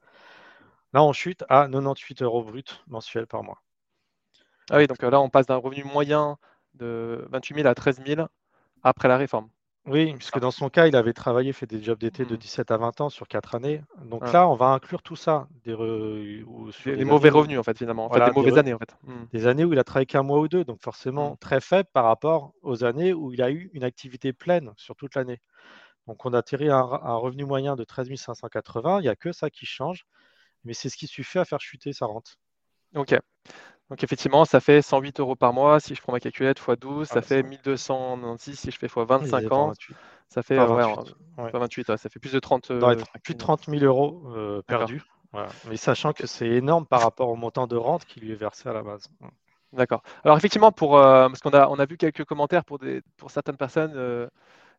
Là, 0.91 1.03
on 1.03 1.13
chute 1.13 1.43
à 1.50 1.67
98 1.67 2.21
euros 2.21 2.43
bruts 2.43 2.63
mensuels 2.88 3.27
par 3.27 3.43
mois. 3.43 3.62
Ah 4.69 4.77
oui, 4.77 4.88
donc 4.88 5.03
euh, 5.03 5.09
là 5.09 5.19
on 5.19 5.29
passe 5.29 5.48
d'un 5.48 5.55
revenu 5.55 5.83
moyen 5.83 6.38
de 6.75 7.25
28 7.31 7.55
000 7.55 7.67
à 7.67 7.75
13 7.75 8.03
000 8.05 8.27
après 8.83 9.07
la 9.07 9.17
réforme. 9.17 9.50
Oui, 9.89 10.13
puisque 10.13 10.39
dans 10.39 10.51
son 10.51 10.69
cas, 10.69 10.88
il 10.88 10.96
avait 10.96 11.13
travaillé, 11.13 11.51
fait 11.51 11.65
des 11.65 11.81
jobs 11.81 11.98
d'été 12.00 12.24
de 12.25 12.31
Mhm. 12.34 12.38
17 12.38 12.72
à 12.72 12.77
20 12.77 13.01
ans 13.01 13.10
sur 13.10 13.27
4 13.27 13.55
années. 13.55 13.81
Donc 14.05 14.22
Ah. 14.25 14.31
là, 14.31 14.48
on 14.50 14.55
va 14.55 14.67
inclure 14.67 15.01
tout 15.01 15.15
ça. 15.15 15.48
Des, 15.65 15.74
re- 15.74 16.43
ou 16.43 16.72
sur 16.72 16.89
Les, 16.91 16.98
des 16.98 17.03
les 17.03 17.05
mauvais 17.05 17.31
où- 17.31 17.38
revenus 17.38 17.58
en 17.60 17.63
fait 17.63 17.77
finalement, 17.77 18.05
en 18.05 18.08
Voilà, 18.10 18.25
fait 18.25 18.31
des 18.31 18.36
des 18.36 18.39
mauvaises 18.41 18.53
re- 18.55 18.60
années 18.60 18.74
en 18.74 18.77
fait. 18.77 18.96
Mhm. 19.03 19.27
des 19.34 19.48
années 19.48 19.65
où 19.65 19.74
il 19.74 19.79
a 19.79 19.84
travaillé 19.84 20.05
qu'un 20.05 20.24
mois 20.24 20.39
ou 20.39 20.48
deux, 20.48 20.63
donc 20.63 20.81
forcément 20.81 21.31
Mm. 21.31 21.38
très 21.39 21.60
faible 21.62 21.89
par 21.91 22.05
rapport 22.05 22.53
aux 22.62 22.84
années 22.84 23.13
où 23.13 23.34
il 23.34 23.41
a 23.41 23.50
eu 23.51 23.69
une 23.74 23.84
activité 23.84 24.31
pleine 24.31 24.72
sur 24.77 24.96
toute 24.96 25.15
l'année. 25.15 25.41
Donc 26.08 26.25
on 26.25 26.34
a 26.34 26.39
à 26.39 26.43
un, 26.74 27.01
un 27.03 27.15
revenu 27.15 27.46
moyen 27.46 27.75
de 27.75 27.84
13 27.84 28.15
580, 28.15 29.00
il 29.00 29.03
n'y 29.03 29.10
a 29.10 29.15
que 29.15 29.31
ça 29.31 29.50
qui 29.50 29.65
change, 29.65 30.05
mais 30.63 30.74
c'est 30.74 30.89
ce 30.89 30.98
qui 30.98 31.08
suffit 31.08 31.39
à 31.39 31.46
faire 31.46 31.62
chuter 31.62 31.93
sa 31.93 32.05
rente. 32.05 32.38
Ok. 32.96 33.15
Donc 33.89 34.03
effectivement, 34.03 34.46
ça 34.46 34.60
fait 34.60 34.81
108 34.81 35.19
euros 35.19 35.36
par 35.36 35.53
mois. 35.53 35.79
Si 35.79 35.96
je 35.96 36.01
prends 36.01 36.12
ma 36.12 36.19
calculette 36.19 36.60
x 36.60 36.79
12, 36.79 37.08
ça 37.08 37.15
Ah, 37.17 37.22
fait 37.22 37.41
ça- 37.41 37.48
1296. 37.48 38.60
Si 38.60 38.72
je 38.72 38.77
fais 38.77 38.86
x 38.88 38.96
Il 38.98 39.05
25 39.05 39.44
est 39.44 39.51
ans, 39.51 39.68
28. 39.68 39.96
ça 40.29 40.44
fait 40.44 40.59
Enfin, 40.59 40.72
euh, 40.74 40.75
ouais, 40.75 40.83
28, 40.83 41.16
en- 41.37 41.44
ouais. 41.44 41.51
pas 41.51 41.59
28, 41.59 41.90
ouais, 41.90 41.98
ça 41.98 42.09
fait 42.09 42.20
plus 42.20 42.33
de 42.33 42.40
30. 42.40 42.72
Dans 42.72 42.90
les 42.90 42.98
euh, 42.98 43.03
plus 43.24 43.33
de 43.33 43.40
000. 43.40 43.57
30 43.57 43.66
000 43.68 43.83
euros 43.83 44.22
euh, 44.35 44.61
perdus. 44.61 45.01
Voilà. 45.31 45.50
Mais 45.68 45.77
sachant 45.77 46.13
que 46.13 46.27
c'est 46.27 46.48
énorme 46.48 46.85
par 46.85 47.01
rapport 47.01 47.29
au 47.29 47.35
montant 47.35 47.68
de 47.68 47.75
rente 47.75 48.05
qui 48.05 48.20
lui 48.20 48.31
est 48.31 48.35
versé 48.35 48.68
à 48.70 48.74
la 48.74 48.81
base. 48.83 49.07
D'accord. 49.74 50.01
Alors 50.24 50.37
effectivement, 50.37 50.72
pour, 50.72 50.98
euh, 50.98 51.27
parce 51.27 51.40
qu'on 51.42 51.51
a, 51.53 51.68
on 51.68 51.77
a 51.77 51.85
vu 51.85 51.98
quelques 51.98 52.25
commentaires 52.25 52.66
pour, 52.66 52.79
des, 52.79 53.01
pour 53.18 53.29
certaines 53.29 53.57
personnes 53.57 53.94
euh, 53.96 54.27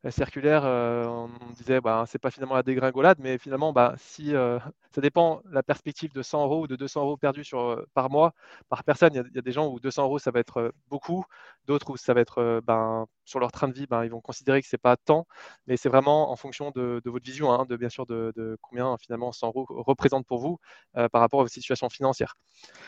circulaire, 0.08 0.62
euh, 0.64 1.04
on, 1.04 1.28
on 1.42 1.52
disait 1.52 1.80
bah, 1.82 2.04
c'est 2.06 2.18
pas 2.18 2.30
finalement 2.30 2.54
la 2.54 2.62
dégringolade, 2.62 3.18
mais 3.20 3.36
finalement, 3.36 3.72
bah, 3.72 3.94
si 3.98 4.34
euh, 4.34 4.58
ça 4.94 5.02
dépend 5.02 5.42
la 5.50 5.62
perspective 5.62 6.12
de 6.14 6.22
100 6.22 6.44
euros 6.44 6.62
ou 6.62 6.66
de 6.66 6.76
200 6.76 7.02
euros 7.02 7.16
perdus 7.18 7.44
sur, 7.44 7.60
euh, 7.60 7.86
par 7.92 8.08
mois, 8.08 8.32
par 8.70 8.82
personne. 8.82 9.12
Il 9.12 9.16
y, 9.18 9.20
a, 9.20 9.24
il 9.28 9.36
y 9.36 9.38
a 9.38 9.42
des 9.42 9.52
gens 9.52 9.68
où 9.68 9.78
200 9.78 10.04
euros 10.04 10.18
ça 10.18 10.30
va 10.30 10.40
être 10.40 10.56
euh, 10.58 10.70
beaucoup, 10.88 11.24
d'autres 11.66 11.90
où 11.90 11.96
ça 11.98 12.14
va 12.14 12.22
être 12.22 12.38
euh, 12.38 12.60
ben, 12.62 13.06
sur 13.26 13.40
leur 13.40 13.52
train 13.52 13.68
de 13.68 13.74
vie, 13.74 13.86
ben, 13.86 14.04
ils 14.04 14.10
vont 14.10 14.20
considérer 14.22 14.62
que 14.62 14.68
c'est 14.68 14.78
pas 14.78 14.96
tant, 14.96 15.26
mais 15.66 15.76
c'est 15.76 15.88
vraiment 15.90 16.32
en 16.32 16.36
fonction 16.36 16.70
de, 16.70 17.02
de 17.04 17.10
votre 17.10 17.24
vision, 17.24 17.52
hein, 17.52 17.66
de 17.68 17.76
bien 17.76 17.90
sûr 17.90 18.06
de, 18.06 18.32
de 18.36 18.56
combien 18.62 18.96
finalement 18.98 19.32
100 19.32 19.48
euros 19.48 19.66
représentent 19.68 20.26
pour 20.26 20.38
vous 20.38 20.58
euh, 20.96 21.08
par 21.10 21.20
rapport 21.20 21.40
à 21.40 21.42
votre 21.44 21.52
situation 21.52 21.90
financière. 21.90 22.34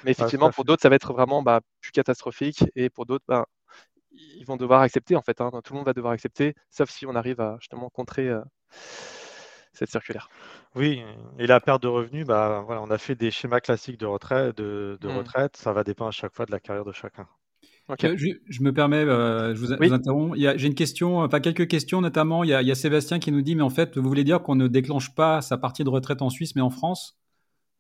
Mais 0.05 0.13
effectivement, 0.13 0.51
pour 0.51 0.65
d'autres, 0.65 0.83
ça 0.83 0.89
va 0.89 0.97
être 0.97 1.13
vraiment 1.13 1.43
bah, 1.43 1.61
plus 1.81 1.93
catastrophique, 1.93 2.65
et 2.75 2.91
pour 2.91 3.07
d'autres, 3.07 3.25
ben, 3.29 3.45
ils 4.15 4.45
vont 4.47 4.57
devoir 4.57 4.83
accepter 4.83 5.17
en 5.17 5.23
fait. 5.23 5.41
hein. 5.41 5.51
Tout 5.65 5.73
le 5.73 5.79
monde 5.79 5.87
va 5.87 5.93
devoir 5.93 6.13
accepter, 6.13 6.55
sauf 6.71 6.91
si 6.91 7.07
on 7.07 7.15
arrive 7.15 7.41
à 7.41 7.57
justement 7.61 7.91
contrer 7.91 8.29
euh, 8.29 8.41
cette 9.73 9.91
circulaire. 9.91 10.29
Oui, 10.75 11.03
et 11.39 11.47
la 11.47 11.61
perte 11.61 11.83
de 11.83 11.89
revenus, 11.89 12.27
bah, 12.27 12.63
voilà, 12.67 12.83
on 12.83 12.91
a 12.91 12.99
fait 12.99 13.15
des 13.15 13.31
schémas 13.31 13.61
classiques 13.61 13.99
de 13.99 14.07
retraite, 14.07 14.57
de, 14.57 14.99
de 15.01 15.09
Mm. 15.09 15.17
retraite. 15.19 15.57
Ça 15.57 15.73
va 15.73 15.85
dépendre 15.85 16.09
à 16.09 16.13
chaque 16.13 16.35
fois 16.35 16.47
de 16.47 16.51
la 16.51 16.61
carrière 16.61 16.85
de 16.85 16.93
chacun. 16.93 17.27
Ok. 17.89 18.07
Je, 18.17 18.27
je 18.49 18.63
me 18.63 18.73
permets, 18.73 19.05
euh, 19.05 19.55
je 19.55 19.61
vous, 19.61 19.73
Oui. 19.79 19.89
vous 19.89 19.93
interromps. 19.93 20.37
J'ai 20.39 20.67
une 20.67 20.75
question, 20.75 21.19
enfin 21.19 21.41
quelques 21.41 21.69
questions 21.69 22.01
notamment. 22.01 22.45
Il 22.45 22.51
y, 22.51 22.55
a, 22.55 22.63
il 22.63 22.69
y 22.69 22.71
a 22.71 22.75
Sébastien 22.75 23.19
qui 23.19 23.33
nous 23.33 23.43
dit, 23.43 23.55
mais 23.55 23.63
en 23.63 23.71
fait, 23.71 23.97
vous 23.99 24.09
voulez 24.09 24.25
dire 24.25 24.43
qu'on 24.43 24.55
ne 24.55 24.67
déclenche 24.69 25.15
pas 25.15 25.43
sa 25.43 25.59
partie 25.59 25.85
de 25.85 25.91
retraite 25.91 26.23
en 26.23 26.31
Suisse, 26.31 26.55
mais 26.57 26.63
en 26.63 26.71
France? 26.71 27.19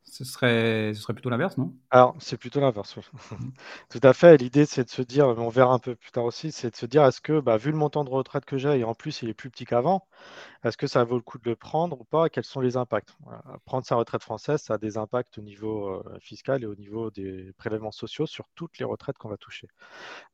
Ce 0.05 0.25
serait, 0.25 0.93
ce 0.95 1.01
serait 1.01 1.15
plutôt 1.15 1.31
l'inverse, 1.31 1.57
non? 1.57 1.73
Alors, 1.91 2.15
c'est 2.19 2.37
plutôt 2.37 2.61
l'inverse. 2.61 2.97
oui. 2.97 3.03
Tout 3.91 4.01
à 4.03 4.13
fait. 4.13 4.37
L'idée, 4.37 4.67
c'est 4.67 4.85
de 4.85 4.91
se 4.91 5.03
dire, 5.03 5.29
mais 5.35 5.41
on 5.43 5.49
verra 5.49 5.73
un 5.73 5.79
peu 5.79 5.95
plus 5.95 6.11
tard 6.11 6.25
aussi, 6.25 6.53
c'est 6.53 6.71
de 6.71 6.77
se 6.77 6.87
dire, 6.87 7.05
est-ce 7.05 7.21
que, 7.21 7.41
bah, 7.41 7.57
vu 7.57 7.71
le 7.71 7.77
montant 7.77 8.05
de 8.05 8.11
retraite 8.11 8.45
que 8.45 8.59
j'ai, 8.59 8.79
et 8.81 8.85
en 8.85 8.95
plus, 8.95 9.23
il 9.23 9.29
est 9.29 9.35
plus 9.35 9.49
petit 9.51 9.65
qu'avant, 9.65 10.07
est-ce 10.65 10.77
que 10.77 10.87
ça 10.87 11.05
vaut 11.05 11.17
le 11.17 11.23
coup 11.23 11.39
de 11.39 11.49
le 11.49 11.57
prendre 11.57 12.01
ou 12.01 12.05
pas? 12.05 12.29
Quels 12.29 12.45
sont 12.45 12.61
les 12.61 12.77
impacts? 12.77 13.15
Voilà. 13.21 13.43
Prendre 13.65 13.87
sa 13.87 13.97
retraite 13.97 14.23
française, 14.23 14.63
ça 14.63 14.75
a 14.75 14.79
des 14.79 14.99
impacts 14.99 15.39
au 15.39 15.43
niveau 15.43 15.89
euh, 15.89 16.19
fiscal 16.21 16.63
et 16.63 16.67
au 16.67 16.75
niveau 16.77 17.11
des 17.11 17.53
prélèvements 17.59 17.93
sociaux 17.93 18.27
sur 18.27 18.47
toutes 18.55 18.79
les 18.79 18.85
retraites 18.85 19.19
qu'on 19.19 19.29
va 19.29 19.37
toucher. 19.37 19.69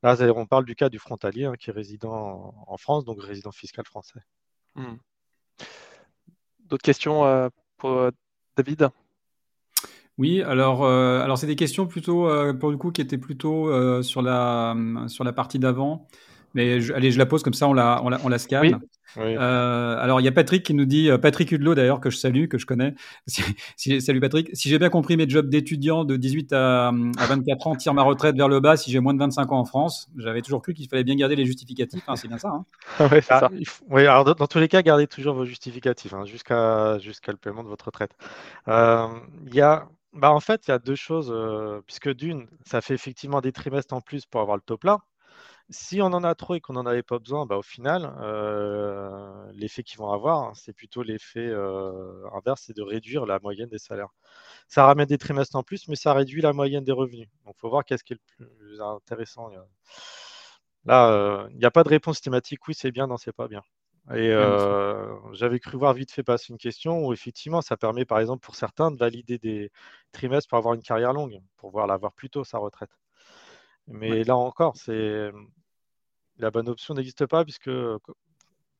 Là, 0.03 0.15
on 0.35 0.45
parle 0.45 0.65
du 0.65 0.75
cas 0.75 0.89
du 0.89 0.99
frontalier 0.99 1.45
hein, 1.45 1.55
qui 1.59 1.69
est 1.69 1.73
résident 1.73 2.13
en, 2.13 2.65
en 2.67 2.77
France, 2.77 3.05
donc 3.05 3.21
résident 3.21 3.51
fiscal 3.51 3.85
français. 3.85 4.21
Hmm. 4.75 4.97
D'autres 6.59 6.83
questions 6.83 7.25
euh, 7.25 7.49
pour 7.77 7.91
euh, 7.91 8.11
David? 8.55 8.89
Oui, 10.19 10.41
alors, 10.43 10.83
euh, 10.83 11.21
alors 11.23 11.37
c'est 11.37 11.47
des 11.47 11.55
questions 11.55 11.87
plutôt, 11.87 12.27
euh, 12.27 12.53
pour 12.53 12.69
le 12.71 12.77
coup, 12.77 12.91
qui 12.91 13.01
étaient 13.01 13.17
plutôt 13.17 13.69
euh, 13.69 14.03
sur, 14.03 14.21
la, 14.21 14.75
sur 15.07 15.23
la 15.23 15.31
partie 15.33 15.59
d'avant. 15.59 16.07
Mais 16.55 16.81
je- 16.81 16.93
allez, 16.93 17.11
je 17.11 17.17
la 17.19 17.25
pose 17.27 17.41
comme 17.43 17.53
ça, 17.53 17.67
on 17.67 17.73
la, 17.73 18.01
on 18.03 18.09
la, 18.09 18.19
on 18.23 18.27
la 18.29 18.37
scanne. 18.39 18.65
Oui. 18.65 18.75
Oui. 19.17 19.35
Euh, 19.37 19.97
alors, 19.97 20.19
il 20.21 20.23
y 20.23 20.27
a 20.27 20.31
Patrick 20.31 20.63
qui 20.63 20.73
nous 20.75 20.85
dit, 20.85 21.09
Patrick 21.21 21.51
Hudelot 21.51 21.73
d'ailleurs, 21.73 21.99
que 21.99 22.09
je 22.11 22.17
salue, 22.17 22.47
que 22.47 22.57
je 22.59 22.65
connais. 22.65 22.93
Si- 23.27 23.41
si- 23.77 24.01
salut 24.01 24.19
Patrick. 24.19 24.49
Si 24.53 24.67
j'ai 24.69 24.77
bien 24.77 24.89
compris, 24.89 25.15
mes 25.17 25.27
jobs 25.29 25.47
d'étudiant 25.49 26.03
de 26.05 26.15
18 26.15 26.51
à, 26.53 26.89
à 26.89 27.25
24 27.27 27.67
ans 27.67 27.75
tirent 27.75 27.93
ma 27.95 28.03
retraite 28.03 28.35
vers 28.35 28.47
le 28.49 28.59
bas 28.59 28.77
si 28.77 28.91
j'ai 28.91 28.99
moins 28.99 29.13
de 29.13 29.19
25 29.19 29.51
ans 29.51 29.59
en 29.59 29.65
France. 29.65 30.09
J'avais 30.17 30.41
toujours 30.41 30.61
cru 30.61 30.73
qu'il 30.73 30.87
fallait 30.89 31.03
bien 31.03 31.15
garder 31.15 31.35
les 31.35 31.45
justificatifs. 31.45 32.03
hein, 32.07 32.15
c'est 32.17 32.27
bien 32.27 32.37
ça. 32.39 32.49
hein. 32.49 32.65
C'est 33.09 33.25
Ah, 33.29 33.39
ça. 33.39 33.49
faut- 33.65 33.85
oui, 33.89 34.01
alors 34.05 34.25
dans, 34.25 34.33
dans 34.33 34.47
tous 34.47 34.59
les 34.59 34.67
cas, 34.67 34.81
gardez 34.81 35.07
toujours 35.07 35.35
vos 35.35 35.45
justificatifs 35.45 36.13
hein, 36.13 36.25
jusqu'à 36.25 36.99
jusqu'à 36.99 37.31
le 37.31 37.37
paiement 37.37 37.63
de 37.63 37.69
votre 37.69 37.85
retraite. 37.85 38.11
Euh, 38.67 39.07
Il 39.47 39.55
y 39.55 39.61
a, 39.61 39.87
bah, 40.13 40.31
en 40.31 40.39
fait, 40.39 40.67
il 40.67 40.71
y 40.71 40.73
a 40.73 40.79
deux 40.79 40.95
choses, 40.95 41.33
puisque 41.85 42.09
d'une, 42.13 42.47
ça 42.65 42.81
fait 42.81 42.93
effectivement 42.95 43.41
des 43.41 43.51
trimestres 43.51 43.93
en 43.93 44.01
plus 44.01 44.25
pour 44.25 44.41
avoir 44.41 44.57
le 44.57 44.61
taux 44.63 44.77
plein. 44.77 44.99
Si 45.69 46.01
on 46.01 46.07
en 46.07 46.23
a 46.23 46.35
trop 46.35 46.55
et 46.55 46.61
qu'on 46.61 46.73
n'en 46.73 46.85
avait 46.87 47.03
pas 47.03 47.19
besoin, 47.19 47.45
bah, 47.45 47.57
au 47.57 47.63
final, 47.63 48.13
l'effet 49.53 49.83
qu'ils 49.83 49.99
vont 49.99 50.11
avoir, 50.11 50.39
hein, 50.43 50.53
c'est 50.55 50.73
plutôt 50.73 51.03
l'effet 51.03 51.51
inverse, 52.33 52.63
c'est 52.67 52.75
de 52.77 52.83
réduire 52.83 53.25
la 53.25 53.39
moyenne 53.39 53.69
des 53.69 53.79
salaires. 53.79 54.09
Ça 54.67 54.85
ramène 54.85 55.07
des 55.07 55.17
trimestres 55.19 55.55
en 55.57 55.63
plus, 55.63 55.87
mais 55.89 55.95
ça 55.97 56.13
réduit 56.13 56.41
la 56.41 56.53
moyenne 56.53 56.83
des 56.85 56.93
revenus. 56.93 57.29
Donc, 57.45 57.55
il 57.57 57.61
faut 57.61 57.69
voir 57.69 57.85
qu'est-ce 57.85 58.03
qui 58.05 58.13
est 58.13 58.17
le 58.39 58.45
plus 58.47 58.81
intéressant. 58.81 59.49
Là, 60.83 61.47
il 61.51 61.57
n'y 61.57 61.63
a 61.65 61.71
pas 61.71 61.83
de 61.85 61.89
réponse 61.89 62.19
thématique, 62.19 62.67
oui, 62.67 62.73
c'est 62.75 62.91
bien, 62.91 63.07
non, 63.07 63.15
c'est 63.15 63.31
pas 63.31 63.47
bien. 63.47 63.61
Et 64.15 64.31
euh, 64.31 65.15
j'avais 65.33 65.59
cru 65.59 65.77
voir 65.77 65.93
vite 65.93 66.11
fait 66.11 66.23
passer 66.23 66.51
une 66.51 66.57
question 66.57 67.05
où 67.05 67.13
effectivement, 67.13 67.61
ça 67.61 67.77
permet 67.77 68.05
par 68.05 68.19
exemple 68.19 68.43
pour 68.43 68.55
certains 68.55 68.89
de 68.91 68.97
valider 68.97 69.37
des 69.37 69.71
trimestres 70.11 70.49
pour 70.49 70.57
avoir 70.57 70.73
une 70.73 70.81
carrière 70.81 71.13
longue, 71.13 71.39
pour 71.57 71.69
pouvoir 71.69 71.85
l'avoir 71.87 72.13
plus 72.13 72.29
tôt 72.29 72.43
sa 72.43 72.57
retraite. 72.57 72.89
Mais 73.87 74.09
Ouais. 74.09 74.23
là 74.23 74.35
encore, 74.37 74.77
c'est 74.77 75.31
la 76.37 76.51
bonne 76.51 76.69
option 76.69 76.93
n'existe 76.95 77.25
pas 77.27 77.43
puisque, 77.43 77.69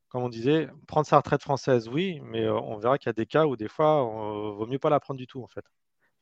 comme 0.09 0.23
on 0.23 0.29
disait, 0.29 0.69
prendre 0.87 1.07
sa 1.07 1.17
retraite 1.17 1.41
française, 1.41 1.87
oui, 1.89 2.19
mais 2.23 2.47
on 2.49 2.77
verra 2.77 2.97
qu'il 2.97 3.07
y 3.07 3.09
a 3.11 3.13
des 3.13 3.25
cas 3.25 3.45
où 3.45 3.55
des 3.55 3.67
fois, 3.67 4.01
il 4.03 4.57
vaut 4.57 4.67
mieux 4.67 4.79
pas 4.79 4.89
la 4.89 4.99
prendre 4.99 5.19
du 5.19 5.27
tout 5.27 5.43
en 5.43 5.47
fait. 5.47 5.65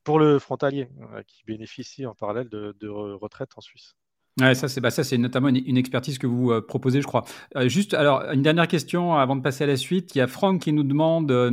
Pour 0.05 0.19
le 0.19 0.39
frontalier 0.39 0.89
qui 1.27 1.43
bénéficie 1.45 2.07
en 2.07 2.15
parallèle 2.15 2.49
de 2.49 2.89
retraite 2.89 3.51
en 3.57 3.61
Suisse. 3.61 3.96
Ouais, 4.39 4.53
ça 4.53 4.67
c'est 4.67 4.81
bah, 4.81 4.91
ça 4.91 5.03
c'est 5.03 5.17
notamment 5.17 5.47
une, 5.47 5.77
expertise 5.77 6.19
que 6.19 6.27
vous 6.27 6.51
euh, 6.51 6.61
proposez, 6.61 7.01
je 7.01 7.07
crois. 7.07 7.25
Euh, 7.55 7.67
juste 7.67 7.95
alors 7.95 8.21
une 8.31 8.43
dernière 8.43 8.67
question 8.67 9.15
avant 9.15 9.35
de 9.35 9.41
passer 9.41 9.63
à 9.63 9.67
la 9.67 9.77
suite. 9.77 10.13
Il 10.13 10.19
y 10.19 10.21
a 10.21 10.27
Franck 10.27 10.61
qui 10.61 10.73
nous 10.73 10.83
demande, 10.83 11.31
euh, 11.31 11.49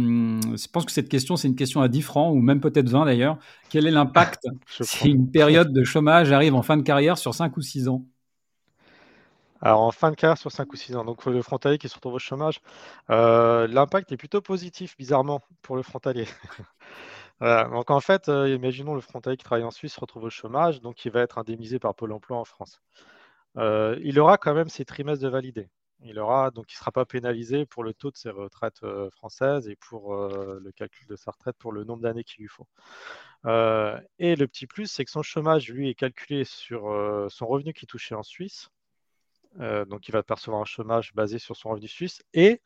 je 0.54 0.68
pense 0.68 0.84
que 0.84 0.92
cette 0.92 1.08
question 1.08 1.36
c'est 1.36 1.48
une 1.48 1.56
question 1.56 1.80
à 1.80 1.88
10 1.88 2.02
francs 2.02 2.34
ou 2.34 2.40
même 2.40 2.60
peut-être 2.60 2.90
20 2.90 3.06
d'ailleurs. 3.06 3.38
Quel 3.70 3.86
est 3.86 3.90
l'impact 3.90 4.46
si 4.82 5.08
une 5.08 5.30
période 5.30 5.72
de 5.72 5.82
chômage 5.82 6.30
arrive 6.30 6.54
en 6.54 6.62
fin 6.62 6.76
de 6.76 6.82
carrière 6.82 7.16
sur 7.16 7.34
5 7.34 7.56
ou 7.56 7.62
6 7.62 7.88
ans? 7.88 8.04
Alors, 9.62 9.80
en 9.80 9.90
fin 9.92 10.10
de 10.10 10.16
carrière 10.16 10.36
sur 10.36 10.52
5 10.52 10.70
ou 10.70 10.76
6 10.76 10.94
ans, 10.94 11.06
donc 11.06 11.24
le 11.24 11.40
frontalier 11.40 11.78
qui 11.78 11.88
se 11.88 11.94
retrouve 11.94 12.14
au 12.14 12.18
chômage, 12.18 12.60
l'impact 13.08 14.12
est 14.12 14.18
plutôt 14.18 14.42
positif, 14.42 14.94
bizarrement, 14.98 15.40
pour 15.62 15.76
le 15.76 15.82
frontalier. 15.82 16.26
Donc 17.44 17.90
en 17.90 18.00
fait, 18.00 18.28
imaginons 18.28 18.94
le 18.94 19.02
frontalier 19.02 19.36
qui 19.36 19.44
travaille 19.44 19.64
en 19.64 19.70
Suisse 19.70 19.92
se 19.94 20.00
retrouve 20.00 20.24
au 20.24 20.30
chômage, 20.30 20.80
donc 20.80 21.04
il 21.04 21.12
va 21.12 21.20
être 21.20 21.36
indemnisé 21.36 21.78
par 21.78 21.94
Pôle 21.94 22.12
emploi 22.12 22.38
en 22.38 22.44
France. 22.44 22.80
Il 23.56 24.18
aura 24.18 24.38
quand 24.38 24.54
même 24.54 24.68
ses 24.68 24.84
trimestres 24.86 25.22
de 25.22 25.28
validé. 25.28 25.68
Il 26.00 26.18
aura, 26.18 26.50
donc 26.50 26.72
il 26.72 26.74
ne 26.74 26.78
sera 26.78 26.90
pas 26.90 27.04
pénalisé 27.04 27.66
pour 27.66 27.84
le 27.84 27.92
taux 27.92 28.10
de 28.10 28.16
ses 28.16 28.30
retraites 28.30 28.80
françaises 29.10 29.68
et 29.68 29.76
pour 29.76 30.14
le 30.14 30.72
calcul 30.72 31.06
de 31.06 31.16
sa 31.16 31.32
retraite 31.32 31.56
pour 31.58 31.72
le 31.72 31.84
nombre 31.84 32.02
d'années 32.02 32.24
qu'il 32.24 32.42
lui 32.42 32.48
faut. 32.48 32.66
et 33.44 34.36
le 34.36 34.46
petit 34.46 34.66
plus, 34.66 34.90
c'est 34.90 35.04
que 35.04 35.10
son 35.10 35.22
chômage, 35.22 35.68
lui, 35.68 35.90
est 35.90 35.94
calculé 35.94 36.44
sur 36.44 36.82
son 37.28 37.46
revenu 37.46 37.74
qu'il 37.74 37.88
touchait 37.88 38.14
en 38.14 38.22
Suisse. 38.22 38.70
donc 39.58 40.08
il 40.08 40.12
va 40.12 40.22
percevoir 40.22 40.62
un 40.62 40.66
chômage 40.66 41.12
basé 41.14 41.38
sur 41.38 41.56
son 41.56 41.70
revenu 41.70 41.88
suisse 41.88 42.22
et 42.32 42.62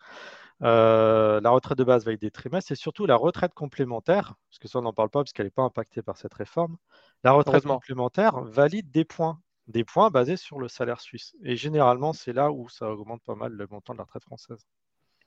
euh, 0.62 1.40
la 1.40 1.51
retraite 1.51 1.79
de 1.79 1.85
base 1.85 2.05
valide 2.05 2.21
des 2.21 2.31
trimestres 2.31 2.73
et 2.73 2.75
surtout 2.75 3.07
la 3.07 3.16
retraite 3.16 3.55
complémentaire, 3.55 4.35
parce 4.49 4.59
que 4.59 4.68
ça 4.68 4.79
on 4.79 4.83
n'en 4.83 4.92
parle 4.92 5.11
pas 5.11 5.21
parce 5.21 5.33
qu'elle 5.33 5.47
n'est 5.47 5.51
pas 5.51 5.62
impactée 5.62 6.03
par 6.03 6.16
cette 6.16 6.35
réforme. 6.35 6.77
La 7.25 7.33
retraite 7.33 7.64
complémentaire 7.64 8.40
valide 8.42 8.90
des 8.90 9.05
points, 9.05 9.40
des 9.66 9.85
points 9.85 10.11
basés 10.11 10.37
sur 10.37 10.59
le 10.59 10.68
salaire 10.68 11.01
suisse. 11.01 11.35
Et 11.42 11.57
généralement, 11.57 12.12
c'est 12.12 12.33
là 12.33 12.51
où 12.51 12.68
ça 12.68 12.90
augmente 12.90 13.23
pas 13.23 13.35
mal 13.35 13.53
le 13.53 13.66
montant 13.71 13.92
de 13.92 13.99
la 13.99 14.05
retraite 14.05 14.25
française. 14.25 14.66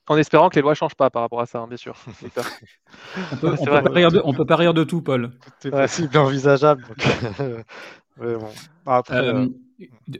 En 0.08 0.16
espérant 0.16 0.48
que 0.48 0.56
les 0.56 0.62
lois 0.62 0.72
ne 0.72 0.76
changent 0.76 0.96
pas 0.96 1.10
par 1.10 1.22
rapport 1.22 1.40
à 1.40 1.46
ça, 1.46 1.60
hein, 1.60 1.68
bien 1.68 1.76
sûr. 1.76 1.94
on 2.06 3.36
peut, 3.36 3.54
peut, 4.36 4.46
pas 4.46 4.56
rire 4.56 4.74
de 4.74 4.84
tout, 4.84 5.00
Paul. 5.00 5.30
C'est 5.60 5.70
possible, 5.70 6.16
envisageable. 6.18 6.84
Après, 8.86 9.16
euh, 9.16 9.44
euh, 9.44 9.48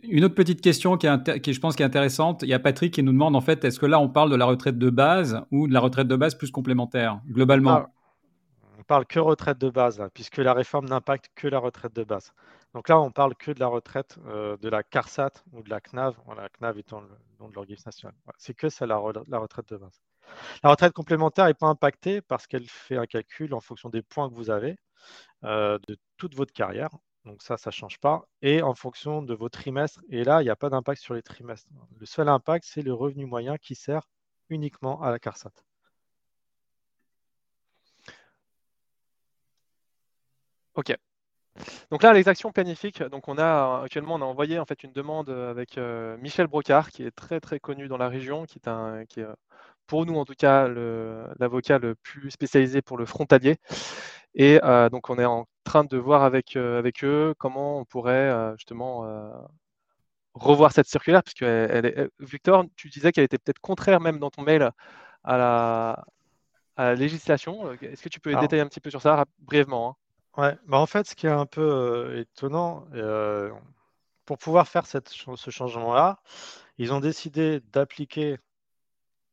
une 0.04 0.24
autre 0.24 0.34
petite 0.34 0.60
question 0.60 0.96
qui, 0.96 1.06
est, 1.06 1.52
je 1.52 1.60
pense, 1.60 1.76
qui 1.76 1.82
est 1.82 1.86
intéressante. 1.86 2.42
Il 2.42 2.48
y 2.48 2.54
a 2.54 2.58
Patrick 2.58 2.94
qui 2.94 3.02
nous 3.02 3.12
demande 3.12 3.36
en 3.36 3.40
fait, 3.40 3.64
est-ce 3.64 3.78
que 3.78 3.86
là 3.86 3.98
on 4.00 4.08
parle 4.08 4.30
de 4.30 4.36
la 4.36 4.44
retraite 4.44 4.78
de 4.78 4.90
base 4.90 5.42
ou 5.50 5.68
de 5.68 5.72
la 5.72 5.80
retraite 5.80 6.08
de 6.08 6.16
base 6.16 6.34
plus 6.34 6.50
complémentaire 6.50 7.20
globalement? 7.28 7.86
On 8.78 8.82
parle 8.82 9.06
que 9.06 9.20
retraite 9.20 9.58
de 9.58 9.70
base 9.70 10.02
puisque 10.14 10.38
la 10.38 10.54
réforme 10.54 10.86
n'impacte 10.88 11.30
que 11.34 11.48
la 11.48 11.58
retraite 11.58 11.94
de 11.94 12.04
base. 12.04 12.32
Donc 12.74 12.88
là, 12.88 12.98
on 12.98 13.10
parle 13.10 13.34
que 13.34 13.52
de 13.52 13.60
la 13.60 13.66
retraite 13.66 14.18
euh, 14.26 14.56
de 14.56 14.68
la 14.68 14.82
CARSAT 14.82 15.44
ou 15.52 15.62
de 15.62 15.70
la 15.70 15.80
CNAV. 15.80 16.16
la 16.36 16.48
CNAV 16.48 16.78
étant 16.78 17.00
le 17.00 17.08
nom 17.38 17.48
de 17.48 17.54
l'organisme 17.54 17.84
national. 17.86 18.14
C'est 18.38 18.54
que 18.54 18.68
ça 18.70 18.86
la, 18.86 19.00
la 19.28 19.38
retraite 19.38 19.68
de 19.68 19.76
base. 19.76 20.02
La 20.64 20.70
retraite 20.70 20.92
complémentaire 20.92 21.46
n'est 21.46 21.54
pas 21.54 21.66
impactée 21.66 22.22
parce 22.22 22.46
qu'elle 22.46 22.66
fait 22.66 22.96
un 22.96 23.06
calcul 23.06 23.52
en 23.52 23.60
fonction 23.60 23.90
des 23.90 24.02
points 24.02 24.28
que 24.30 24.34
vous 24.34 24.50
avez 24.50 24.76
de 25.42 25.96
toute 26.16 26.34
votre 26.34 26.52
carrière 26.52 26.90
donc 27.24 27.42
ça, 27.42 27.56
ça 27.56 27.70
ne 27.70 27.72
change 27.72 27.98
pas. 27.98 28.26
Et 28.42 28.62
en 28.62 28.74
fonction 28.74 29.22
de 29.22 29.34
vos 29.34 29.48
trimestres, 29.48 30.02
et 30.10 30.24
là, 30.24 30.42
il 30.42 30.44
n'y 30.44 30.50
a 30.50 30.56
pas 30.56 30.70
d'impact 30.70 31.00
sur 31.00 31.14
les 31.14 31.22
trimestres. 31.22 31.68
Le 31.98 32.06
seul 32.06 32.28
impact, 32.28 32.64
c'est 32.68 32.82
le 32.82 32.92
revenu 32.94 33.26
moyen 33.26 33.58
qui 33.58 33.74
sert 33.74 34.02
uniquement 34.48 35.02
à 35.02 35.10
la 35.10 35.18
CARSAT. 35.18 35.52
OK. 40.74 40.96
Donc 41.90 42.02
là, 42.02 42.12
les 42.14 42.28
actions 42.28 42.50
planifiques, 42.50 43.02
donc 43.02 43.28
on 43.28 43.36
a 43.38 43.82
actuellement 43.84 44.14
on 44.14 44.22
a 44.22 44.24
envoyé 44.24 44.58
en 44.58 44.64
fait 44.64 44.82
une 44.84 44.92
demande 44.92 45.28
avec 45.28 45.76
euh, 45.76 46.16
Michel 46.18 46.46
Brocard, 46.46 46.90
qui 46.90 47.04
est 47.04 47.10
très 47.10 47.40
très 47.40 47.60
connu 47.60 47.88
dans 47.88 47.98
la 47.98 48.08
région, 48.08 48.46
qui 48.46 48.58
est 48.58 48.68
un 48.68 49.04
qui 49.04 49.20
est, 49.20 49.26
pour 49.86 50.06
nous 50.06 50.14
en 50.16 50.24
tout 50.24 50.34
cas 50.34 50.68
l'avocat 51.38 51.78
le, 51.78 51.94
plus 51.94 52.30
spécialisé 52.30 52.80
pour 52.82 52.96
le 52.96 53.04
frontalier. 53.06 53.58
Et 54.34 54.60
euh, 54.64 54.88
donc 54.88 55.10
on 55.10 55.18
est 55.18 55.24
en 55.24 55.46
train 55.64 55.84
de 55.84 55.96
voir 55.96 56.22
avec, 56.22 56.56
euh, 56.56 56.78
avec 56.78 57.04
eux 57.04 57.34
comment 57.38 57.78
on 57.78 57.84
pourrait 57.84 58.12
euh, 58.12 58.56
justement 58.56 59.06
revoir 60.34 60.72
cette 60.72 60.88
circulaire, 60.88 61.22
puisque 61.22 61.42
elle. 61.42 62.08
Victor, 62.18 62.64
tu 62.76 62.88
disais 62.88 63.12
qu'elle 63.12 63.24
était 63.24 63.38
peut-être 63.38 63.60
contraire 63.60 64.00
même 64.00 64.18
dans 64.18 64.30
ton 64.30 64.42
mail 64.42 64.70
à 65.24 65.36
la, 65.36 66.04
à 66.76 66.84
la 66.84 66.94
législation. 66.94 67.70
Est-ce 67.72 68.02
que 68.02 68.08
tu 68.08 68.20
peux 68.20 68.34
détailler 68.34 68.62
un 68.62 68.68
petit 68.68 68.80
peu 68.80 68.90
sur 68.90 69.02
ça 69.02 69.24
brièvement 69.40 69.90
hein? 69.90 69.96
Ouais, 70.34 70.56
bah 70.66 70.78
en 70.78 70.86
fait, 70.86 71.06
ce 71.06 71.14
qui 71.14 71.26
est 71.26 71.30
un 71.30 71.44
peu 71.44 72.16
étonnant, 72.16 72.86
pour 74.24 74.38
pouvoir 74.38 74.66
faire 74.66 74.86
cette, 74.86 75.10
ce 75.10 75.50
changement-là, 75.50 76.20
ils 76.78 76.94
ont 76.94 77.00
décidé 77.00 77.60
d'appliquer 77.72 78.38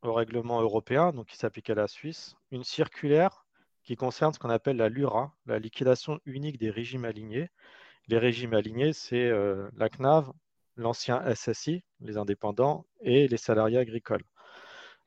au 0.02 0.14
règlement 0.14 0.62
européen, 0.62 1.12
donc 1.14 1.28
qui 1.28 1.38
s'applique 1.38 1.70
à 1.70 1.76
la 1.76 1.88
Suisse, 1.88 2.36
une 2.52 2.66
circulaire 2.66 3.46
qui 3.90 3.96
concerne 3.96 4.32
ce 4.32 4.38
qu'on 4.38 4.52
appelle 4.52 4.78
la 4.78 4.88
LURA, 4.88 5.34
la 5.48 5.58
liquidation 5.58 6.20
unique 6.28 6.60
des 6.60 6.70
régimes 6.70 7.06
alignés. 7.06 7.50
Les 8.08 8.20
régimes 8.20 8.54
alignés, 8.54 8.94
c'est 8.94 9.26
euh, 9.26 9.68
la 9.78 9.90
CNAV, 9.90 10.32
l'ancien 10.76 11.24
SSI, 11.34 11.84
les 12.00 12.18
indépendants, 12.18 12.86
et 13.02 13.28
les 13.28 13.38
salariés 13.38 13.80
agricoles. 13.80 14.22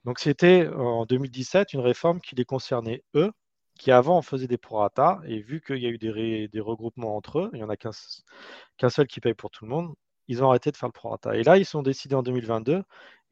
Donc 0.04 0.18
c'était 0.18 0.66
en 0.66 1.06
2017 1.06 1.74
une 1.74 1.80
réforme 1.80 2.20
qui 2.20 2.34
les 2.34 2.44
concernait 2.44 3.04
eux, 3.14 3.30
qui 3.78 3.92
avant 3.92 4.16
en 4.16 4.22
faisait 4.22 4.48
des 4.48 4.58
prorata, 4.58 5.20
et 5.26 5.38
vu 5.40 5.60
qu'il 5.60 5.78
y 5.78 5.86
a 5.86 5.90
eu 5.90 5.98
des, 5.98 6.60
regroupements 6.60 7.16
entre 7.16 7.38
eux, 7.38 7.50
il 7.52 7.58
n'y 7.58 7.62
en 7.62 7.70
a 7.70 7.76
qu'un 7.76 7.92
seul 8.90 9.06
qui 9.06 9.20
paye 9.20 9.34
pour 9.34 9.52
tout 9.52 9.64
le 9.64 9.70
monde, 9.70 9.94
ils 10.28 10.42
ont 10.42 10.48
arrêté 10.48 10.70
de 10.70 10.76
faire 10.76 10.88
le 10.88 10.92
prorata. 10.92 11.36
Et 11.36 11.42
là, 11.42 11.58
ils 11.58 11.66
sont 11.66 11.82
décidés 11.82 12.14
en 12.14 12.22
2022, 12.22 12.82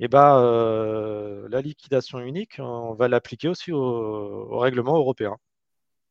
et 0.00 0.08
bah, 0.08 0.38
euh, 0.40 1.46
la 1.50 1.60
liquidation 1.60 2.20
unique, 2.20 2.56
on 2.58 2.94
va 2.94 3.08
l'appliquer 3.08 3.48
aussi 3.48 3.72
au, 3.72 4.58
règlement 4.58 4.96
européen 4.96 5.36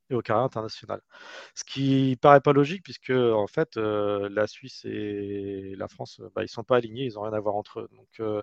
et 0.09 0.15
au 0.15 0.21
carré 0.21 0.43
international. 0.43 1.01
Ce 1.55 1.63
qui 1.63 2.17
paraît 2.21 2.41
pas 2.41 2.53
logique, 2.53 2.83
puisque 2.83 3.11
en 3.11 3.47
fait, 3.47 3.77
euh, 3.77 4.29
la 4.31 4.47
Suisse 4.47 4.85
et 4.85 5.75
la 5.77 5.87
France, 5.87 6.21
bah, 6.35 6.43
ils 6.43 6.49
sont 6.49 6.63
pas 6.63 6.77
alignés, 6.77 7.05
ils 7.05 7.15
n'ont 7.15 7.23
rien 7.23 7.33
à 7.33 7.39
voir 7.39 7.55
entre 7.55 7.81
eux. 7.81 7.89
Donc, 7.93 8.09
euh, 8.19 8.41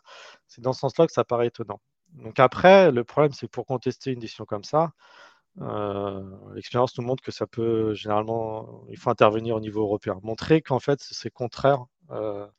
c'est 0.49 0.62
dans 0.62 0.72
ce 0.72 0.81
sens-là 0.81 1.07
que 1.07 1.12
ça 1.12 1.25
paraît 1.25 1.49
étonnant. 1.49 1.81
Donc 2.14 2.40
après, 2.40 2.92
le 2.92 3.05
problème, 3.05 3.33
c'est 3.33 3.49
pour 3.49 3.66
contester 3.66 4.12
une 4.12 4.20
décision 4.20 4.44
comme 4.46 4.64
ça, 4.64 4.92
l'expérience 6.55 6.96
nous 6.99 7.05
montre 7.05 7.22
que 7.22 7.33
ça 7.33 7.46
peut 7.46 7.94
généralement, 7.94 8.85
il 8.90 8.99
faut 8.99 9.11
intervenir 9.11 9.57
au 9.57 9.61
niveau 9.61 9.83
européen, 9.83 10.18
montrer 10.22 10.62
qu'en 10.62 10.81
fait 10.81 10.99
c'est 11.01 11.31
contraire 11.31 11.81
euh, 11.81 11.85
euh, 11.85 11.96
au 12.11 12.51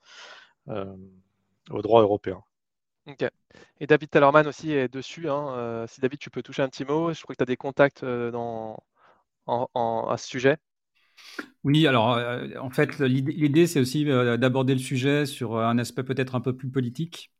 droit 1.81 2.01
européen. 2.01 2.43
Ok. 3.07 3.25
Et 3.79 3.87
David 3.87 4.09
Tellerman 4.09 4.47
aussi 4.47 4.73
est 4.73 4.93
dessus. 4.93 5.29
Hein. 5.29 5.53
Euh, 5.55 5.87
si 5.87 6.01
David, 6.01 6.19
tu 6.19 6.29
peux 6.29 6.43
toucher 6.43 6.61
un 6.61 6.69
petit 6.69 6.83
mot, 6.83 7.13
je 7.13 7.21
crois 7.21 7.33
que 7.33 7.37
tu 7.37 7.43
as 7.43 7.45
des 7.45 7.57
contacts 7.57 8.03
dans, 8.03 8.77
à 9.47 10.15
ce 10.17 10.27
sujet. 10.27 10.57
Oui, 11.63 11.87
alors 11.87 12.19
en 12.61 12.69
fait, 12.69 12.99
l'idée, 12.99 13.65
c'est 13.65 13.79
aussi 13.79 14.05
d'aborder 14.05 14.73
le 14.73 14.79
sujet 14.79 15.25
sur 15.25 15.57
un 15.57 15.77
aspect 15.79 16.03
peut-être 16.03 16.35
un 16.35 16.41
peu 16.41 16.55
plus 16.55 16.69
politique. 16.69 17.31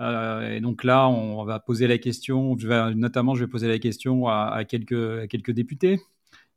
et 0.00 0.60
donc 0.60 0.84
là, 0.84 1.08
on 1.08 1.44
va 1.44 1.60
poser 1.60 1.86
la 1.86 1.98
question, 1.98 2.56
je 2.58 2.66
vais, 2.66 2.94
notamment, 2.94 3.34
je 3.34 3.44
vais 3.44 3.50
poser 3.50 3.68
la 3.68 3.78
question 3.78 4.26
à, 4.26 4.64
quelques, 4.64 5.28
quelques 5.28 5.52
députés 5.52 6.00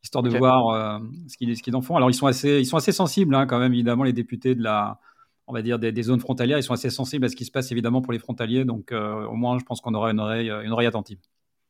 histoire 0.03 0.23
de 0.23 0.37
voir 0.37 0.67
euh, 0.69 0.99
ce 1.27 1.37
qu'ils 1.37 1.75
en 1.75 1.81
font. 1.81 1.95
Alors, 1.95 2.09
ils 2.09 2.13
sont 2.13 2.27
assez, 2.27 2.59
ils 2.59 2.65
sont 2.65 2.77
assez 2.77 2.91
sensibles, 2.91 3.33
hein, 3.35 3.47
quand 3.47 3.59
même, 3.59 3.73
évidemment, 3.73 4.03
les 4.03 4.13
députés 4.13 4.53
de 4.53 4.61
la, 4.61 4.99
on 5.47 5.53
va 5.53 5.61
dire, 5.61 5.79
des, 5.79 6.03
zones 6.03 6.19
frontalières. 6.19 6.57
Ils 6.57 6.63
sont 6.63 6.73
assez 6.73 6.89
sensibles 6.89 7.25
à 7.25 7.29
ce 7.29 7.35
qui 7.35 7.45
se 7.45 7.51
passe, 7.51 7.71
évidemment, 7.71 8.01
pour 8.01 8.13
les 8.13 8.19
frontaliers. 8.19 8.65
Donc, 8.65 8.91
euh, 8.91 9.25
au 9.25 9.35
moins, 9.35 9.57
je 9.59 9.63
pense 9.63 9.81
qu'on 9.81 9.93
aura 9.93 10.11
une 10.11 10.19
oreille, 10.19 10.49
une 10.49 10.71
oreille 10.71 10.87
attentive. 10.87 11.19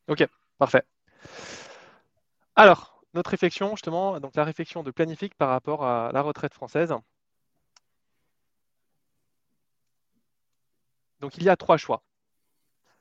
Ok, 0.08 0.28
parfait. 0.58 0.84
Alors, 2.56 3.02
notre 3.14 3.30
réflexion, 3.30 3.72
justement, 3.72 4.20
donc 4.20 4.36
la 4.36 4.44
réflexion 4.44 4.84
de 4.84 4.92
planifique 4.92 5.36
par 5.36 5.50
rapport 5.50 5.86
à 5.86 6.12
la 6.12 6.22
retraite 6.22 6.54
française. 6.54 6.94
Donc, 11.20 11.38
il 11.38 11.44
y 11.44 11.50
a 11.50 11.56
trois 11.56 11.78
choix. 11.78 12.04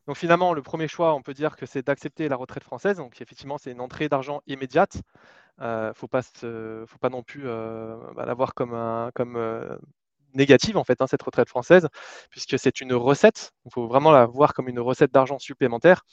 Donc 0.07 0.17
finalement, 0.17 0.53
le 0.53 0.62
premier 0.62 0.88
choix, 0.88 1.15
on 1.15 1.23
peut 1.23 1.35
dire 1.35 1.57
que 1.57 1.67
c'est 1.67 1.87
d'accepter 1.87 2.29
la 2.29 2.37
retraite 2.37 2.65
française. 2.65 2.97
Donc 2.97 3.21
effectivement, 3.21 3.59
c'est 3.59 3.73
une 3.73 3.81
entrée 3.81 4.09
d'argent 4.09 4.43
immédiate. 4.47 4.97
Il 5.59 5.65
euh, 5.65 5.88
ne 5.88 5.95
faut 5.95 6.09
pas, 6.09 6.23
non 7.11 7.23
plus 7.23 7.43
euh, 7.47 7.97
bah, 8.17 8.27
la 8.27 8.35
voir 8.35 8.55
comme, 8.55 9.11
comme 9.15 9.37
euh, 9.37 9.77
négative 10.35 10.77
en 10.77 10.85
fait, 10.85 11.01
hein, 11.03 11.07
cette 11.07 11.23
retraite 11.23 11.49
française, 11.49 11.88
puisque 12.31 12.59
c'est 12.59 12.81
une 12.81 12.95
recette. 12.95 13.53
Il 13.67 13.73
faut 13.73 13.87
vraiment 13.87 14.11
la 14.12 14.27
voir 14.27 14.55
comme 14.55 14.69
une 14.69 14.81
recette 14.81 15.12
d'argent 15.12 15.38
supplémentaire. 15.38 16.05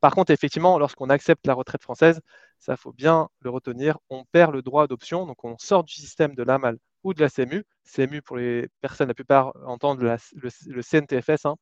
Par 0.00 0.14
contre, 0.14 0.30
effectivement, 0.32 0.78
lorsqu'on 0.78 1.10
accepte 1.10 1.46
la 1.46 1.54
retraite 1.54 1.82
française, 1.82 2.20
ça 2.58 2.76
faut 2.76 2.92
bien 2.92 3.28
le 3.40 3.50
retenir, 3.50 3.98
on 4.10 4.24
perd 4.24 4.52
le 4.52 4.62
droit 4.62 4.86
d'option. 4.86 5.26
Donc 5.26 5.44
on 5.44 5.56
sort 5.58 5.84
du 5.84 5.94
système 5.94 6.34
de 6.34 6.42
l'AMAL 6.42 6.78
de 7.14 7.20
la 7.20 7.30
CMU. 7.30 7.64
CMU, 7.84 8.22
pour 8.22 8.36
les 8.36 8.68
personnes, 8.80 9.08
la 9.08 9.14
plupart 9.14 9.52
entendent 9.64 10.00
le, 10.02 10.82
CNTFS, 10.82 11.46
hein, 11.46 11.56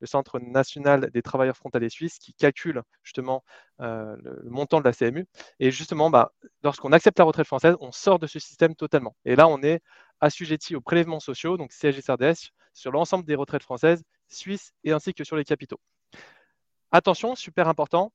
le 0.00 0.06
Centre 0.06 0.38
national 0.38 1.10
des 1.10 1.22
travailleurs 1.22 1.56
frontaliers 1.56 1.88
suisses, 1.88 2.18
qui 2.18 2.34
calcule 2.34 2.82
justement 3.02 3.44
euh, 3.80 4.16
le, 4.22 4.50
montant 4.50 4.80
de 4.80 4.84
la 4.84 4.92
CMU. 4.92 5.26
Et 5.58 5.70
justement, 5.70 6.10
bah, 6.10 6.32
lorsqu'on 6.62 6.92
accepte 6.92 7.18
la 7.18 7.24
retraite 7.24 7.46
française, 7.46 7.76
on 7.80 7.92
sort 7.92 8.18
de 8.18 8.26
ce 8.26 8.38
système 8.38 8.74
totalement. 8.74 9.16
Et 9.24 9.36
là, 9.36 9.48
on 9.48 9.62
est 9.62 9.80
assujetti 10.20 10.76
aux 10.76 10.80
prélèvements 10.80 11.20
sociaux, 11.20 11.56
donc 11.56 11.72
CSG-CRDS, 11.72 12.50
sur 12.74 12.92
l'ensemble 12.92 13.24
des 13.24 13.34
retraites 13.34 13.62
françaises, 13.62 14.02
suisses 14.28 14.72
et 14.84 14.92
ainsi 14.92 15.14
que 15.14 15.24
sur 15.24 15.36
les 15.36 15.44
capitaux. 15.44 15.80
Attention, 16.92 17.34
super 17.36 17.68
important, 17.68 18.12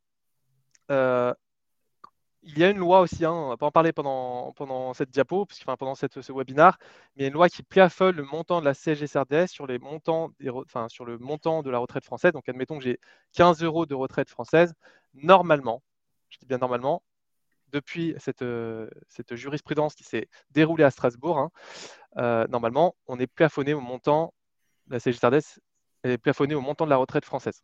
euh, 0.92 1.34
il 2.46 2.60
y 2.60 2.64
a 2.64 2.70
une 2.70 2.78
loi 2.78 3.02
aussi, 3.02 3.26
hein, 3.26 3.32
on 3.32 3.50
va 3.50 3.58
pas 3.58 3.66
en 3.66 3.72
parler 3.72 3.92
pendant, 3.92 4.54
cette 4.94 5.10
diapo, 5.10 5.46
parce, 5.46 5.60
pendant 5.78 5.96
ce 5.96 6.32
webinaire, 6.32 6.78
mais 7.16 7.22
il 7.22 7.22
y 7.24 7.26
a 7.26 7.28
une 7.28 7.34
loi 7.34 7.50
qui 7.50 7.64
plafonne 7.64 8.16
le 8.16 8.24
montant 8.24 8.60
de 8.60 8.66
la 8.66 8.74
CSG-CRDS 8.74 9.48
sur, 9.48 9.66
les 9.68 9.80
montants 9.80 10.32
sur 10.90 11.06
le 11.06 11.18
montant 11.18 11.64
de 11.64 11.72
la 11.72 11.80
retraite 11.80 12.06
française. 12.06 12.34
Donc, 12.34 12.48
admettons 12.48 12.78
que 12.78 12.84
j'ai 12.84 13.00
15 13.34 13.64
euros 13.64 13.86
de 13.86 13.96
retraite 13.96 14.30
française. 14.30 14.74
Normalement, 15.16 15.82
je 16.30 16.38
dis 16.40 16.46
bien 16.46 16.60
normalement, 16.60 17.04
depuis 17.72 18.16
cette, 18.20 18.46
cette 19.10 19.36
jurisprudence 19.36 19.96
qui 19.96 20.04
s'est 20.04 20.30
déroulée 20.52 20.84
à 20.84 20.92
Strasbourg, 20.92 21.40
hein, 21.40 21.52
euh, 22.18 22.48
normalement, 22.48 22.96
on 23.08 23.20
est 23.20 23.28
plafonné 23.28 23.74
au 23.74 23.82
montant, 23.82 24.34
la 24.90 25.00
CSG-CRDS 25.00 25.60
est 26.04 26.18
plafonnée 26.20 26.56
au 26.56 26.62
montant 26.62 26.86
de 26.86 26.92
la 26.92 26.98
retraite 26.98 27.26
française. 27.26 27.64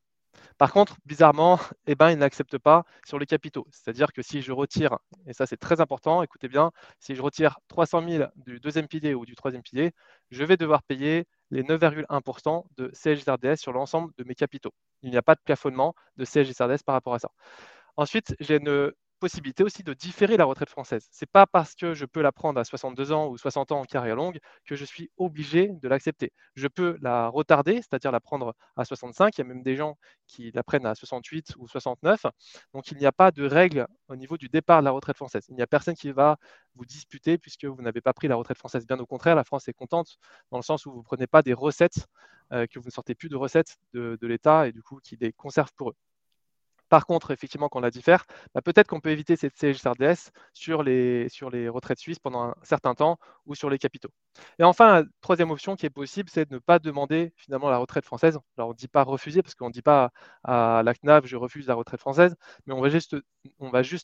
Par 0.58 0.72
contre, 0.72 0.96
bizarrement, 1.06 1.60
eh 1.88 1.96
ben, 1.96 2.12
il 2.12 2.18
n'accepte 2.18 2.58
pas 2.58 2.84
sur 3.06 3.20
les 3.20 3.26
capitaux. 3.26 3.68
C'est-à-dire 3.72 4.14
que 4.14 4.22
si 4.22 4.42
je 4.42 4.52
retire, 4.52 4.98
et 5.26 5.34
ça 5.34 5.46
c'est 5.46 5.58
très 5.58 5.82
important, 5.82 6.24
écoutez 6.24 6.48
bien, 6.48 6.72
si 7.00 7.16
je 7.16 7.22
retire 7.22 7.60
300 7.68 8.08
000 8.08 8.26
du 8.36 8.60
deuxième 8.60 8.88
pilier 8.88 9.14
ou 9.14 9.26
du 9.26 9.36
troisième 9.36 9.64
pilier, 9.64 9.92
je 10.30 10.44
vais 10.44 10.58
devoir 10.58 10.84
payer 10.84 11.26
les 11.50 11.64
9,1% 11.64 12.66
de 12.78 12.92
CSG-CRDS 12.94 13.58
sur 13.58 13.74
l'ensemble 13.74 14.14
de 14.18 14.24
mes 14.24 14.36
capitaux. 14.36 14.74
Il 15.02 15.12
n'y 15.12 15.18
a 15.18 15.22
pas 15.22 15.36
de 15.36 15.42
plafonnement 15.44 15.96
de 16.18 16.26
CSG-CRDS 16.26 16.84
par 16.86 16.94
rapport 16.94 17.14
à 17.14 17.20
ça. 17.20 17.30
Ensuite, 17.98 18.36
j'ai 18.40 18.58
une 18.58 18.92
possibilité 19.22 19.64
aussi 19.64 19.84
de 19.84 19.94
différer 19.94 20.36
la 20.36 20.46
retraite 20.46 20.70
française. 20.70 21.08
Ce 21.12 21.24
n'est 21.24 21.30
pas 21.32 21.46
parce 21.46 21.76
que 21.76 21.94
je 21.94 22.06
peux 22.06 22.22
la 22.22 22.32
prendre 22.32 22.60
à 22.60 22.66
62 22.66 23.12
ans 23.14 23.30
ou 23.30 23.38
60 23.38 23.72
ans 23.72 23.82
en 23.82 23.86
carrière 23.86 24.16
longue 24.16 24.40
que 24.66 24.76
je 24.76 24.84
suis 24.84 25.12
obligé 25.18 25.70
de 25.82 25.88
l'accepter. 25.88 26.34
Je 26.56 26.68
peux 26.68 26.98
la 27.02 27.30
retarder, 27.30 27.76
c'est-à-dire 27.78 28.12
la 28.12 28.20
prendre 28.20 28.56
à 28.76 28.84
65. 28.84 29.38
Il 29.38 29.42
y 29.42 29.44
a 29.44 29.48
même 29.48 29.64
des 29.64 29.76
gens 29.76 29.98
qui 30.28 30.52
la 30.54 30.64
prennent 30.64 30.88
à 30.88 30.96
68 30.96 31.54
ou 31.60 31.68
69. 31.68 32.26
Donc 32.74 32.92
il 32.92 32.98
n'y 32.98 33.06
a 33.06 33.12
pas 33.12 33.32
de 33.32 33.46
règle 33.46 33.88
au 34.10 34.16
niveau 34.16 34.38
du 34.38 34.50
départ 34.50 34.82
de 34.82 34.86
la 34.86 34.92
retraite 34.92 35.18
française. 35.18 35.46
Il 35.50 35.56
n'y 35.56 35.62
a 35.62 35.68
personne 35.68 35.96
qui 35.96 36.12
va 36.12 36.38
vous 36.76 36.86
disputer 36.86 37.38
puisque 37.38 37.66
vous 37.66 37.82
n'avez 37.82 38.02
pas 38.02 38.14
pris 38.14 38.28
la 38.28 38.36
retraite 38.36 38.58
française. 38.58 38.88
Bien 38.88 39.00
au 39.00 39.06
contraire, 39.06 39.36
la 39.36 39.44
France 39.44 39.68
est 39.68 39.74
contente 39.74 40.18
dans 40.52 40.58
le 40.58 40.64
sens 40.64 40.86
où 40.88 40.92
vous 40.92 41.00
ne 41.00 41.04
prenez 41.04 41.28
pas 41.28 41.44
des 41.44 41.54
recettes, 41.54 42.08
euh, 42.54 42.66
que 42.68 42.80
vous 42.80 42.88
ne 42.88 42.92
sortez 42.92 43.14
plus 43.16 43.30
de 43.30 43.36
recettes 43.36 43.78
de, 43.94 44.18
de 44.20 44.28
l'État 44.28 44.68
et 44.68 44.72
du 44.72 44.82
coup 44.82 45.00
qui 45.04 45.16
les 45.22 45.32
conserve 45.32 45.72
pour 45.76 45.92
eux. 45.92 45.96
Par 46.92 47.08
contre, 47.08 47.32
effectivement, 47.32 47.70
quand 47.70 47.80
on 47.80 47.82
la 47.82 47.90
diffère, 47.92 48.26
bah, 48.54 48.62
peut-être 48.62 48.88
qu'on 48.88 49.02
peut 49.02 49.10
éviter 49.12 49.36
cette 49.36 49.56
CSRDS 49.58 50.32
sur 50.54 50.84
les, 50.84 51.28
sur 51.30 51.50
les 51.50 51.70
retraites 51.70 52.00
suisses 52.00 52.20
pendant 52.20 52.44
un 52.44 52.56
certain 52.64 52.94
temps 52.96 53.18
ou 53.48 53.56
sur 53.56 53.72
les 53.72 53.80
capitaux. 53.80 54.12
Et 54.60 54.64
enfin, 54.64 55.02
la 55.02 55.04
troisième 55.22 55.52
option 55.52 55.76
qui 55.76 55.86
est 55.86 55.90
possible, 55.90 56.30
c'est 56.30 56.50
de 56.50 56.56
ne 56.56 56.60
pas 56.60 56.80
demander 56.80 57.34
finalement 57.36 57.70
la 57.70 57.78
retraite 57.78 58.06
française. 58.06 58.38
Alors, 58.58 58.70
on 58.70 58.72
ne 58.74 58.78
dit 58.78 58.88
pas 58.88 59.04
refuser 59.04 59.42
parce 59.42 59.56
qu'on 59.56 59.68
ne 59.68 59.74
dit 59.74 59.82
pas 59.82 60.12
à 60.44 60.82
la 60.84 60.94
CNAV 60.94 61.26
je 61.26 61.36
refuse 61.36 61.68
la 61.68 61.76
retraite 61.76 62.00
française, 62.00 62.36
mais 62.66 62.74
on 62.74 62.82
va, 62.82 62.90
juste, 62.90 63.14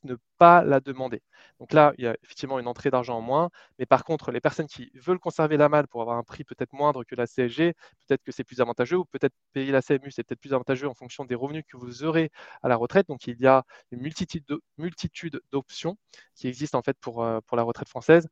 ne 0.03 0.15
pas 0.37 0.63
la 0.63 0.79
demander. 0.79 1.21
Donc 1.59 1.73
là, 1.73 1.93
il 1.97 2.05
y 2.05 2.07
a 2.07 2.15
effectivement 2.23 2.59
une 2.59 2.67
entrée 2.67 2.89
d'argent 2.89 3.17
en 3.17 3.21
moins, 3.21 3.49
mais 3.79 3.85
par 3.85 4.03
contre, 4.03 4.31
les 4.31 4.41
personnes 4.41 4.67
qui 4.67 4.91
veulent 4.95 5.19
conserver 5.19 5.57
la 5.57 5.69
malle 5.69 5.87
pour 5.87 6.01
avoir 6.01 6.17
un 6.17 6.23
prix 6.23 6.43
peut-être 6.43 6.73
moindre 6.73 7.03
que 7.03 7.15
la 7.15 7.27
CSG, 7.27 7.73
peut-être 8.07 8.23
que 8.23 8.31
c'est 8.31 8.43
plus 8.43 8.61
avantageux, 8.61 8.97
ou 8.97 9.05
peut-être 9.05 9.33
payer 9.53 9.71
la 9.71 9.81
CMU, 9.81 10.11
c'est 10.11 10.23
peut-être 10.23 10.39
plus 10.41 10.53
avantageux 10.53 10.87
en 10.87 10.93
fonction 10.93 11.25
des 11.25 11.35
revenus 11.35 11.63
que 11.71 11.77
vous 11.77 12.03
aurez 12.03 12.31
à 12.63 12.67
la 12.69 12.75
retraite. 12.75 13.07
Donc 13.07 13.27
il 13.27 13.39
y 13.39 13.47
a 13.47 13.63
une 13.91 14.01
multitude 14.01 15.41
d'options 15.51 15.97
qui 16.35 16.47
existent 16.47 16.77
en 16.77 16.81
fait 16.81 16.97
pour, 16.99 17.23
euh, 17.23 17.39
pour 17.47 17.57
la 17.57 17.63
retraite 17.63 17.89
française 17.89 18.27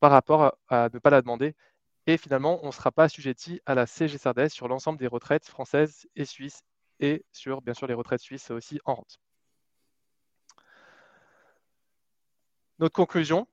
par 0.00 0.10
rapport 0.10 0.56
à, 0.68 0.88
ne 0.92 0.98
pas 0.98 1.10
la 1.10 1.22
demander. 1.22 1.54
Et 2.06 2.16
finalement, 2.16 2.58
on 2.62 2.68
ne 2.68 2.72
sera 2.72 2.90
pas 2.90 3.04
assujetti 3.04 3.60
à 3.66 3.74
la 3.74 3.86
CGCRDS 3.86 4.48
sur 4.48 4.68
l'ensemble 4.68 4.98
des 4.98 5.06
retraites 5.06 5.46
françaises 5.46 6.08
et 6.16 6.24
suisses 6.24 6.62
et 6.98 7.24
sur, 7.32 7.62
bien 7.62 7.74
sûr, 7.74 7.86
les 7.86 7.94
retraites 7.94 8.20
suisses 8.20 8.50
aussi 8.50 8.80
en 8.84 8.96
rente. 8.96 9.20
Notre 12.78 12.94
conclusion. 12.94 13.46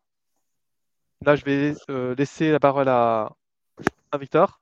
Là, 1.22 1.36
je 1.36 1.44
vais 1.44 1.74
euh, 1.90 2.16
laisser 2.16 2.52
la 2.52 2.60
parole 2.60 2.88
à, 2.88 3.36
Victor. 4.18 4.62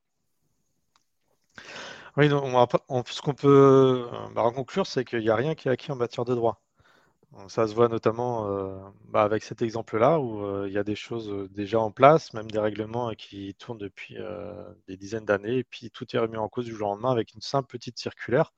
Oui, 2.17 2.29
ce 2.29 3.21
qu'on 3.21 3.33
peut 3.33 4.09
euh, 4.11 4.29
bah, 4.33 4.49
conclure, 4.55 4.87
c'est 4.87 5.05
qu'il 5.05 5.19
n'y 5.19 5.29
a 5.29 5.35
rien 5.35 5.53
qui 5.53 5.67
est 5.67 5.71
acquis 5.71 5.91
en 5.91 5.95
matière 5.95 6.25
de 6.25 6.33
droit. 6.33 6.64
Ça 7.47 7.67
se 7.67 7.75
voit 7.75 7.89
notamment 7.89 8.47
euh, 8.47 8.77
bah, 9.09 9.23
avec 9.23 9.43
cet 9.43 9.61
exemple-là 9.61 10.19
où 10.19 10.65
il 10.65 10.71
y 10.73 10.77
a 10.77 10.83
des 10.83 10.95
choses 10.95 11.49
déjà 11.51 11.79
en 11.79 11.91
place, 11.91 12.33
même 12.33 12.49
des 12.49 12.59
règlements 12.59 13.11
qui 13.13 13.53
tournent 13.55 13.77
depuis 13.77 14.17
des 14.87 14.97
dizaines 14.97 15.25
d'années, 15.25 15.57
et 15.57 15.63
puis 15.63 15.91
tout 15.91 16.05
est 16.15 16.19
remis 16.19 16.37
en 16.37 16.49
cause 16.49 16.65
du 16.65 16.75
jour 16.75 16.89
au 16.89 16.91
lendemain 16.91 17.11
avec 17.11 17.33
une 17.33 17.41
simple 17.41 17.67
petite 17.67 17.99
circulaire, 17.99 18.53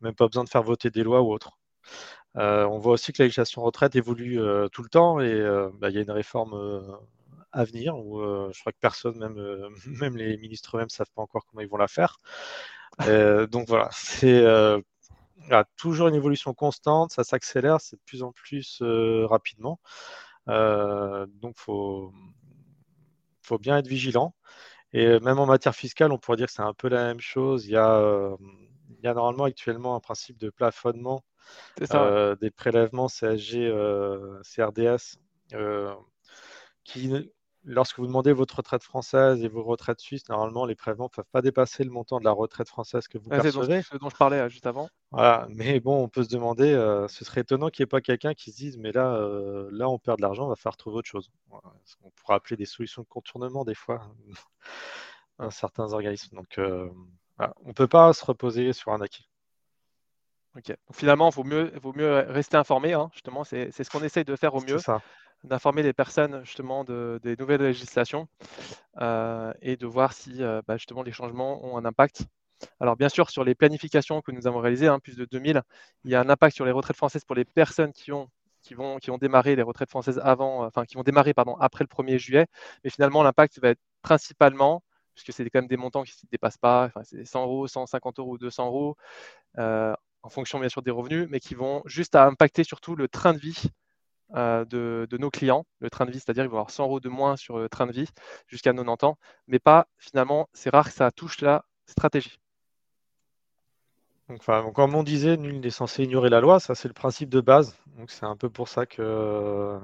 même 0.00 0.14
pas 0.14 0.26
besoin 0.26 0.44
de 0.44 0.48
faire 0.48 0.62
voter 0.62 0.90
des 0.90 1.02
lois 1.02 1.22
ou 1.22 1.32
autre. 1.32 1.58
Euh, 2.36 2.64
on 2.66 2.78
voit 2.78 2.92
aussi 2.92 3.12
que 3.12 3.22
la 3.22 3.26
législation 3.26 3.62
retraite 3.62 3.96
évolue 3.96 4.40
euh, 4.40 4.68
tout 4.68 4.82
le 4.82 4.88
temps 4.88 5.20
et 5.20 5.32
euh, 5.32 5.70
bah, 5.74 5.90
il 5.90 5.96
y 5.96 5.98
a 5.98 6.02
une 6.02 6.10
réforme 6.10 6.54
à 7.52 7.64
venir 7.64 7.96
où 7.96 8.20
je 8.52 8.60
crois 8.60 8.72
que 8.72 8.78
personne, 8.80 9.18
même, 9.18 9.68
même 9.86 10.16
les 10.16 10.36
ministres 10.36 10.76
eux-mêmes, 10.76 10.86
ne 10.86 10.90
savent 10.90 11.10
pas 11.14 11.22
encore 11.22 11.44
comment 11.46 11.62
ils 11.62 11.68
vont 11.68 11.76
la 11.78 11.88
faire. 11.88 12.18
donc 13.50 13.68
voilà, 13.68 13.88
c'est 13.92 14.44
toujours 15.76 16.08
une 16.08 16.14
évolution 16.14 16.54
constante, 16.54 17.12
ça 17.12 17.24
s'accélère, 17.24 17.80
c'est 17.80 17.96
de 17.96 18.02
plus 18.04 18.22
en 18.22 18.32
plus 18.32 18.82
rapidement. 19.24 19.80
donc 20.46 21.54
il 21.56 21.60
faut, 21.60 22.12
faut 23.42 23.58
bien 23.58 23.78
être 23.78 23.88
vigilant. 23.88 24.34
Et 24.92 25.20
même 25.20 25.38
en 25.38 25.46
matière 25.46 25.74
fiscale, 25.74 26.12
on 26.12 26.18
pourrait 26.18 26.38
dire 26.38 26.46
que 26.46 26.52
c'est 26.52 26.62
un 26.62 26.74
peu 26.74 26.88
la 26.88 27.04
même 27.04 27.20
chose. 27.20 27.66
Il 27.66 27.72
y 27.72 27.76
a, 27.76 28.36
il 28.98 29.04
y 29.04 29.08
a 29.08 29.14
normalement 29.14 29.44
actuellement 29.44 29.94
un 29.96 30.00
principe 30.00 30.38
de 30.38 30.50
plafonnement 30.50 31.22
euh, 31.94 32.36
des 32.36 32.50
prélèvements 32.50 33.08
CSG, 33.08 33.66
euh, 33.66 34.40
CRDS, 34.42 35.18
euh, 35.54 35.94
qui, 36.84 37.30
lorsque 37.64 37.98
vous 37.98 38.06
demandez 38.06 38.32
votre 38.32 38.56
retraite 38.56 38.82
française 38.82 39.42
et 39.42 39.48
vos 39.48 39.62
retraites 39.62 40.00
suisses, 40.00 40.28
normalement, 40.28 40.64
les 40.64 40.74
prélèvements 40.74 41.06
ne 41.06 41.16
peuvent 41.16 41.30
pas 41.30 41.42
dépasser 41.42 41.84
le 41.84 41.90
montant 41.90 42.18
de 42.18 42.24
la 42.24 42.32
retraite 42.32 42.68
française 42.68 43.08
que 43.08 43.18
vous 43.18 43.28
percevez. 43.28 43.82
C'est 43.82 43.94
ce 43.94 43.96
dont 43.98 44.10
je 44.10 44.16
parlais 44.16 44.48
juste 44.50 44.66
avant. 44.66 44.88
Voilà. 45.10 45.46
Mais 45.50 45.80
bon, 45.80 46.02
on 46.02 46.08
peut 46.08 46.22
se 46.22 46.28
demander, 46.28 46.72
ce 47.08 47.24
serait 47.24 47.42
étonnant 47.42 47.68
qu'il 47.68 47.82
n'y 47.82 47.88
ait 47.88 47.90
pas 47.90 48.00
quelqu'un 48.00 48.34
qui 48.34 48.52
se 48.52 48.56
dise, 48.56 48.76
mais 48.78 48.92
là, 48.92 49.18
là, 49.70 49.88
on 49.88 49.98
perd 49.98 50.18
de 50.18 50.22
l'argent, 50.22 50.46
on 50.46 50.48
va 50.48 50.56
faire 50.56 50.76
trouver 50.76 50.96
autre 50.96 51.08
chose. 51.08 51.30
On 52.02 52.10
pourrait 52.10 52.36
appeler 52.36 52.56
des 52.56 52.66
solutions 52.66 53.02
de 53.02 53.08
contournement 53.08 53.64
des 53.64 53.74
fois 53.74 54.02
à 55.38 55.50
certains 55.50 55.92
organismes. 55.92 56.36
Donc, 56.36 56.58
on 56.58 57.68
ne 57.68 57.72
peut 57.72 57.88
pas 57.88 58.12
se 58.12 58.24
reposer 58.24 58.72
sur 58.72 58.92
un 58.92 59.00
acquis 59.00 59.28
finalement, 60.92 61.30
il 61.30 61.34
vaut 61.34 61.44
mieux, 61.44 61.72
vaut 61.80 61.92
mieux 61.92 62.24
rester 62.28 62.56
informé. 62.56 62.92
Hein, 62.92 63.10
justement, 63.12 63.44
c'est 63.44 63.70
ce 63.70 63.90
qu'on 63.90 64.02
essaye 64.02 64.24
de 64.24 64.36
faire 64.36 64.54
au 64.54 64.60
mieux, 64.60 64.78
d'informer 65.44 65.82
les 65.82 65.92
personnes 65.92 66.42
justement 66.44 66.84
de, 66.84 67.20
des 67.22 67.36
nouvelles 67.36 67.62
législations 67.62 68.28
euh, 69.00 69.52
et 69.62 69.76
de 69.76 69.86
voir 69.86 70.12
si 70.12 70.42
euh, 70.42 70.62
bah, 70.66 70.76
justement 70.76 71.02
les 71.02 71.12
changements 71.12 71.64
ont 71.64 71.76
un 71.76 71.84
impact. 71.84 72.24
Alors 72.80 72.96
bien 72.96 73.08
sûr, 73.08 73.30
sur 73.30 73.44
les 73.44 73.54
planifications 73.54 74.20
que 74.20 74.32
nous 74.32 74.46
avons 74.46 74.60
réalisées, 74.60 74.88
hein, 74.88 74.98
plus 74.98 75.16
de 75.16 75.24
2000, 75.24 75.62
il 76.04 76.10
y 76.10 76.14
a 76.14 76.20
un 76.20 76.28
impact 76.28 76.56
sur 76.56 76.64
les 76.64 76.72
retraites 76.72 76.96
françaises 76.96 77.24
pour 77.24 77.36
les 77.36 77.44
personnes 77.44 77.92
qui 77.92 78.12
ont 78.12 78.28
qui 78.62 78.74
vont, 78.74 78.98
qui 78.98 79.10
ont 79.10 79.18
démarré 79.18 79.56
les 79.56 79.62
retraites 79.62 79.90
françaises 79.90 80.20
avant, 80.22 80.64
enfin 80.66 80.84
qui 80.84 80.96
vont 80.96 81.02
démarrer 81.02 81.32
pardon, 81.34 81.56
après 81.60 81.84
le 81.84 81.88
1er 81.88 82.18
juillet. 82.18 82.46
Mais 82.84 82.90
finalement, 82.90 83.22
l'impact 83.22 83.60
va 83.60 83.70
être 83.70 83.80
principalement, 84.02 84.82
puisque 85.14 85.32
c'est 85.32 85.48
quand 85.50 85.60
même 85.60 85.68
des 85.68 85.76
montants 85.76 86.02
qui 86.02 86.12
ne 86.24 86.28
dépassent 86.30 86.58
pas, 86.58 86.86
enfin, 86.86 87.02
c'est 87.04 87.24
100 87.24 87.44
euros, 87.44 87.66
150 87.68 88.18
euros, 88.18 88.38
200 88.38 88.66
euros, 88.66 88.96
euh, 89.58 89.94
en 90.22 90.28
fonction 90.28 90.58
bien 90.60 90.68
sûr 90.68 90.82
des 90.82 90.90
revenus, 90.90 91.28
mais 91.30 91.40
qui 91.40 91.54
vont 91.54 91.82
juste 91.86 92.14
à 92.16 92.26
impacter 92.26 92.64
surtout 92.64 92.96
le 92.96 93.08
train 93.08 93.32
de 93.32 93.38
vie 93.38 93.70
euh, 94.34 94.64
de, 94.64 95.16
nos 95.18 95.30
clients. 95.30 95.66
Le 95.80 95.90
train 95.90 96.06
de 96.06 96.10
vie, 96.10 96.20
c'est-à-dire 96.20 96.44
qu'ils 96.44 96.50
vont 96.50 96.58
avoir 96.58 96.70
100 96.70 96.84
euros 96.84 97.00
de 97.00 97.08
moins 97.08 97.36
sur 97.36 97.58
le 97.58 97.68
train 97.68 97.86
de 97.86 97.92
vie 97.92 98.08
jusqu'à 98.46 98.72
90 98.72 99.04
ans, 99.06 99.18
mais 99.46 99.58
pas 99.58 99.88
finalement, 99.98 100.48
c'est 100.52 100.70
rare 100.70 100.86
que 100.86 100.94
ça 100.94 101.10
touche 101.10 101.40
la 101.40 101.64
stratégie. 101.86 102.38
Donc, 104.28 104.40
enfin, 104.40 104.70
comme 104.74 104.94
on 104.94 105.02
disait, 105.02 105.38
nul 105.38 105.60
n'est 105.60 105.70
censé 105.70 106.04
ignorer 106.04 106.28
la 106.28 106.40
loi, 106.40 106.60
ça 106.60 106.74
c'est 106.74 106.88
le 106.88 106.94
principe 106.94 107.30
de 107.30 107.40
base. 107.40 107.76
Donc 107.96 108.10
c'est 108.10 108.26
un 108.26 108.36
peu 108.36 108.50
pour 108.50 108.68
ça 108.68 108.84
que 108.84 109.80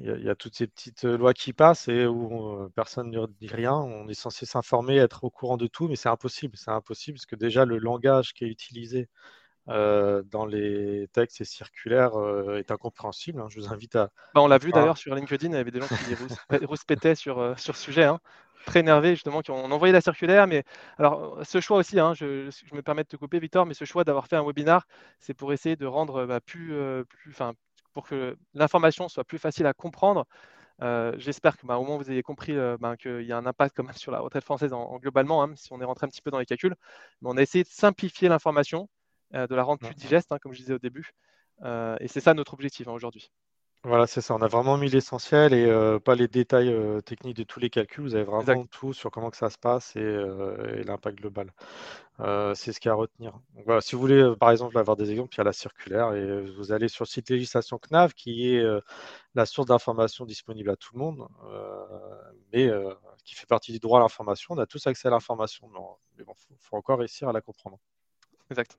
il 0.00 0.24
y, 0.24 0.30
a 0.30 0.34
toutes 0.36 0.54
ces 0.54 0.68
petites 0.68 1.04
euh, 1.04 1.18
lois 1.18 1.34
qui 1.34 1.52
passent 1.52 1.88
et 1.88 2.06
où 2.06 2.62
euh, 2.62 2.68
personne 2.74 3.10
ne 3.10 3.26
dit 3.40 3.48
rien. 3.48 3.74
On 3.74 4.08
est 4.08 4.14
censé 4.14 4.46
s'informer, 4.46 4.96
être 4.96 5.24
au 5.24 5.30
courant 5.30 5.56
de 5.56 5.66
tout, 5.66 5.88
mais 5.88 5.96
c'est 5.96 6.08
impossible. 6.08 6.56
C'est 6.56 6.70
impossible 6.70 7.16
parce 7.16 7.26
que 7.26 7.34
déjà 7.36 7.64
le 7.64 7.78
langage 7.78 8.32
qui 8.32 8.44
est 8.44 8.48
utilisé 8.48 9.08
dans 9.68 10.46
les 10.46 11.08
textes 11.12 11.40
et 11.40 11.44
circulaires 11.44 12.12
est 12.56 12.70
incompréhensible. 12.70 13.40
Hein. 13.40 13.46
Je 13.48 13.60
vous 13.60 13.72
invite 13.72 13.96
à. 13.96 14.10
Bah, 14.34 14.40
on 14.40 14.48
l'a 14.48 14.58
vu 14.58 14.72
d'ailleurs 14.72 14.98
sur 14.98 15.14
LinkedIn, 15.14 15.48
il 15.48 15.54
y 15.54 15.58
avait 15.58 15.70
des 15.70 15.80
gens 15.80 15.86
qui 15.86 16.14
rouspétaient 16.66 17.14
sur, 17.14 17.58
sur 17.58 17.76
ce 17.76 17.82
sujet. 17.82 18.04
Hein. 18.04 18.20
Très 18.66 18.80
énervés 18.80 19.14
justement, 19.14 19.40
qui 19.40 19.50
ont 19.50 19.64
envoyé 19.64 19.92
la 19.92 20.00
circulaire. 20.00 20.46
Mais 20.46 20.64
alors, 20.98 21.38
ce 21.44 21.60
choix 21.60 21.78
aussi, 21.78 22.00
hein, 22.00 22.12
je, 22.14 22.50
me 22.72 22.82
permets 22.82 23.04
de 23.04 23.08
te 23.08 23.16
couper, 23.16 23.38
Victor, 23.38 23.66
mais 23.66 23.74
ce 23.74 23.84
choix 23.84 24.04
d'avoir 24.04 24.26
fait 24.26 24.36
un 24.36 24.44
webinar, 24.44 24.86
c'est 25.20 25.34
pour 25.34 25.52
essayer 25.52 25.76
de 25.76 25.86
rendre 25.86 26.26
bah, 26.26 26.40
plus, 26.40 26.74
plus, 27.08 27.34
pour 27.94 28.06
que 28.06 28.36
l'information 28.54 29.08
soit 29.08 29.24
plus 29.24 29.38
facile 29.38 29.66
à 29.66 29.72
comprendre. 29.72 30.26
Euh, 30.80 31.12
j'espère 31.18 31.56
que 31.56 31.66
bah, 31.66 31.78
au 31.78 31.84
moins 31.84 31.96
vous 31.96 32.10
ayez 32.10 32.22
compris 32.22 32.56
euh, 32.56 32.76
bah, 32.78 32.96
qu'il 32.96 33.22
y 33.22 33.32
a 33.32 33.36
un 33.36 33.46
impact 33.46 33.76
quand 33.76 33.82
même 33.82 33.96
sur 33.96 34.12
la 34.12 34.20
retraite 34.20 34.44
française 34.44 34.72
en, 34.72 34.98
globalement, 34.98 35.42
hein, 35.42 35.52
si 35.56 35.72
on 35.72 35.80
est 35.80 35.84
rentré 35.84 36.06
un 36.06 36.08
petit 36.08 36.22
peu 36.22 36.30
dans 36.30 36.38
les 36.38 36.46
calculs. 36.46 36.76
Mais 37.20 37.30
on 37.30 37.36
a 37.36 37.42
essayé 37.42 37.64
de 37.64 37.68
simplifier 37.68 38.28
l'information, 38.28 38.82
euh, 38.82 38.97
de 39.32 39.54
la 39.54 39.62
rendre 39.62 39.80
plus 39.80 39.94
digeste, 39.94 40.32
hein, 40.32 40.38
comme 40.40 40.52
je 40.52 40.58
disais 40.58 40.74
au 40.74 40.78
début. 40.78 41.12
et 41.64 42.08
c'est 42.08 42.20
ça 42.20 42.34
notre 42.34 42.54
objectif 42.54 42.88
hein, 42.88 42.92
aujourd'hui. 42.92 43.30
Voilà, 43.84 44.08
c'est 44.08 44.20
ça. 44.20 44.34
On 44.34 44.42
a 44.42 44.48
vraiment 44.48 44.76
mis 44.76 44.88
l'essentiel 44.88 45.54
et 45.54 45.98
pas 46.00 46.16
les 46.16 46.26
détails 46.26 46.74
techniques 47.04 47.36
de 47.36 47.44
tous 47.44 47.60
les 47.60 47.70
calculs. 47.70 48.02
Vous 48.02 48.16
avez 48.16 48.24
vraiment 48.24 48.66
tout 48.66 48.92
sur 48.92 49.10
comment 49.10 49.30
que 49.30 49.36
ça 49.36 49.50
se 49.50 49.58
passe 49.58 49.94
et, 49.94 50.82
l'impact 50.84 51.18
global. 51.18 51.52
c'est 52.54 52.72
ce 52.72 52.80
qu'il 52.80 52.88
y 52.88 52.90
a 52.90 52.94
à 52.94 52.96
retenir. 52.96 53.38
si 53.80 53.94
vous 53.94 54.00
voulez, 54.00 54.34
par 54.40 54.50
exemple, 54.50 54.76
avoir 54.78 54.96
des 54.96 55.12
exemples, 55.12 55.32
il 55.34 55.38
y 55.38 55.40
a 55.42 55.44
la 55.44 55.52
circulaire 55.52 56.12
et 56.14 56.42
vous 56.56 56.72
allez 56.72 56.88
sur 56.88 57.04
le 57.04 57.08
site 57.08 57.30
législation 57.30 57.78
CNAV 57.78 58.14
qui 58.14 58.52
est 58.52 58.64
la 59.36 59.46
source 59.46 59.68
d'information 59.68 60.26
disponible 60.26 60.70
à 60.70 60.76
tout 60.76 60.94
le 60.94 60.98
monde, 60.98 61.28
mais 62.52 62.68
qui 63.24 63.34
fait 63.34 63.46
partie 63.46 63.72
du 63.72 63.78
droit 63.78 64.00
à 64.00 64.02
l'information. 64.02 64.54
On 64.54 64.58
a 64.58 64.66
tous 64.66 64.86
accès 64.86 65.06
à 65.06 65.10
l'information, 65.10 65.70
mais 66.16 66.24
bon, 66.24 66.34
il 66.50 66.56
faut, 66.60 66.76
encore 66.76 66.98
réussir 66.98 67.28
à 67.28 67.32
la 67.32 67.40
comprendre. 67.40 67.78
Exact. 68.50 68.78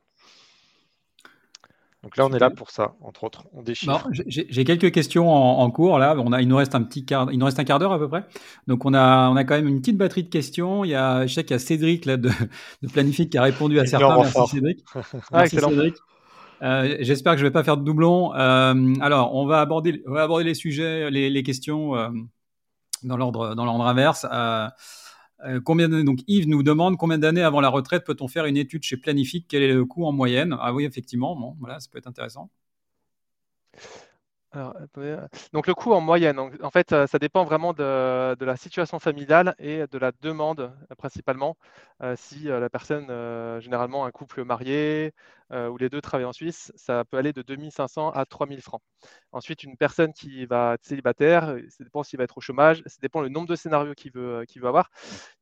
Donc 2.03 2.15
là, 2.15 2.25
on 2.25 2.31
est 2.31 2.39
là 2.39 2.49
pour 2.49 2.71
ça, 2.71 2.95
entre 3.01 3.25
autres. 3.25 3.43
On 3.51 3.61
déchire. 3.61 4.07
J'ai 4.11 4.63
quelques 4.63 4.91
questions 4.91 5.29
en, 5.29 5.69
cours. 5.69 5.99
Là, 5.99 6.15
on 6.17 6.31
a, 6.31 6.41
il 6.41 6.47
nous 6.47 6.55
reste 6.55 6.73
un 6.73 6.81
petit 6.81 7.05
quart, 7.05 7.29
il 7.31 7.37
nous 7.37 7.45
reste 7.45 7.59
un 7.59 7.65
quart 7.65 7.77
d'heure 7.77 7.91
à 7.91 7.99
peu 7.99 8.07
près. 8.07 8.23
Donc 8.67 8.85
on 8.85 8.93
a, 8.93 9.29
on 9.29 9.35
a 9.35 9.43
quand 9.43 9.55
même 9.55 9.67
une 9.67 9.79
petite 9.79 9.97
batterie 9.97 10.23
de 10.23 10.29
questions. 10.29 10.85
Il 10.85 10.91
y 10.91 10.95
a, 10.95 11.27
je 11.27 11.33
sais 11.33 11.43
qu'il 11.43 11.51
y 11.51 11.55
a 11.55 11.59
Cédric 11.59 12.05
là 12.05 12.15
de, 12.15 12.29
de 12.81 12.87
Planifique 12.87 13.31
qui 13.31 13.37
a 13.37 13.43
répondu 13.43 13.79
à 13.79 13.85
certains. 13.85 14.15
Merci 14.15 14.47
Cédric. 14.47 14.85
Ah, 15.31 15.39
Merci 15.39 15.59
Cédric. 15.59 15.95
Euh, 16.61 16.97
J'espère 17.01 17.33
que 17.33 17.39
je 17.39 17.45
vais 17.45 17.51
pas 17.51 17.63
faire 17.63 17.77
de 17.77 17.83
doublon. 17.83 18.33
Euh, 18.33 18.93
alors, 19.01 19.35
on 19.35 19.45
va 19.45 19.59
aborder, 19.59 20.01
on 20.07 20.13
va 20.13 20.23
aborder 20.23 20.45
les 20.45 20.53
sujets, 20.53 21.09
les, 21.09 21.29
les 21.29 21.43
questions 21.43 21.95
euh, 21.95 22.09
dans 23.03 23.17
l'ordre, 23.17 23.55
dans 23.55 23.65
l'ordre 23.65 23.85
inverse. 23.85 24.25
Euh, 25.45 25.61
combien 25.61 25.87
donc 25.89 26.19
Yves 26.27 26.47
nous 26.49 26.63
demande 26.63 26.97
combien 26.97 27.17
d'années 27.17 27.43
avant 27.43 27.61
la 27.61 27.69
retraite 27.69 28.05
peut-on 28.05 28.27
faire 28.27 28.45
une 28.45 28.57
étude 28.57 28.83
chez 28.83 28.97
Planifique? 28.97 29.45
Quel 29.47 29.63
est 29.63 29.73
le 29.73 29.85
coût 29.85 30.05
en 30.05 30.11
moyenne? 30.11 30.55
Ah 30.59 30.73
oui, 30.73 30.85
effectivement, 30.85 31.35
bon, 31.35 31.55
voilà, 31.59 31.79
ça 31.79 31.89
peut 31.91 31.97
être 31.97 32.07
intéressant. 32.07 32.49
Euh, 34.55 35.27
donc 35.53 35.67
le 35.67 35.75
coût 35.75 35.93
en 35.93 36.01
moyenne, 36.01 36.39
en 36.39 36.71
fait, 36.71 36.91
euh, 36.91 37.05
ça 37.05 37.19
dépend 37.19 37.43
vraiment 37.43 37.73
de, 37.73 38.35
la 38.43 38.57
situation 38.57 38.99
familiale 38.99 39.55
et 39.59 39.85
de 39.87 39.97
la 39.99 40.11
demande 40.21 40.61
euh, 40.61 40.95
principalement. 40.97 41.55
si 42.15 42.45
la 42.45 42.69
personne, 42.69 43.07
généralement 43.61 44.05
un 44.05 44.11
couple 44.11 44.43
marié 44.43 45.13
ou 45.51 45.77
les 45.77 45.89
deux 45.89 46.01
travaillent 46.01 46.25
en 46.25 46.33
Suisse, 46.33 46.71
ça 46.75 47.03
peut 47.05 47.17
aller 47.17 47.33
de 47.33 47.41
2500 47.41 48.11
à 48.11 48.25
3000 48.25 48.61
francs. 48.61 48.81
Ensuite, 49.31 49.63
une 49.63 49.77
personne 49.77 50.13
qui 50.13 50.45
va 50.45 50.75
être 50.75 50.85
célibataire, 50.85 51.57
ça 51.69 51.83
dépend 51.83 52.03
s'il 52.03 52.17
va 52.17 52.23
être 52.23 52.37
au 52.37 52.41
chômage, 52.41 52.81
ça 52.85 52.97
dépend 53.01 53.21
le 53.21 53.29
nombre 53.29 53.47
de 53.47 53.55
scénarios 53.55 53.93
qu'il 53.95 54.11
veut, 54.13 54.45
veut 54.55 54.67
avoir. 54.67 54.89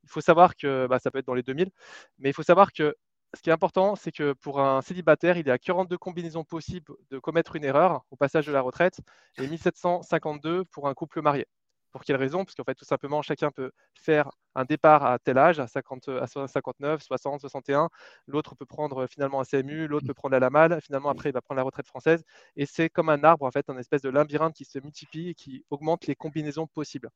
Il 0.02 0.08
faut 0.10 0.20
savoir 0.20 0.56
que 0.56 0.86
bah, 0.88 0.98
ça 0.98 1.10
peut 1.10 1.18
être 1.18 1.26
dans 1.26 1.34
les 1.34 1.42
2000, 1.42 1.70
mais 2.18 2.30
il 2.30 2.32
faut 2.32 2.42
savoir 2.42 2.72
que 2.72 2.96
ce 3.34 3.42
qui 3.42 3.50
est 3.50 3.52
important, 3.52 3.94
c'est 3.94 4.12
que 4.12 4.32
pour 4.32 4.60
un 4.60 4.80
célibataire, 4.82 5.36
il 5.36 5.46
y 5.46 5.50
a 5.50 5.58
42 5.58 5.98
combinaisons 5.98 6.44
possibles 6.44 6.94
de 7.10 7.18
commettre 7.18 7.56
une 7.56 7.64
erreur 7.64 8.04
au 8.10 8.16
passage 8.16 8.46
de 8.46 8.52
la 8.52 8.62
retraite 8.62 9.00
et 9.38 9.46
1752 9.46 10.64
pour 10.64 10.88
un 10.88 10.94
couple 10.94 11.20
marié. 11.20 11.46
Pour 11.90 12.04
quelle 12.04 12.16
raison? 12.16 12.44
Parce 12.44 12.54
qu'en 12.54 12.64
fait, 12.64 12.74
tout 12.74 12.84
simplement, 12.84 13.22
chacun 13.22 13.50
peut 13.50 13.70
faire 13.94 14.30
un 14.54 14.64
départ 14.64 15.04
à 15.04 15.18
tel 15.18 15.38
âge, 15.38 15.58
à, 15.58 15.66
50, 15.66 16.08
à 16.08 16.26
59, 16.26 17.02
60, 17.02 17.40
61. 17.40 17.88
L'autre 18.26 18.54
peut 18.54 18.66
prendre 18.66 19.06
finalement 19.06 19.40
un 19.40 19.44
CMU, 19.44 19.86
l'autre 19.86 20.06
peut 20.06 20.14
prendre 20.14 20.32
la 20.32 20.40
LAMAL. 20.40 20.80
Finalement, 20.82 21.08
après, 21.08 21.30
il 21.30 21.32
va 21.32 21.40
prendre 21.40 21.56
la 21.56 21.62
retraite 21.62 21.86
française. 21.86 22.22
Et 22.56 22.66
c'est 22.66 22.90
comme 22.90 23.08
un 23.08 23.24
arbre, 23.24 23.46
en 23.46 23.50
fait, 23.50 23.70
un 23.70 23.78
espèce 23.78 24.02
de 24.02 24.10
labyrinthe 24.10 24.54
qui 24.54 24.64
se 24.64 24.78
multiplie 24.78 25.30
et 25.30 25.34
qui 25.34 25.64
augmente 25.70 26.06
les 26.06 26.14
combinaisons 26.14 26.66
possibles. 26.66 27.08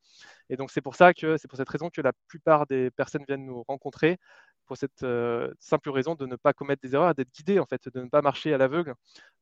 Et 0.49 0.57
donc, 0.57 0.71
c'est 0.71 0.81
pour 0.81 0.95
ça 0.95 1.13
que 1.13 1.37
c'est 1.37 1.47
pour 1.47 1.57
cette 1.57 1.69
raison 1.69 1.89
que 1.89 2.01
la 2.01 2.13
plupart 2.27 2.65
des 2.65 2.89
personnes 2.91 3.25
viennent 3.27 3.45
nous 3.45 3.63
rencontrer 3.63 4.17
pour 4.65 4.77
cette 4.77 5.03
euh, 5.03 5.53
simple 5.59 5.89
raison 5.89 6.15
de 6.15 6.25
ne 6.25 6.35
pas 6.35 6.53
commettre 6.53 6.81
des 6.81 6.95
erreurs, 6.95 7.15
d'être 7.15 7.31
guidé 7.33 7.59
en 7.59 7.65
fait, 7.65 7.89
de 7.89 8.01
ne 8.01 8.09
pas 8.09 8.21
marcher 8.21 8.53
à 8.53 8.57
l'aveugle 8.57 8.95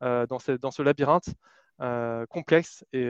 euh, 0.03 0.25
dans, 0.27 0.39
ce, 0.39 0.81
labyrinthe 0.81 1.29
euh, 1.81 2.25
complexe 2.27 2.85
et, 2.93 3.09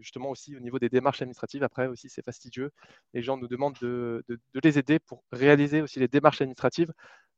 justement 0.00 0.30
aussi 0.30 0.56
au 0.56 0.60
niveau 0.60 0.78
des 0.78 0.88
démarches 0.88 1.22
administratives. 1.22 1.62
Après 1.62 1.86
aussi 1.86 2.08
c'est 2.08 2.24
fastidieux. 2.24 2.70
Les 3.14 3.22
gens 3.22 3.36
nous 3.36 3.48
demandent 3.48 3.78
de, 3.80 4.24
de, 4.28 4.60
les 4.62 4.78
aider 4.78 4.98
pour 4.98 5.24
réaliser 5.32 5.82
aussi 5.82 5.98
les 6.00 6.08
démarches 6.08 6.40
administratives 6.40 6.92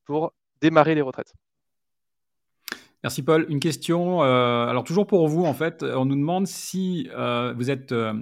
pour 0.05 0.33
démarrer 0.61 0.95
les 0.95 1.03
retraites. 1.03 1.35
Merci 3.05 3.23
Paul. 3.23 3.47
Une 3.49 3.61
question, 3.61 4.25
euh, 4.25 4.67
alors 4.67 4.83
toujours 4.83 5.07
pour 5.07 5.29
vous 5.29 5.45
en 5.45 5.55
fait, 5.55 5.85
on 5.85 6.05
nous 6.05 6.17
demande 6.17 6.49
si 6.49 7.09
euh, 7.17 7.55
vous 7.57 7.71
êtes 7.71 7.93
euh, 7.93 8.13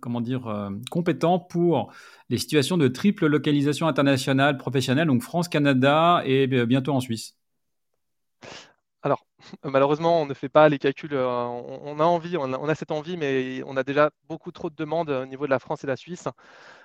comment 0.00 0.22
dire 0.22 0.70
compétent 0.90 1.38
pour 1.38 1.92
les 2.30 2.38
situations 2.38 2.78
de 2.78 2.88
triple 2.88 3.26
localisation 3.26 3.88
internationale 3.88 4.56
professionnelle, 4.56 5.08
donc 5.08 5.22
France, 5.22 5.48
Canada 5.48 6.22
et 6.24 6.46
bientôt 6.46 6.92
en 6.92 7.00
Suisse. 7.00 7.36
Alors 9.02 9.26
malheureusement, 9.64 10.22
on 10.22 10.26
ne 10.26 10.34
fait 10.34 10.48
pas 10.48 10.68
les 10.68 10.78
calculs. 10.78 11.14
On, 11.14 12.00
a 12.00 12.04
envie, 12.04 12.36
on 12.36 12.68
a, 12.68 12.74
cette 12.74 12.90
envie, 12.90 13.16
mais 13.16 13.62
on 13.66 13.76
a 13.76 13.84
déjà 13.84 14.10
beaucoup 14.24 14.50
trop 14.52 14.70
de 14.70 14.74
demandes 14.74 15.10
au 15.10 15.26
niveau 15.26 15.46
de 15.46 15.50
la 15.50 15.58
France 15.58 15.84
et 15.84 15.86
de 15.86 15.92
la 15.92 15.96
Suisse. 15.96 16.28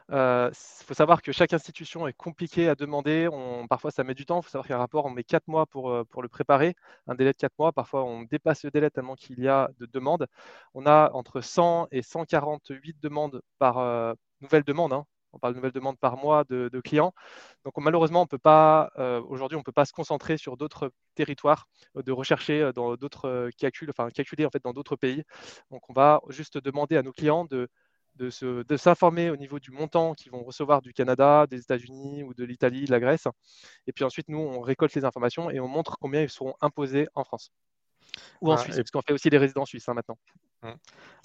Il 0.09 0.15
euh, 0.15 0.51
faut 0.53 0.93
savoir 0.93 1.21
que 1.21 1.31
chaque 1.31 1.53
institution 1.53 2.07
est 2.07 2.13
compliquée 2.13 2.69
à 2.69 2.75
demander. 2.75 3.29
parfois, 3.69 3.91
ça 3.91 4.03
met 4.03 4.13
du 4.13 4.25
temps. 4.25 4.39
Il 4.39 4.43
faut 4.43 4.49
savoir 4.49 4.67
qu'un 4.67 4.77
rapport, 4.77 5.05
on 5.05 5.09
met 5.09 5.23
4 5.23 5.47
mois 5.47 5.65
pour, 5.65 5.91
euh, 5.91 6.03
le 6.21 6.27
préparer, 6.27 6.75
un 7.07 7.15
délai 7.15 7.31
de 7.33 7.37
4 7.37 7.53
mois. 7.57 7.71
Parfois, 7.71 8.03
on 8.03 8.23
dépasse 8.23 8.63
le 8.65 8.71
délai 8.71 8.89
tellement 8.91 9.15
qu'il 9.15 9.39
y 9.39 9.47
a 9.47 9.69
de 9.79 9.85
demandes. 9.85 10.27
On 10.73 10.85
a 10.85 11.11
entre 11.13 11.41
100 11.41 11.87
et 11.91 12.01
148 12.01 12.99
demandes 13.01 13.41
par 13.59 13.77
euh, 13.79 14.13
nouvelle 14.41 14.63
demande. 14.63 14.93
Hein. 14.93 15.05
On 15.33 15.39
parle 15.39 15.53
de 15.53 15.57
nouvelles 15.57 15.71
demandes 15.71 15.97
par 15.97 16.17
mois 16.17 16.43
de, 16.45 16.69
clients. 16.83 17.13
Donc 17.65 17.73
malheureusement, 17.77 18.21
on 18.21 18.27
peut 18.27 18.37
pas 18.37 18.91
aujourd'hui, 19.27 19.55
on 19.55 19.59
ne 19.59 19.63
peut 19.63 19.71
pas 19.71 19.85
se 19.85 19.93
concentrer 19.93 20.37
sur 20.37 20.57
d'autres 20.57 20.91
territoires, 21.15 21.67
de 21.95 22.11
rechercher 22.11 22.71
dans 22.73 22.95
d'autres 22.95 23.49
calculs, 23.57 23.89
enfin 23.89 24.09
calculer 24.09 24.45
en 24.45 24.49
fait 24.49 24.63
dans 24.63 24.73
d'autres 24.73 24.95
pays. 24.95 25.23
Donc 25.69 25.89
on 25.89 25.93
va 25.93 26.21
juste 26.29 26.57
demander 26.57 26.97
à 26.97 27.03
nos 27.03 27.11
clients 27.11 27.45
de 27.45 27.69
de, 28.15 28.77
s'informer 28.77 29.29
au 29.29 29.35
niveau 29.35 29.59
du 29.59 29.71
montant 29.71 30.13
qu'ils 30.13 30.31
vont 30.31 30.43
recevoir 30.43 30.81
du 30.81 30.93
Canada, 30.93 31.47
des 31.47 31.59
États-Unis 31.59 32.23
ou 32.23 32.33
de 32.33 32.43
l'Italie, 32.43 32.85
de 32.85 32.91
la 32.91 32.99
Grèce. 32.99 33.27
Et 33.87 33.93
puis 33.93 34.03
ensuite, 34.03 34.29
nous, 34.29 34.39
on 34.39 34.61
récolte 34.61 34.93
les 34.93 35.05
informations 35.05 35.49
et 35.49 35.59
on 35.59 35.67
montre 35.67 35.97
combien 35.99 36.21
ils 36.21 36.29
seront 36.29 36.53
imposés 36.61 37.07
en 37.15 37.23
France 37.23 37.51
ou 38.41 38.51
en 38.51 38.57
Suisse, 38.57 38.75
parce 38.75 38.91
qu'on 38.91 39.01
fait 39.01 39.13
aussi 39.13 39.29
les 39.29 39.37
résidents 39.37 39.65
suisses 39.65 39.87
hein, 39.87 39.93
maintenant. 39.93 40.17
Mmh. 40.63 40.73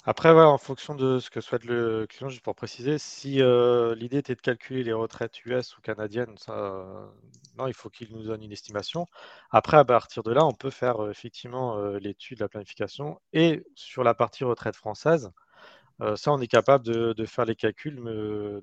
Après, 0.03 0.29
en 0.31 0.57
fonction 0.57 0.95
de 0.95 1.19
ce 1.19 1.29
que 1.29 1.41
souhaite 1.41 1.65
le 1.65 2.07
client, 2.07 2.29
juste 2.29 2.43
pour 2.43 2.55
préciser, 2.55 2.97
si 2.97 3.41
euh, 3.41 3.93
l'idée 3.95 4.17
était 4.17 4.35
de 4.35 4.41
calculer 4.41 4.83
les 4.83 4.93
retraites 4.93 5.45
US 5.45 5.77
ou 5.77 5.81
canadiennes, 5.81 6.37
ça, 6.37 7.11
non, 7.57 7.67
il 7.67 7.73
faut 7.73 7.89
qu'il 7.89 8.11
nous 8.15 8.23
donne 8.23 8.41
une 8.41 8.51
estimation. 8.51 9.05
Après, 9.51 9.77
à 9.77 9.85
partir 9.85 10.23
de 10.23 10.31
là, 10.31 10.45
on 10.45 10.53
peut 10.53 10.69
faire 10.69 11.03
euh, 11.03 11.11
effectivement 11.11 11.77
euh, 11.77 11.99
l'étude, 11.99 12.39
la 12.39 12.47
planification, 12.49 13.19
et 13.33 13.65
sur 13.75 14.03
la 14.03 14.13
partie 14.13 14.43
retraite 14.43 14.75
française, 14.75 15.31
ça, 16.15 16.31
on 16.31 16.39
est 16.41 16.47
capable 16.47 16.85
de, 16.85 17.25
faire 17.25 17.45
les 17.45 17.55
calculs, 17.55 17.95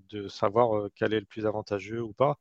de 0.09 0.29
savoir 0.29 0.89
quel 0.95 1.13
est 1.13 1.21
le 1.21 1.27
plus 1.27 1.47
avantageux 1.47 2.01
ou 2.01 2.13
pas, 2.13 2.39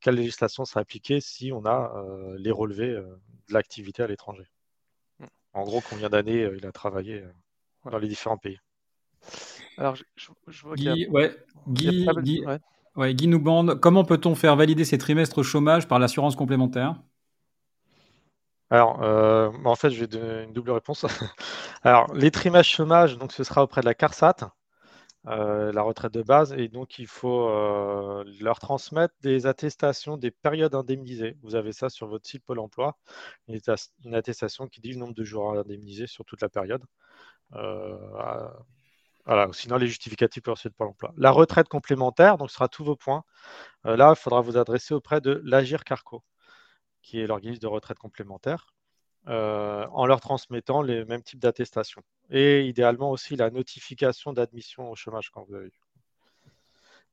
quelle 0.00 0.16
législation 0.16 0.64
sera 0.64 0.80
appliquée 0.80 1.20
si 1.20 1.52
on 1.52 1.64
a 1.66 1.94
les 2.36 2.50
relevés 2.50 2.94
de 2.94 3.52
l'activité 3.52 4.02
à 4.02 4.08
l'étranger. 4.08 4.48
En 5.56 5.64
gros, 5.64 5.82
combien 5.88 6.10
d'années 6.10 6.48
il 6.56 6.66
a 6.66 6.72
travaillé 6.72 7.24
dans 7.90 7.98
les 7.98 8.08
différents 8.08 8.36
pays. 8.36 8.58
Alors, 9.78 9.94
je, 9.94 10.62
vois 10.62 10.76
Guy, 10.76 11.06
Guy, 11.68 13.26
nous 13.26 13.40
bande 13.40 13.80
comment 13.80 14.04
peut-on 14.04 14.34
faire 14.34 14.54
valider 14.56 14.84
ces 14.84 14.98
trimestres 14.98 15.42
chômage 15.42 15.88
par 15.88 15.98
l'assurance 15.98 16.36
complémentaire? 16.36 16.96
Alors, 18.70 19.02
euh, 19.02 19.50
en 19.64 19.76
fait, 19.76 19.90
je 19.90 20.00
vais 20.00 20.06
donner 20.06 20.44
une 20.44 20.52
double 20.52 20.72
réponse. 20.72 21.04
Alors, 21.82 22.12
les 22.14 22.30
trimestres 22.30 22.72
chômage, 22.72 23.16
donc 23.16 23.32
ce 23.32 23.44
sera 23.44 23.62
auprès 23.62 23.80
de 23.80 23.86
la 23.86 23.94
CARSAT, 23.94 24.50
euh, 25.28 25.72
la 25.72 25.82
retraite 25.82 26.12
de 26.12 26.22
base, 26.22 26.52
et 26.52 26.68
donc 26.68 26.98
il 26.98 27.06
faut 27.06 27.48
euh, 27.48 28.24
leur 28.40 28.58
transmettre 28.60 29.14
des 29.22 29.46
attestations 29.46 30.16
des 30.16 30.30
périodes 30.30 30.74
indemnisées. 30.74 31.36
Vous 31.42 31.54
avez 31.56 31.72
ça 31.72 31.88
sur 31.90 32.06
votre 32.06 32.26
site 32.26 32.44
Pôle 32.44 32.60
emploi, 32.60 32.96
une 33.48 34.14
attestation 34.14 34.68
qui 34.68 34.80
dit 34.80 34.92
le 34.92 34.98
nombre 34.98 35.14
de 35.14 35.24
jours 35.24 35.58
indemnisés 35.58 36.06
sur 36.06 36.24
toute 36.24 36.42
la 36.42 36.48
période. 36.48 36.84
voilà, 37.50 39.48
sinon 39.52 39.76
les 39.76 39.86
justificatifs 39.88 40.42
pour 40.42 40.54
le 40.62 40.70
Pôle 40.70 40.88
emploi. 40.88 41.12
La 41.16 41.30
retraite 41.30 41.68
complémentaire, 41.68 42.38
donc 42.38 42.50
ce 42.50 42.56
sera 42.56 42.68
tous 42.68 42.84
vos 42.84 42.96
points. 42.96 43.24
là, 43.84 44.14
il 44.16 44.20
faudra 44.20 44.40
vous 44.40 44.56
adresser 44.56 44.94
auprès 44.94 45.20
de 45.20 45.42
l'Agir 45.44 45.84
Carco 45.84 46.22
qui 47.06 47.20
est 47.20 47.26
l'organisme 47.28 47.60
de 47.60 47.68
retraite 47.68 47.98
complémentaire, 47.98 48.66
en 49.26 50.06
leur 50.06 50.20
transmettant 50.20 50.82
les 50.82 51.04
mêmes 51.04 51.22
types 51.22 51.40
d'attestations. 51.40 52.02
Et 52.30 52.66
idéalement 52.66 53.10
aussi 53.10 53.36
la 53.36 53.50
notification 53.50 54.32
d'admission 54.32 54.90
au 54.90 54.96
chômage 54.96 55.30
quand 55.30 55.44
vous 55.48 55.54
avez 55.54 55.66
eu. 55.66 55.80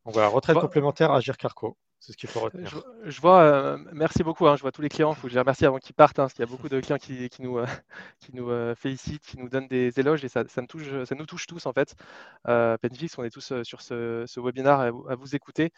Donc 0.06 0.14
voilà, 0.14 0.28
retraite 0.28 0.60
complémentaire, 0.60 1.12
Agir 1.12 1.38
Carco. 1.38 1.78
C'est 2.06 2.12
ce 2.12 2.18
qu'il 2.18 2.28
faut 2.28 2.42
retenir. 2.42 2.70
Je, 3.06 3.22
vois, 3.22 3.44
euh, 3.44 3.78
merci 3.94 4.24
beaucoup. 4.24 4.46
Hein, 4.46 4.58
je 4.58 4.62
vois 4.62 4.74
tous 4.74 4.82
les 4.82 4.90
clients. 4.90 5.14
Il 5.14 5.16
faut 5.16 5.22
que 5.22 5.30
je 5.30 5.36
les 5.36 5.40
remercie 5.40 5.66
avant 5.66 5.78
qu'ils 5.78 5.96
partent, 5.96 6.20
hein, 6.20 6.24
parce 6.24 6.34
qu'il 6.34 6.44
y 6.44 6.48
a 6.48 6.52
beaucoup 6.52 6.68
de 6.68 6.82
clients 6.82 6.98
qui, 6.98 7.30
nous, 7.40 7.60
euh, 7.60 7.66
qui 8.20 8.36
nous 8.36 8.50
euh, 8.50 8.76
félicitent, 8.76 9.26
qui 9.26 9.40
nous 9.40 9.48
donnent 9.48 9.70
des 9.70 9.98
éloges, 9.98 10.26
et 10.26 10.28
ça, 10.28 10.44
ça, 10.50 10.62
touche, 10.64 11.06
ça 11.06 11.16
nous 11.16 11.26
touche 11.26 11.48
tous 11.48 11.66
en 11.66 11.72
fait. 11.72 11.96
Penfix, 12.44 13.18
on 13.18 13.24
est 13.24 13.30
tous 13.30 13.54
sur 13.64 13.82
ce, 13.82 14.26
ce 14.28 14.40
webinaire 14.42 14.82
à, 14.82 14.92
vous 14.92 15.34
écouter. 15.34 15.72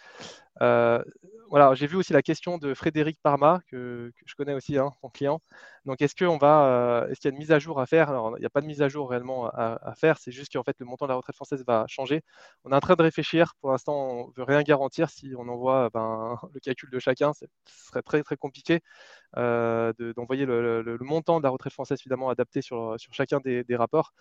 voilà, 0.60 1.76
j'ai 1.76 1.86
vu 1.86 1.96
aussi 1.96 2.12
la 2.12 2.24
question 2.24 2.58
de 2.58 2.74
Frédéric 2.74 3.20
Parma, 3.22 3.60
que, 3.68 4.12
je 4.26 4.34
connais 4.34 4.56
aussi, 4.56 4.80
hein, 4.80 4.90
mon 5.04 5.10
client. 5.10 5.42
Donc, 5.86 6.02
est-ce 6.02 6.16
va, 6.40 7.08
est-ce 7.10 7.20
qu'il 7.20 7.30
y 7.30 7.32
a 7.32 7.36
une 7.36 7.40
mise 7.40 7.52
à 7.52 7.60
jour 7.60 7.80
à 7.80 7.86
faire? 7.86 8.10
Il 8.38 8.40
n'y 8.40 8.46
a 8.46 8.50
pas 8.50 8.62
de 8.62 8.66
mise 8.66 8.82
à 8.82 8.90
jour 8.90 9.10
réellement 9.10 9.48
à, 9.54 9.94
faire. 9.96 10.18
C'est 10.18 10.32
juste 10.32 10.52
qu'en 10.54 10.64
fait, 10.64 10.76
le 10.80 10.86
montant 10.86 11.06
de 11.06 11.12
la 11.12 11.16
retraite 11.16 11.36
française 11.36 11.64
va 11.66 11.86
changer. 11.88 12.24
On 12.64 12.72
est 12.72 12.76
en 12.76 12.80
train 12.80 12.96
de 12.96 13.04
réfléchir. 13.04 13.54
Pour 13.62 13.72
l'instant, 13.72 13.94
on 13.96 14.28
ne 14.28 14.34
veut 14.36 14.44
rien 14.44 14.64
garantir. 14.64 15.10
Si 15.12 15.34
on 15.38 15.48
envoie 15.48 15.90
ben, 15.94 16.38
le 16.54 16.60
calcul 16.60 16.90
de 16.90 17.00
chacun, 17.00 17.34
ce 17.34 17.46
serait 17.66 18.02
très 18.02 18.24
très 18.24 18.36
compliqué 18.38 18.82
euh, 19.38 19.94
d'envoyer 20.16 20.46
le, 20.46 20.98
montant 21.02 21.40
de 21.40 21.44
la 21.44 21.50
retraite 21.50 21.74
française 21.74 22.00
évidemment 22.02 22.30
adapté 22.30 22.62
sur, 22.62 22.96
chacun 23.12 23.40
des, 23.40 23.64
rapports. 23.76 24.12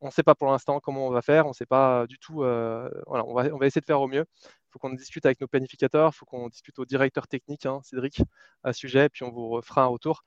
On 0.00 0.06
ne 0.06 0.12
sait 0.12 0.22
pas 0.24 0.34
pour 0.34 0.48
l'instant 0.50 0.80
comment 0.80 1.06
on 1.06 1.10
va 1.10 1.22
faire. 1.22 1.46
On 1.46 1.50
ne 1.50 1.54
sait 1.54 1.66
pas 1.66 2.06
du 2.08 2.18
tout. 2.18 2.42
Euh, 2.42 2.90
voilà, 3.06 3.24
on 3.26 3.34
va, 3.34 3.44
on 3.54 3.58
va 3.58 3.66
essayer 3.66 3.80
de 3.80 3.86
faire 3.86 4.00
au 4.00 4.08
mieux. 4.08 4.24
Il 4.42 4.72
faut 4.72 4.78
qu'on 4.80 4.90
discute 4.90 5.24
avec 5.26 5.40
nos 5.40 5.46
planificateurs. 5.46 6.10
Il 6.12 6.16
faut 6.16 6.26
qu'on 6.26 6.48
discute 6.48 6.78
au 6.80 6.84
directeur 6.84 7.28
technique, 7.28 7.66
hein, 7.66 7.80
Cédric, 7.84 8.20
à 8.64 8.72
ce 8.72 8.80
sujet. 8.80 9.08
Puis 9.08 9.22
on 9.24 9.30
vous 9.30 9.60
fera 9.62 9.84
un 9.84 9.86
retour 9.86 10.24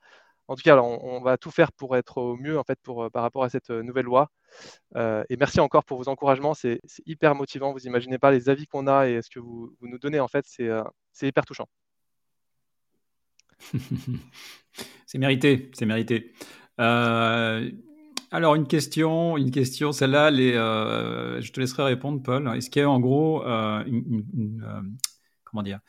en 0.48 0.56
tout 0.56 0.62
cas, 0.62 0.80
on, 0.80 1.20
va 1.20 1.36
tout 1.36 1.50
faire 1.50 1.72
pour 1.72 1.94
être 1.96 2.16
au 2.16 2.36
mieux 2.36 2.58
euh, 2.58 3.10
par 3.10 3.22
rapport 3.22 3.44
à 3.44 3.50
cette 3.50 3.68
euh, 3.68 3.82
nouvelle 3.82 4.06
loi. 4.06 4.30
Euh, 4.96 5.22
et 5.28 5.36
merci 5.36 5.60
encore 5.60 5.84
pour 5.84 5.98
vos 5.98 6.08
encouragements, 6.08 6.54
c'est 6.54 6.80
hyper 7.04 7.34
motivant. 7.34 7.72
Vous 7.72 7.86
imaginez 7.86 8.18
pas 8.18 8.30
les 8.30 8.48
avis 8.48 8.66
qu'on 8.66 8.86
a 8.86 9.08
et 9.08 9.20
ce 9.20 9.28
que 9.28 9.40
vous, 9.40 9.76
nous 9.82 9.98
donnez 9.98 10.20
en 10.20 10.28
fait, 10.28 10.46
c'est 10.46 11.28
hyper 11.28 11.44
touchant. 11.44 11.68
c'est 15.06 15.18
mérité, 15.18 15.70
c'est 15.74 15.84
mérité. 15.84 16.32
alors 16.78 18.54
une 18.54 18.66
question, 18.66 19.36
une 19.36 19.50
question, 19.50 19.92
celle-là, 19.92 20.30
je 20.32 21.52
te 21.52 21.60
laisserai 21.60 21.82
répondre, 21.82 22.22
Paul. 22.22 22.48
Est-ce 22.56 22.70
qu'il 22.70 22.80
y 22.80 22.84
a 22.86 22.90
en 22.90 23.00
gros 23.00 23.42
comment 25.44 25.62
dire 25.62 25.80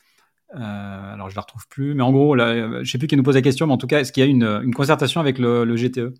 euh, 0.54 1.14
alors 1.14 1.30
je 1.30 1.36
la 1.36 1.42
retrouve 1.42 1.66
plus, 1.68 1.94
mais 1.94 2.02
en 2.02 2.12
gros, 2.12 2.34
là, 2.34 2.82
je 2.82 2.90
sais 2.90 2.98
plus 2.98 3.06
qui 3.06 3.16
nous 3.16 3.22
pose 3.22 3.36
la 3.36 3.42
question, 3.42 3.66
mais 3.66 3.72
en 3.72 3.78
tout 3.78 3.86
cas, 3.86 4.00
est-ce 4.00 4.12
qu'il 4.12 4.24
y 4.24 4.26
a 4.26 4.30
une, 4.30 4.74
concertation 4.74 5.20
avec 5.20 5.38
le, 5.38 5.76
GTE 5.76 6.14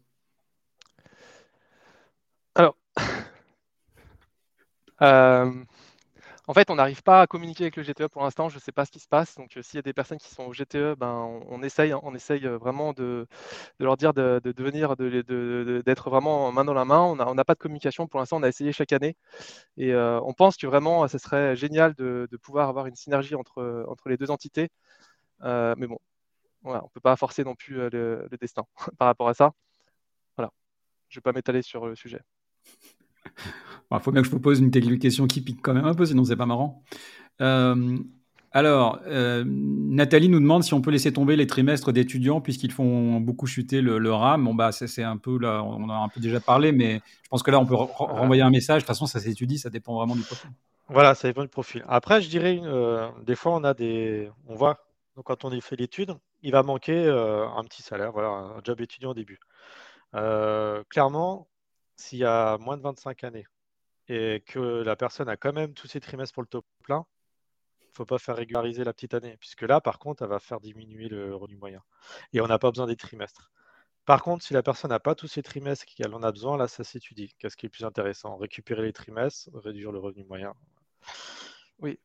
Alors, 2.54 2.76
euh, 5.02 5.52
en 6.50 6.52
fait, 6.52 6.68
on 6.68 6.74
n'arrive 6.74 7.04
pas 7.04 7.20
à 7.20 7.26
communiquer 7.28 7.62
avec 7.62 7.76
le 7.76 7.84
GTE 7.84 8.08
pour 8.08 8.22
l'instant. 8.22 8.48
Je 8.48 8.56
ne 8.56 8.60
sais 8.60 8.72
pas 8.72 8.84
ce 8.84 8.90
qui 8.90 8.98
se 8.98 9.06
passe. 9.06 9.36
Donc, 9.36 9.56
euh, 9.56 9.62
s'il 9.62 9.76
y 9.76 9.78
a 9.78 9.82
des 9.82 9.92
personnes 9.92 10.18
qui 10.18 10.30
sont 10.30 10.42
au 10.42 10.52
GTE, 10.52 10.96
ben, 10.98 11.14
on, 11.48 11.62
essaye, 11.62 11.94
on 11.94 12.12
essaye 12.12 12.44
vraiment 12.44 12.92
de, 12.92 13.28
leur 13.78 13.96
dire 13.96 14.12
de, 14.12 14.40
devenir, 14.44 14.96
d'être 14.96 16.10
vraiment 16.10 16.50
main 16.50 16.64
dans 16.64 16.74
la 16.74 16.84
main. 16.84 17.02
On 17.02 17.34
n'a 17.36 17.44
pas 17.44 17.54
de 17.54 17.60
communication 17.60 18.08
pour 18.08 18.18
l'instant. 18.18 18.38
On 18.38 18.42
a 18.42 18.48
essayé 18.48 18.72
chaque 18.72 18.92
année 18.92 19.16
et 19.76 19.92
euh, 19.92 20.20
on 20.22 20.32
pense 20.34 20.56
que 20.56 20.66
vraiment, 20.66 21.06
ce 21.06 21.18
serait 21.18 21.54
génial 21.54 21.94
de, 21.94 22.28
pouvoir 22.42 22.68
avoir 22.68 22.86
une 22.86 22.96
synergie 22.96 23.36
entre, 23.36 23.86
les 24.06 24.16
deux 24.16 24.32
entités. 24.32 24.70
Euh, 25.44 25.76
mais 25.78 25.86
bon, 25.86 25.98
on 26.64 26.74
ne 26.74 26.80
peut 26.92 27.00
pas 27.00 27.16
forcer 27.16 27.44
non 27.44 27.54
plus 27.54 27.76
le, 27.76 28.26
le 28.30 28.36
destin 28.40 28.64
par 28.98 29.06
rapport 29.06 29.28
à 29.28 29.34
ça. 29.34 29.52
Voilà. 30.36 30.50
Je 31.10 31.18
ne 31.18 31.20
vais 31.20 31.22
pas 31.22 31.32
m'étaler 31.32 31.62
sur 31.62 31.86
le 31.86 31.94
sujet. 31.94 32.22
Il 33.92 34.00
faut 34.00 34.12
bien 34.12 34.22
que 34.22 34.26
je 34.26 34.32
vous 34.32 34.40
pose 34.40 34.60
une 34.60 34.70
question 34.70 35.26
qui 35.26 35.40
pique 35.40 35.60
quand 35.62 35.74
même 35.74 35.84
un 35.84 35.94
peu, 35.94 36.06
sinon 36.06 36.24
c'est 36.24 36.36
pas 36.36 36.46
marrant. 36.46 36.82
Euh, 37.40 37.98
alors, 38.52 39.00
euh, 39.06 39.44
Nathalie 39.46 40.28
nous 40.28 40.40
demande 40.40 40.64
si 40.64 40.74
on 40.74 40.80
peut 40.80 40.90
laisser 40.90 41.12
tomber 41.12 41.36
les 41.36 41.46
trimestres 41.46 41.92
d'étudiants 41.92 42.40
puisqu'ils 42.40 42.72
font 42.72 43.20
beaucoup 43.20 43.46
chuter 43.46 43.80
le, 43.80 44.12
RAM. 44.12 44.44
Bon, 44.44 44.54
bah, 44.54 44.72
c'est 44.72 45.02
un 45.02 45.16
peu 45.16 45.38
là, 45.38 45.62
on 45.62 45.84
en 45.84 45.90
a 45.90 45.94
un 45.94 46.08
peu 46.08 46.20
déjà 46.20 46.40
parlé, 46.40 46.72
mais 46.72 47.00
je 47.22 47.28
pense 47.28 47.42
que 47.42 47.50
là, 47.50 47.60
on 47.60 47.66
peut 47.66 47.74
renvoyer 47.74 48.42
un 48.42 48.50
message. 48.50 48.78
De 48.78 48.80
toute 48.80 48.88
façon, 48.88 49.06
ça 49.06 49.20
s'étudie, 49.20 49.58
ça 49.58 49.70
dépend 49.70 49.94
vraiment 49.94 50.16
du 50.16 50.22
profil. 50.22 50.50
Voilà, 50.88 51.14
ça 51.14 51.28
dépend 51.28 51.42
du 51.42 51.48
profil. 51.48 51.84
Après, 51.88 52.20
je 52.20 52.28
dirais, 52.28 52.60
euh, 52.64 53.08
des 53.24 53.36
fois, 53.36 53.54
on 53.54 53.62
a 53.62 53.74
des, 53.74 54.28
on 54.48 54.56
voit, 54.56 54.78
donc 55.14 55.26
quand 55.26 55.44
on 55.44 55.60
fait 55.60 55.76
l'étude, 55.76 56.14
il 56.42 56.50
va 56.50 56.64
manquer 56.64 57.08
un 57.08 57.62
petit 57.64 57.82
salaire, 57.82 58.10
voilà, 58.12 58.28
un 58.28 58.60
job 58.64 58.80
étudiant 58.80 59.10
au 59.10 59.14
début. 59.14 59.38
clairement, 60.88 61.48
s'il 61.94 62.18
y 62.18 62.24
a 62.24 62.58
moins 62.58 62.76
de 62.76 62.82
25 62.82 63.22
années, 63.24 63.44
et 64.10 64.42
que 64.44 64.58
la 64.58 64.96
personne 64.96 65.28
a 65.28 65.36
quand 65.36 65.52
même 65.52 65.72
tous 65.72 65.86
ses 65.86 66.00
trimestres 66.00 66.34
pour 66.34 66.42
le 66.42 66.48
top 66.48 66.66
plein, 66.82 67.06
il 67.80 67.90
ne 67.90 67.94
faut 67.94 68.04
pas 68.04 68.18
faire 68.18 68.34
régulariser 68.34 68.82
la 68.82 68.92
petite 68.92 69.14
année, 69.14 69.36
puisque 69.38 69.62
là, 69.62 69.80
par 69.80 70.00
contre, 70.00 70.24
elle 70.24 70.28
va 70.28 70.40
faire 70.40 70.60
diminuer 70.60 71.08
le 71.08 71.36
revenu 71.36 71.56
moyen. 71.56 71.80
Et 72.32 72.40
on 72.40 72.48
n'a 72.48 72.58
pas 72.58 72.70
besoin 72.70 72.88
des 72.88 72.96
trimestres. 72.96 73.52
Par 74.06 74.24
contre, 74.24 74.44
si 74.44 74.52
la 74.52 74.64
personne 74.64 74.90
n'a 74.90 74.98
pas 74.98 75.14
tous 75.14 75.28
ses 75.28 75.44
trimestres 75.44 75.84
et 75.84 75.94
qu'elle 75.94 76.12
en 76.12 76.24
a 76.24 76.32
besoin, 76.32 76.56
là, 76.56 76.66
ça 76.66 76.82
s'étudie. 76.82 77.36
Qu'est-ce 77.38 77.56
qui 77.56 77.66
est 77.66 77.68
plus 77.68 77.84
intéressant? 77.84 78.36
Récupérer 78.36 78.82
les 78.82 78.92
trimestres, 78.92 79.48
réduire 79.54 79.92
le 79.92 80.00
revenu 80.00 80.24
moyen. 80.24 80.54
Oui. 81.78 82.00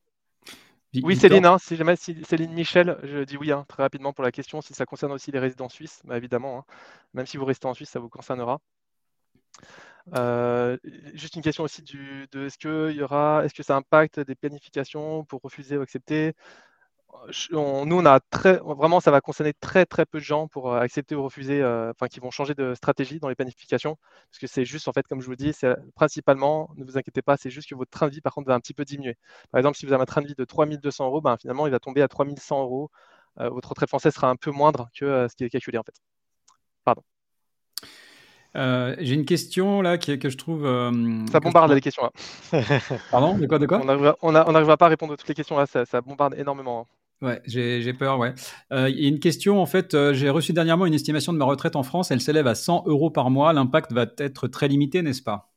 Oui, 1.01 1.17
Céline, 1.17 1.45
hein, 1.47 1.57
si 1.57 1.75
jamais 1.75 1.95
Céline 1.95 2.53
Michel, 2.53 2.99
je 3.03 3.23
dis 3.23 3.35
oui 3.35 3.51
hein, 3.51 3.65
très 3.67 3.81
rapidement 3.81 4.13
pour 4.13 4.23
la 4.23 4.31
question. 4.31 4.61
Si 4.61 4.73
ça 4.75 4.85
concerne 4.85 5.11
aussi 5.11 5.31
les 5.31 5.39
résidents 5.39 5.69
suisses, 5.69 6.01
bah, 6.05 6.17
évidemment, 6.17 6.59
hein. 6.59 6.65
même 7.13 7.25
si 7.25 7.37
vous 7.37 7.45
restez 7.45 7.65
en 7.65 7.73
Suisse, 7.73 7.89
ça 7.89 7.99
vous 7.99 8.09
concernera. 8.09 8.61
Euh, 10.13 10.77
juste 11.13 11.35
une 11.35 11.41
question 11.41 11.63
aussi 11.63 11.81
de 11.81 12.45
est-ce 12.45 12.57
que 12.57 12.91
y 12.91 13.01
aura, 13.01 13.43
est-ce 13.43 13.53
que 13.53 13.63
ça 13.63 13.75
impacte 13.75 14.19
des 14.19 14.35
planifications 14.35 15.23
pour 15.25 15.41
refuser 15.41 15.77
ou 15.77 15.81
accepter? 15.81 16.33
Nous, 17.51 17.57
on 17.59 18.05
a 18.05 18.19
très, 18.19 18.57
vraiment, 18.57 18.99
ça 18.99 19.09
va 19.09 19.21
concerner 19.21 19.53
très 19.53 19.85
très 19.85 20.05
peu 20.05 20.19
de 20.19 20.23
gens 20.23 20.47
pour 20.47 20.71
euh, 20.73 20.79
accepter 20.79 21.15
ou 21.15 21.23
refuser, 21.23 21.61
euh, 21.61 21.93
qui 22.11 22.19
vont 22.19 22.29
changer 22.29 22.53
de 22.53 22.73
stratégie 22.75 23.19
dans 23.19 23.29
les 23.29 23.35
planifications, 23.35 23.97
parce 24.29 24.39
que 24.39 24.47
c'est 24.47 24.65
juste, 24.65 24.87
en 24.87 24.93
fait, 24.93 25.07
comme 25.07 25.21
je 25.21 25.27
vous 25.27 25.35
dis, 25.35 25.53
c'est 25.53 25.75
principalement, 25.95 26.69
ne 26.77 26.83
vous 26.83 26.97
inquiétez 26.97 27.21
pas, 27.21 27.37
c'est 27.37 27.49
juste 27.49 27.69
que 27.69 27.75
votre 27.75 27.89
train 27.91 28.07
de 28.07 28.11
vie, 28.11 28.21
par 28.21 28.33
contre, 28.33 28.47
va 28.47 28.53
un 28.55 28.59
petit 28.59 28.73
peu 28.73 28.85
diminuer. 28.85 29.17
Par 29.51 29.59
exemple, 29.59 29.77
si 29.77 29.85
vous 29.85 29.93
avez 29.93 30.03
un 30.03 30.05
train 30.05 30.21
de 30.21 30.27
vie 30.27 30.35
de 30.35 30.45
3200 30.45 31.05
euros, 31.07 31.21
ben, 31.21 31.37
finalement, 31.37 31.67
il 31.67 31.71
va 31.71 31.79
tomber 31.79 32.01
à 32.01 32.07
3100 32.07 32.61
euros. 32.61 32.91
votre 33.37 33.69
retraite 33.69 33.89
française 33.89 34.13
sera 34.13 34.29
un 34.29 34.35
peu 34.35 34.51
moindre 34.51 34.89
que 34.93 35.27
ce 35.29 35.35
qui 35.35 35.43
est 35.45 35.49
calculé, 35.49 35.77
en 35.77 35.83
fait. 35.83 35.95
Pardon. 36.83 37.03
Euh, 38.55 38.95
j'ai 38.99 39.15
une 39.15 39.25
question 39.25 39.81
là 39.81 39.97
que, 39.97 40.13
que 40.13 40.29
je 40.29 40.37
trouve. 40.37 40.65
Euh, 40.65 40.91
ça 41.31 41.39
bombarde 41.39 41.71
les 41.71 41.81
questions 41.81 42.03
là. 42.03 42.61
Pardon 43.11 43.37
De 43.37 43.45
quoi, 43.47 43.59
de 43.59 43.65
quoi 43.65 43.81
On 44.21 44.31
n'arrivera 44.31 44.77
pas 44.77 44.85
à 44.85 44.89
répondre 44.89 45.13
à 45.13 45.17
toutes 45.17 45.27
les 45.27 45.35
questions 45.35 45.57
là, 45.57 45.65
ça, 45.65 46.01
bombarde 46.01 46.35
énormément. 46.37 46.81
Hein. 46.81 46.85
Ouais, 47.21 47.41
j'ai 47.45 47.93
peur, 47.93 48.19
ouais. 48.19 48.33
Euh, 48.71 48.89
il 48.89 49.01
y 49.01 49.05
a 49.05 49.09
une 49.09 49.19
question, 49.19 49.61
en 49.61 49.65
fait, 49.65 50.13
j'ai 50.13 50.29
reçu 50.29 50.53
dernièrement 50.53 50.85
une 50.85 50.93
estimation 50.93 51.33
de 51.33 51.37
ma 51.37 51.45
retraite 51.45 51.75
en 51.75 51.83
France, 51.83 52.11
elle 52.11 52.21
s'élève 52.21 52.47
à 52.47 52.55
100 52.55 52.83
euros 52.87 53.09
par 53.09 53.29
mois. 53.29 53.53
L'impact 53.53 53.93
va 53.93 54.05
être 54.17 54.47
très 54.47 54.67
limité, 54.67 55.01
n'est-ce 55.01 55.23
pas? 55.23 55.51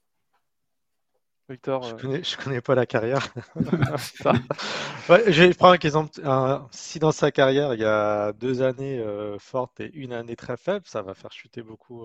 Victor 1.51 1.83
Je 1.83 1.95
connais, 1.95 2.23
connais 2.45 2.61
pas 2.61 2.75
la 2.75 2.87
carrière. 2.87 3.27
je 3.57 5.57
prends 5.57 5.71
un 5.71 5.75
exemple. 5.75 6.11
si 6.71 6.99
dans 6.99 7.13
sa 7.13 7.33
carrière, 7.33 7.75
il 7.75 7.81
y 7.81 7.85
a 7.85 8.33
deux 8.35 8.63
années 8.63 9.03
fortes 9.39 9.81
et 9.81 9.91
une 9.95 10.13
année 10.13 10.37
très 10.37 10.57
faible, 10.57 10.85
ça 10.87 11.03
va 11.03 11.15
faire 11.15 11.33
chuter 11.33 11.63
beaucoup 11.63 12.05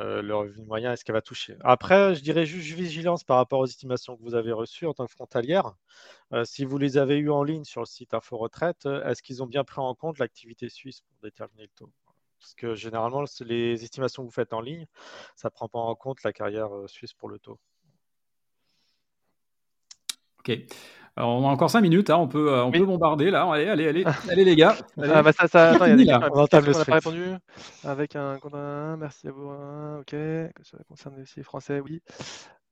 euh, 0.00 0.22
le 0.22 0.34
revenu 0.34 0.64
moyen, 0.64 0.92
est-ce 0.92 1.04
qu'elle 1.04 1.14
va 1.14 1.22
toucher? 1.22 1.56
Après, 1.60 2.14
je 2.14 2.22
dirais 2.22 2.46
juste 2.46 2.74
vigilance 2.74 3.24
par 3.24 3.36
rapport 3.36 3.60
aux 3.60 3.66
estimations 3.66 4.16
que 4.16 4.22
vous 4.22 4.34
avez 4.34 4.52
reçues 4.52 4.86
en 4.86 4.94
tant 4.94 5.06
que 5.06 5.12
frontalière. 5.12 5.74
Euh, 6.32 6.44
si 6.44 6.64
vous 6.64 6.78
les 6.78 6.96
avez 6.96 7.18
eues 7.18 7.30
en 7.30 7.42
ligne 7.42 7.64
sur 7.64 7.80
le 7.80 7.86
site 7.86 8.14
Info 8.14 8.38
Retraite, 8.38 8.86
euh, 8.86 9.04
est-ce 9.04 9.22
qu'ils 9.22 9.42
ont 9.42 9.46
bien 9.46 9.64
pris 9.64 9.80
en 9.80 9.94
compte 9.94 10.18
l'activité 10.18 10.68
suisse 10.68 11.02
pour 11.02 11.16
déterminer 11.22 11.64
le 11.64 11.72
taux? 11.76 11.92
Parce 12.38 12.54
que 12.54 12.74
généralement, 12.74 13.24
les 13.40 13.84
estimations 13.84 14.22
que 14.22 14.28
vous 14.28 14.34
faites 14.34 14.54
en 14.54 14.60
ligne, 14.60 14.86
ça 15.36 15.48
ne 15.48 15.50
prend 15.50 15.68
pas 15.68 15.78
en 15.78 15.94
compte 15.94 16.22
la 16.22 16.32
carrière 16.32 16.70
suisse 16.86 17.12
pour 17.12 17.28
le 17.28 17.38
taux. 17.38 17.58
Ok. 20.38 20.58
Alors, 21.16 21.30
on 21.30 21.48
a 21.48 21.50
encore 21.50 21.70
5 21.70 21.80
minutes, 21.80 22.10
hein, 22.10 22.16
on, 22.16 22.28
peut, 22.28 22.52
euh, 22.52 22.64
on 22.64 22.70
peut 22.70 22.84
bombarder 22.84 23.30
là. 23.30 23.50
Allez, 23.50 23.66
allez, 23.66 23.88
allez, 23.88 24.04
allez 24.28 24.44
les 24.44 24.56
gars. 24.56 24.76
Ah, 25.02 25.22
bah 25.22 25.32
ça, 25.32 25.48
ça, 25.48 25.70
attends, 25.70 25.86
il 25.86 25.90
y 25.90 25.92
a 25.92 25.96
des 25.96 26.26
on 26.30 26.40
n'a 26.40 26.48
pas 26.48 26.94
répondu. 26.94 27.24
Avec 27.84 28.16
un, 28.16 28.38
merci 28.96 29.28
à 29.28 29.32
vous. 29.32 29.48
Hein, 29.48 29.98
ok, 30.00 30.10
que 30.10 30.64
ça 30.64 30.78
concerne 30.88 31.16
les 31.36 31.42
français, 31.42 31.80
oui. 31.80 32.00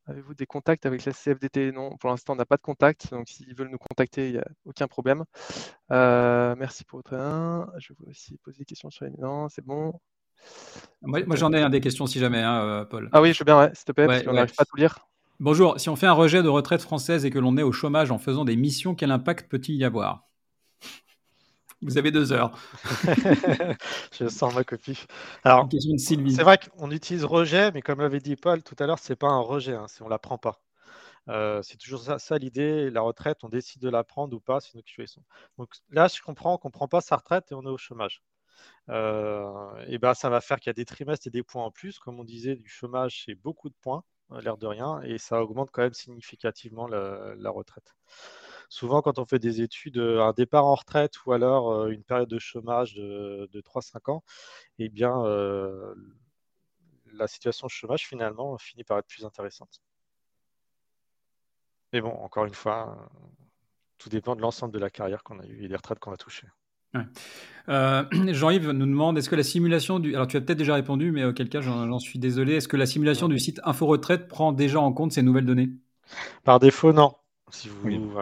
Avez-vous 0.08 0.34
des 0.34 0.46
contacts 0.46 0.86
avec 0.86 1.04
la 1.04 1.12
CFDT 1.12 1.70
Non, 1.72 1.96
pour 1.98 2.08
l'instant, 2.08 2.32
on 2.32 2.36
n'a 2.36 2.46
pas 2.46 2.56
de 2.56 2.62
contact. 2.62 3.10
Donc, 3.10 3.28
s'ils 3.28 3.54
veulent 3.54 3.70
nous 3.70 3.78
contacter, 3.78 4.28
il 4.28 4.32
n'y 4.32 4.38
a 4.38 4.46
aucun 4.64 4.86
problème. 4.88 5.24
Euh, 5.92 6.54
merci 6.56 6.84
pour 6.84 7.00
votre. 7.00 7.10
Je 7.78 7.92
vais 7.92 8.08
aussi 8.08 8.38
poser 8.38 8.60
des 8.60 8.64
questions 8.64 8.90
sur 8.90 9.04
les. 9.04 9.10
Non, 9.18 9.48
c'est 9.50 9.64
bon. 9.64 10.00
Moi, 11.02 11.24
moi 11.26 11.36
j'en 11.36 11.52
ai 11.52 11.60
un 11.60 11.68
des 11.68 11.80
questions 11.80 12.06
si 12.06 12.18
jamais, 12.18 12.40
hein, 12.40 12.62
euh, 12.64 12.84
Paul. 12.86 13.10
Ah 13.12 13.20
oui, 13.20 13.34
je 13.34 13.40
veux 13.40 13.44
bien, 13.44 13.58
ouais, 13.58 13.70
s'il 13.74 13.84
te 13.84 13.92
plaît, 13.92 14.06
parce 14.06 14.22
qu'on 14.22 14.32
n'arrive 14.32 14.54
pas 14.54 14.62
à 14.62 14.66
tout 14.66 14.76
lire. 14.76 14.98
Bonjour, 15.40 15.78
si 15.78 15.88
on 15.88 15.94
fait 15.94 16.08
un 16.08 16.14
rejet 16.14 16.42
de 16.42 16.48
retraite 16.48 16.82
française 16.82 17.24
et 17.24 17.30
que 17.30 17.38
l'on 17.38 17.56
est 17.56 17.62
au 17.62 17.70
chômage 17.70 18.10
en 18.10 18.18
faisant 18.18 18.44
des 18.44 18.56
missions, 18.56 18.96
quel 18.96 19.12
impact 19.12 19.48
peut-il 19.48 19.76
y 19.76 19.84
avoir? 19.84 20.26
Vous 21.80 21.96
avez 21.96 22.10
deux 22.10 22.32
heures. 22.32 22.58
je 24.18 24.26
sens 24.26 24.52
ma 24.52 24.64
copie. 24.64 24.98
Alors, 25.44 25.68
c'est 25.98 26.42
vrai 26.42 26.58
qu'on 26.58 26.90
utilise 26.90 27.24
rejet, 27.24 27.70
mais 27.70 27.82
comme 27.82 28.00
l'avait 28.00 28.18
dit 28.18 28.34
Paul 28.34 28.64
tout 28.64 28.74
à 28.80 28.86
l'heure, 28.86 28.98
c'est 28.98 29.14
pas 29.14 29.28
un 29.28 29.38
rejet, 29.38 29.76
hein, 29.76 29.86
si 29.86 30.02
on 30.02 30.08
la 30.08 30.18
prend 30.18 30.38
pas. 30.38 30.60
Euh, 31.28 31.62
c'est 31.62 31.76
toujours 31.76 32.02
ça, 32.02 32.38
l'idée. 32.38 32.90
La 32.90 33.02
retraite, 33.02 33.38
on 33.44 33.48
décide 33.48 33.80
de 33.80 33.88
la 33.88 34.02
prendre 34.02 34.36
ou 34.36 34.40
pas, 34.40 34.58
c'est 34.58 34.74
une 34.74 34.80
situation. 34.80 35.22
Donc 35.56 35.72
là, 35.90 36.08
je 36.08 36.20
comprends 36.20 36.58
qu'on 36.58 36.70
ne 36.70 36.72
prend 36.72 36.88
pas 36.88 37.00
sa 37.00 37.14
retraite 37.14 37.52
et 37.52 37.54
on 37.54 37.62
est 37.62 37.70
au 37.70 37.78
chômage. 37.78 38.24
Euh, 38.88 39.84
et 39.86 39.98
ben, 39.98 40.14
ça 40.14 40.30
va 40.30 40.40
faire 40.40 40.58
qu'il 40.58 40.70
y 40.70 40.70
a 40.70 40.74
des 40.74 40.84
trimestres 40.84 41.28
et 41.28 41.30
des 41.30 41.44
points 41.44 41.64
en 41.64 41.70
plus. 41.70 42.00
Comme 42.00 42.18
on 42.18 42.24
disait, 42.24 42.56
du 42.56 42.68
chômage, 42.68 43.22
c'est 43.24 43.36
beaucoup 43.36 43.68
de 43.68 43.76
points, 43.80 44.02
l'air 44.30 44.56
de 44.58 44.66
rien, 44.66 45.00
et 45.02 45.18
ça 45.18 45.42
augmente 45.42 45.70
quand 45.72 45.82
même 45.82 45.94
significativement 45.94 46.86
la, 46.88 47.50
retraite. 47.50 47.94
Souvent, 48.68 49.02
quand 49.02 49.18
on 49.18 49.24
fait 49.26 49.38
des 49.38 49.62
études, 49.62 49.98
euh, 49.98 50.20
un 50.22 50.32
départ 50.32 50.66
en 50.66 50.74
retraite 50.74 51.24
ou 51.24 51.32
alors 51.32 51.86
une 51.86 52.04
période 52.04 52.28
de 52.28 52.38
chômage 52.38 52.94
de, 52.94 53.60
3-5 53.62 54.10
ans, 54.12 54.24
eh 54.78 54.88
bien, 54.88 55.24
la 57.12 57.26
situation 57.28 57.66
de 57.66 57.70
chômage, 57.70 58.06
finalement, 58.06 58.56
finit 58.58 58.84
par 58.84 58.98
être 58.98 59.06
plus 59.06 59.24
intéressante. 59.24 59.80
Mais 61.92 62.00
bon, 62.00 62.10
encore 62.10 62.44
une 62.44 62.54
fois, 62.54 63.10
tout 63.98 64.08
dépend 64.08 64.36
de 64.36 64.42
l'ensemble 64.42 64.72
de 64.72 64.78
la 64.78 64.90
carrière 64.90 65.22
qu'on 65.22 65.40
a 65.40 65.46
eue 65.46 65.64
et 65.64 65.68
des 65.68 65.76
retraites 65.76 65.98
qu'on 65.98 66.10
va 66.10 66.16
Euh, 67.68 68.04
Jean-Yves 68.32 68.70
nous 68.70 68.86
demande 68.86 69.18
est-ce 69.18 69.28
que 69.28 69.36
la 69.36 69.42
simulation 69.42 69.98
du. 69.98 70.14
Alors, 70.14 70.26
tu 70.26 70.36
as 70.36 70.40
peut-être 70.40 70.58
déjà 70.58 70.74
répondu, 70.74 71.12
mais 71.12 71.24
auquel 71.24 71.48
cas, 71.48 71.60
j'en 71.60 71.98
suis 71.98 72.18
désolé. 72.18 72.54
Est-ce 72.56 72.68
que 72.68 72.76
la 72.76 72.86
simulation 72.86 73.28
du 73.28 73.38
site 73.38 73.60
Info 73.64 73.86
Retraite 73.86 74.28
prend 74.28 74.52
déjà 74.52 74.80
en 74.80 74.92
compte 74.92 75.12
ces 75.12 75.22
nouvelles 75.22 75.46
données? 75.46 75.70
Par 76.44 76.58
défaut, 76.58 76.92
non. 76.92 77.14
Si 77.50 77.68
vous, 77.68 78.12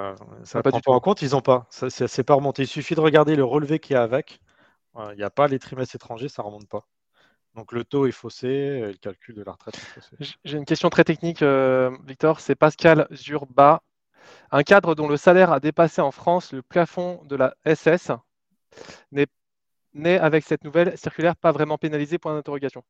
ça 0.45 0.59
ne 0.59 0.63
prend 0.63 0.81
pas 0.81 0.93
en 0.93 1.01
compte, 1.01 1.23
ils 1.23 1.31
n'ont 1.31 1.41
pas. 1.41 1.67
Ça, 1.71 1.89
c'est 1.91 2.25
pas 2.25 2.35
remonté. 2.35 2.63
Il 2.63 2.69
suffit 2.69 2.95
de 2.95 3.01
regarder 3.01 3.35
le 3.35 3.45
relevé 3.45 3.79
qu'il 3.79 3.95
y 3.95 3.97
a 3.97 4.03
avec. 4.03 4.41
Il 5.13 5.17
n'y 5.17 5.25
a 5.25 5.31
pas 5.31 5.47
les 5.47 5.59
trimestres 5.59 5.97
étrangers, 5.97 6.29
ça 6.29 6.43
ne 6.43 6.47
remonte 6.47 6.69
pas. 6.69 6.87
Donc 7.55 7.73
le 7.73 7.85
taux 7.85 8.07
est 8.07 8.13
faussé, 8.13 8.81
le 8.81 8.95
calcul 8.95 9.35
de 9.35 9.43
la 9.43 9.53
retraite 9.53 9.77
est 9.77 10.01
faussé. 10.01 10.35
J'ai 10.45 10.59
une 10.59 10.65
question 10.65 10.91
très 10.91 11.05
technique, 11.05 11.43
euh, 11.43 11.91
Victor. 12.07 12.41
C'est 12.41 12.55
Pascal 12.55 13.09
Zurba. 13.13 13.83
Un 14.51 14.63
cadre 14.63 14.95
dont 14.95 15.09
le 15.09 15.17
salaire 15.17 15.53
a 15.53 15.61
dépassé 15.61 16.01
en 16.01 16.11
France 16.11 16.53
le 16.53 16.63
plafond 16.63 17.23
de 17.25 17.37
la 17.37 17.55
SS 17.65 18.13
n'est 19.13 20.19
avec 20.19 20.45
cette 20.45 20.65
nouvelle 20.65 20.97
circulaire 20.99 21.37
pas 21.37 21.53
vraiment 21.53 21.79
pénalisé 21.79 22.19
Point 22.19 22.35
d'interrogation. 22.35 22.85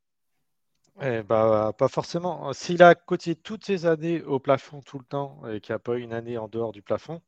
Eh 1.03 1.23
bah, 1.23 1.73
pas 1.77 1.89
forcément. 1.89 2.53
S'il 2.55 2.83
a 2.83 2.95
cotisé 2.95 3.37
toutes 3.37 3.65
ses 3.65 3.87
années 3.87 4.23
au 4.23 4.39
plafond 4.39 4.81
tout 4.81 4.99
le 4.99 5.05
temps 5.05 5.47
et 5.47 5.61
qu'il 5.61 5.73
n'y 5.73 5.77
a 5.77 5.79
pas 5.79 5.97
une 5.97 6.13
année 6.13 6.39
en 6.39 6.49
dehors 6.49 6.73
du 6.73 6.83
plafond, 6.83 7.21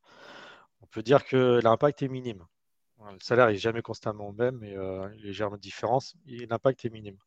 on 0.83 0.87
peut 0.87 1.03
dire 1.03 1.25
que 1.25 1.61
l'impact 1.63 2.03
est 2.03 2.09
minime. 2.09 2.47
Le 3.13 3.19
salaire 3.21 3.49
n'est 3.49 3.57
jamais 3.57 3.83
constamment 3.83 4.31
le 4.31 4.37
même, 4.37 4.59
mais 4.59 4.77
euh, 4.77 5.09
légèrement 5.19 5.57
différence, 5.57 6.17
l'impact 6.27 6.85
est 6.85 6.91
minime. 6.91 7.19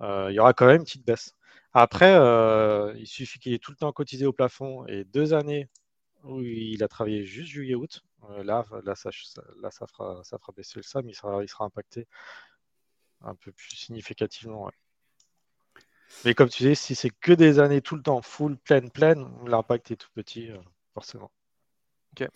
Euh, 0.00 0.28
il 0.30 0.34
y 0.34 0.40
aura 0.40 0.52
quand 0.54 0.66
même 0.66 0.78
une 0.78 0.84
petite 0.84 1.06
baisse. 1.06 1.34
Après, 1.72 2.14
euh, 2.14 2.94
il 2.96 3.06
suffit 3.06 3.38
qu'il 3.38 3.52
ait 3.52 3.58
tout 3.58 3.72
le 3.72 3.76
temps 3.76 3.92
cotisé 3.92 4.26
au 4.26 4.32
plafond 4.32 4.86
et 4.86 5.04
deux 5.04 5.34
années 5.34 5.68
où 6.24 6.40
il 6.42 6.82
a 6.82 6.88
travaillé 6.88 7.24
juste 7.24 7.50
juillet-août. 7.50 8.02
Euh, 8.30 8.44
là, 8.44 8.64
là, 8.84 8.94
ça, 8.94 9.10
là 9.60 9.70
ça, 9.70 9.86
fera, 9.86 10.22
ça 10.24 10.38
fera 10.38 10.52
baisser 10.56 10.74
le 10.76 10.82
SAM, 10.82 11.08
il 11.08 11.14
sera, 11.14 11.42
il 11.42 11.48
sera 11.48 11.64
impacté 11.64 12.06
un 13.22 13.34
peu 13.34 13.52
plus 13.52 13.76
significativement. 13.76 14.70
Mais 16.24 16.34
comme 16.34 16.48
tu 16.48 16.62
dis, 16.62 16.76
si 16.76 16.94
c'est 16.94 17.10
que 17.10 17.32
des 17.32 17.58
années 17.58 17.80
tout 17.80 17.96
le 17.96 18.02
temps 18.02 18.22
full, 18.22 18.56
pleine, 18.56 18.90
pleine, 18.90 19.28
l'impact 19.46 19.90
est 19.90 19.96
tout 19.96 20.10
petit, 20.14 20.50
forcément. 20.92 21.30
Ok. 22.12 22.28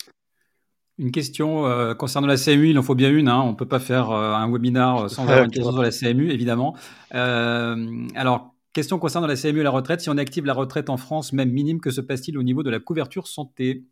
Une 0.99 1.11
question 1.11 1.65
euh, 1.65 1.93
concernant 1.93 2.27
la 2.27 2.35
CMU, 2.35 2.71
il 2.71 2.77
en 2.77 2.83
faut 2.83 2.93
bien 2.93 3.09
une. 3.09 3.29
Hein. 3.29 3.41
On 3.41 3.51
ne 3.51 3.55
peut 3.55 3.67
pas 3.67 3.79
faire 3.79 4.11
euh, 4.11 4.33
un 4.33 4.51
webinaire 4.51 5.09
sans 5.09 5.23
avoir 5.23 5.45
une 5.45 5.51
question 5.51 5.71
sur 5.71 5.81
la 5.81 5.91
CMU, 5.91 6.29
évidemment. 6.29 6.75
Euh, 7.15 8.05
alors, 8.15 8.53
question 8.73 8.99
concernant 8.99 9.25
la 9.25 9.37
CMU 9.37 9.61
et 9.61 9.63
la 9.63 9.69
retraite. 9.69 10.01
Si 10.01 10.09
on 10.09 10.17
active 10.17 10.45
la 10.45 10.53
retraite 10.53 10.89
en 10.89 10.97
France, 10.97 11.31
même 11.31 11.51
minime, 11.51 11.79
que 11.79 11.89
se 11.89 12.01
passe-t-il 12.01 12.37
au 12.37 12.43
niveau 12.43 12.63
de 12.63 12.69
la 12.69 12.81
couverture 12.81 13.27
santé? 13.27 13.85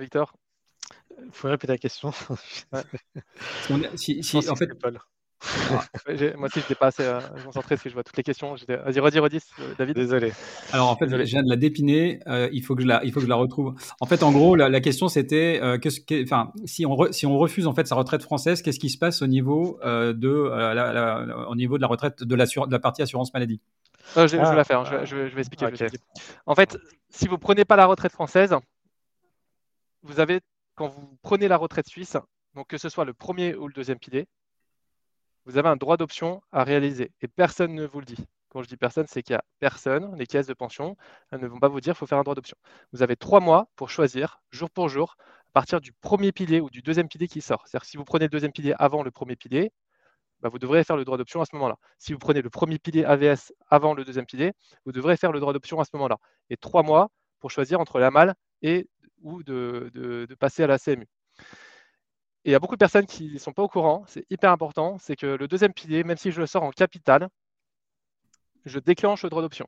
Victor? 0.00 0.34
Il 1.24 1.32
faut 1.32 1.48
répéter 1.48 1.72
la 1.72 1.78
question. 1.78 2.12
si, 3.94 4.22
si, 4.22 4.48
en 4.48 4.54
fait, 4.54 4.68
ah, 5.70 5.84
moi 6.36 6.46
aussi, 6.46 6.60
je 6.60 6.64
n'étais 6.64 6.74
pas 6.74 6.86
assez 6.86 7.04
euh, 7.04 7.20
concentré 7.44 7.74
parce 7.74 7.82
que 7.82 7.88
je 7.90 7.94
vois 7.94 8.02
toutes 8.02 8.16
les 8.16 8.22
questions. 8.22 8.54
Vas-y, 8.68 9.00
redis, 9.00 9.18
redis, 9.18 9.42
euh, 9.60 9.74
David. 9.78 9.94
Désolé. 9.94 10.32
Alors, 10.72 10.88
en 10.88 10.96
fait, 10.96 11.08
je 11.08 11.16
viens 11.16 11.42
de 11.42 11.50
la 11.50 11.56
dépiner. 11.56 12.20
Euh, 12.26 12.48
il, 12.52 12.62
faut 12.62 12.74
que 12.74 12.82
je 12.82 12.86
la, 12.86 13.04
il 13.04 13.12
faut 13.12 13.20
que 13.20 13.26
je 13.26 13.30
la 13.30 13.36
retrouve. 13.36 13.74
En 14.00 14.06
fait, 14.06 14.22
en 14.22 14.32
gros, 14.32 14.56
la, 14.56 14.80
question, 14.80 15.08
c'était 15.08 15.60
que, 15.80 16.24
enfin, 16.24 16.52
si, 16.64 16.86
on 16.86 17.12
si 17.12 17.26
on 17.26 17.38
refuse 17.38 17.66
en 17.66 17.74
fait 17.74 17.86
sa 17.86 17.94
retraite 17.94 18.22
française, 18.22 18.62
qu'est-ce 18.62 18.80
qui 18.80 18.90
se 18.90 18.98
passe 18.98 19.22
au 19.22 19.26
niveau, 19.26 19.78
de, 19.82 21.48
au 21.48 21.54
niveau 21.54 21.76
de 21.76 21.82
la 21.82 21.88
retraite 21.88 22.22
de 22.22 22.34
la, 22.34 22.46
de 22.46 22.72
la 22.72 22.78
partie 22.78 23.02
assurance 23.02 23.32
maladie? 23.34 23.60
Je, 24.14 24.36
vais 24.36 24.38
la 24.38 24.64
faire. 24.64 24.80
Hein, 24.80 25.04
je, 25.04 25.16
vais 25.16 25.40
expliquer, 25.40 25.66
En 26.46 26.54
fait, 26.54 26.78
si 27.10 27.28
vous 27.28 27.38
prenez 27.38 27.64
pas 27.64 27.76
la 27.76 27.86
retraite 27.86 28.12
française, 28.12 28.54
vous 30.06 30.20
avez, 30.20 30.40
quand 30.74 30.88
vous 30.88 31.18
prenez 31.22 31.48
la 31.48 31.56
retraite 31.56 31.88
suisse, 31.88 32.16
donc 32.54 32.68
que 32.68 32.78
ce 32.78 32.88
soit 32.88 33.04
le 33.04 33.14
premier 33.14 33.54
ou 33.54 33.66
le 33.68 33.74
deuxième 33.74 33.98
pilier, 33.98 34.26
vous 35.44 35.58
avez 35.58 35.68
un 35.68 35.76
droit 35.76 35.96
d'option 35.96 36.42
à 36.52 36.64
réaliser 36.64 37.12
et 37.20 37.28
personne 37.28 37.74
ne 37.74 37.86
vous 37.86 38.00
le 38.00 38.06
dit. 38.06 38.24
Quand 38.48 38.62
je 38.62 38.68
dis 38.68 38.76
personne, 38.76 39.06
c'est 39.08 39.22
qu'il 39.22 39.34
n'y 39.34 39.38
a 39.38 39.44
personne, 39.58 40.16
les 40.16 40.26
caisses 40.26 40.46
de 40.46 40.54
pension 40.54 40.96
ne 41.32 41.46
vont 41.46 41.58
pas 41.58 41.68
vous 41.68 41.80
dire 41.80 41.92
qu'il 41.92 41.98
faut 41.98 42.06
faire 42.06 42.18
un 42.18 42.22
droit 42.22 42.34
d'option. 42.34 42.56
Vous 42.92 43.02
avez 43.02 43.16
trois 43.16 43.40
mois 43.40 43.68
pour 43.76 43.90
choisir, 43.90 44.40
jour 44.50 44.70
pour 44.70 44.88
jour, 44.88 45.16
à 45.20 45.52
partir 45.52 45.80
du 45.80 45.92
premier 45.92 46.32
pilier 46.32 46.60
ou 46.60 46.70
du 46.70 46.82
deuxième 46.82 47.08
pilier 47.08 47.28
qui 47.28 47.40
sort. 47.40 47.62
C'est-à-dire 47.66 47.82
que 47.82 47.90
si 47.90 47.96
vous 47.96 48.04
prenez 48.04 48.24
le 48.24 48.30
deuxième 48.30 48.52
pilier 48.52 48.74
avant 48.78 49.02
le 49.02 49.10
premier 49.10 49.36
pilier, 49.36 49.72
bah, 50.40 50.48
vous 50.48 50.58
devrez 50.58 50.84
faire 50.84 50.96
le 50.96 51.04
droit 51.04 51.18
d'option 51.18 51.40
à 51.40 51.44
ce 51.44 51.54
moment-là. 51.56 51.76
Si 51.98 52.12
vous 52.12 52.18
prenez 52.18 52.42
le 52.42 52.50
premier 52.50 52.78
pilier 52.78 53.04
AVS 53.04 53.52
avant 53.68 53.94
le 53.94 54.04
deuxième 54.04 54.26
pilier, 54.26 54.52
vous 54.84 54.92
devrez 54.92 55.16
faire 55.16 55.32
le 55.32 55.40
droit 55.40 55.52
d'option 55.52 55.80
à 55.80 55.84
ce 55.84 55.90
moment-là. 55.94 56.16
Et 56.50 56.56
trois 56.56 56.82
mois 56.82 57.10
pour 57.40 57.50
choisir 57.50 57.80
entre 57.80 57.98
la 57.98 58.10
malle 58.10 58.34
et 58.62 58.88
ou 59.26 59.42
de 59.42 60.36
passer 60.38 60.62
à 60.62 60.66
la 60.66 60.78
CMU. 60.78 61.06
Et 62.46 62.50
il 62.50 62.52
y 62.52 62.54
a 62.54 62.60
beaucoup 62.60 62.76
de 62.76 62.78
personnes 62.78 63.06
qui 63.06 63.32
ne 63.32 63.38
sont 63.38 63.52
pas 63.52 63.62
au 63.62 63.68
courant, 63.68 64.04
c'est 64.06 64.24
hyper 64.30 64.52
important, 64.52 64.98
c'est 64.98 65.16
que 65.16 65.26
le 65.26 65.48
deuxième 65.48 65.72
pilier, 65.72 66.04
même 66.04 66.16
si 66.16 66.30
je 66.30 66.40
le 66.40 66.46
sors 66.46 66.62
en 66.62 66.70
capital, 66.70 67.28
je 68.64 68.78
déclenche 68.78 69.24
le 69.24 69.30
droit 69.30 69.42
d'option. 69.42 69.66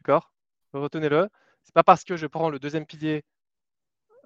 D'accord? 0.00 0.32
Retenez-le. 0.72 1.28
Ce 1.62 1.70
n'est 1.70 1.72
pas 1.74 1.84
parce 1.84 2.04
que 2.04 2.16
je 2.16 2.26
prends 2.26 2.50
le 2.50 2.58
deuxième 2.58 2.84
pilier 2.84 3.22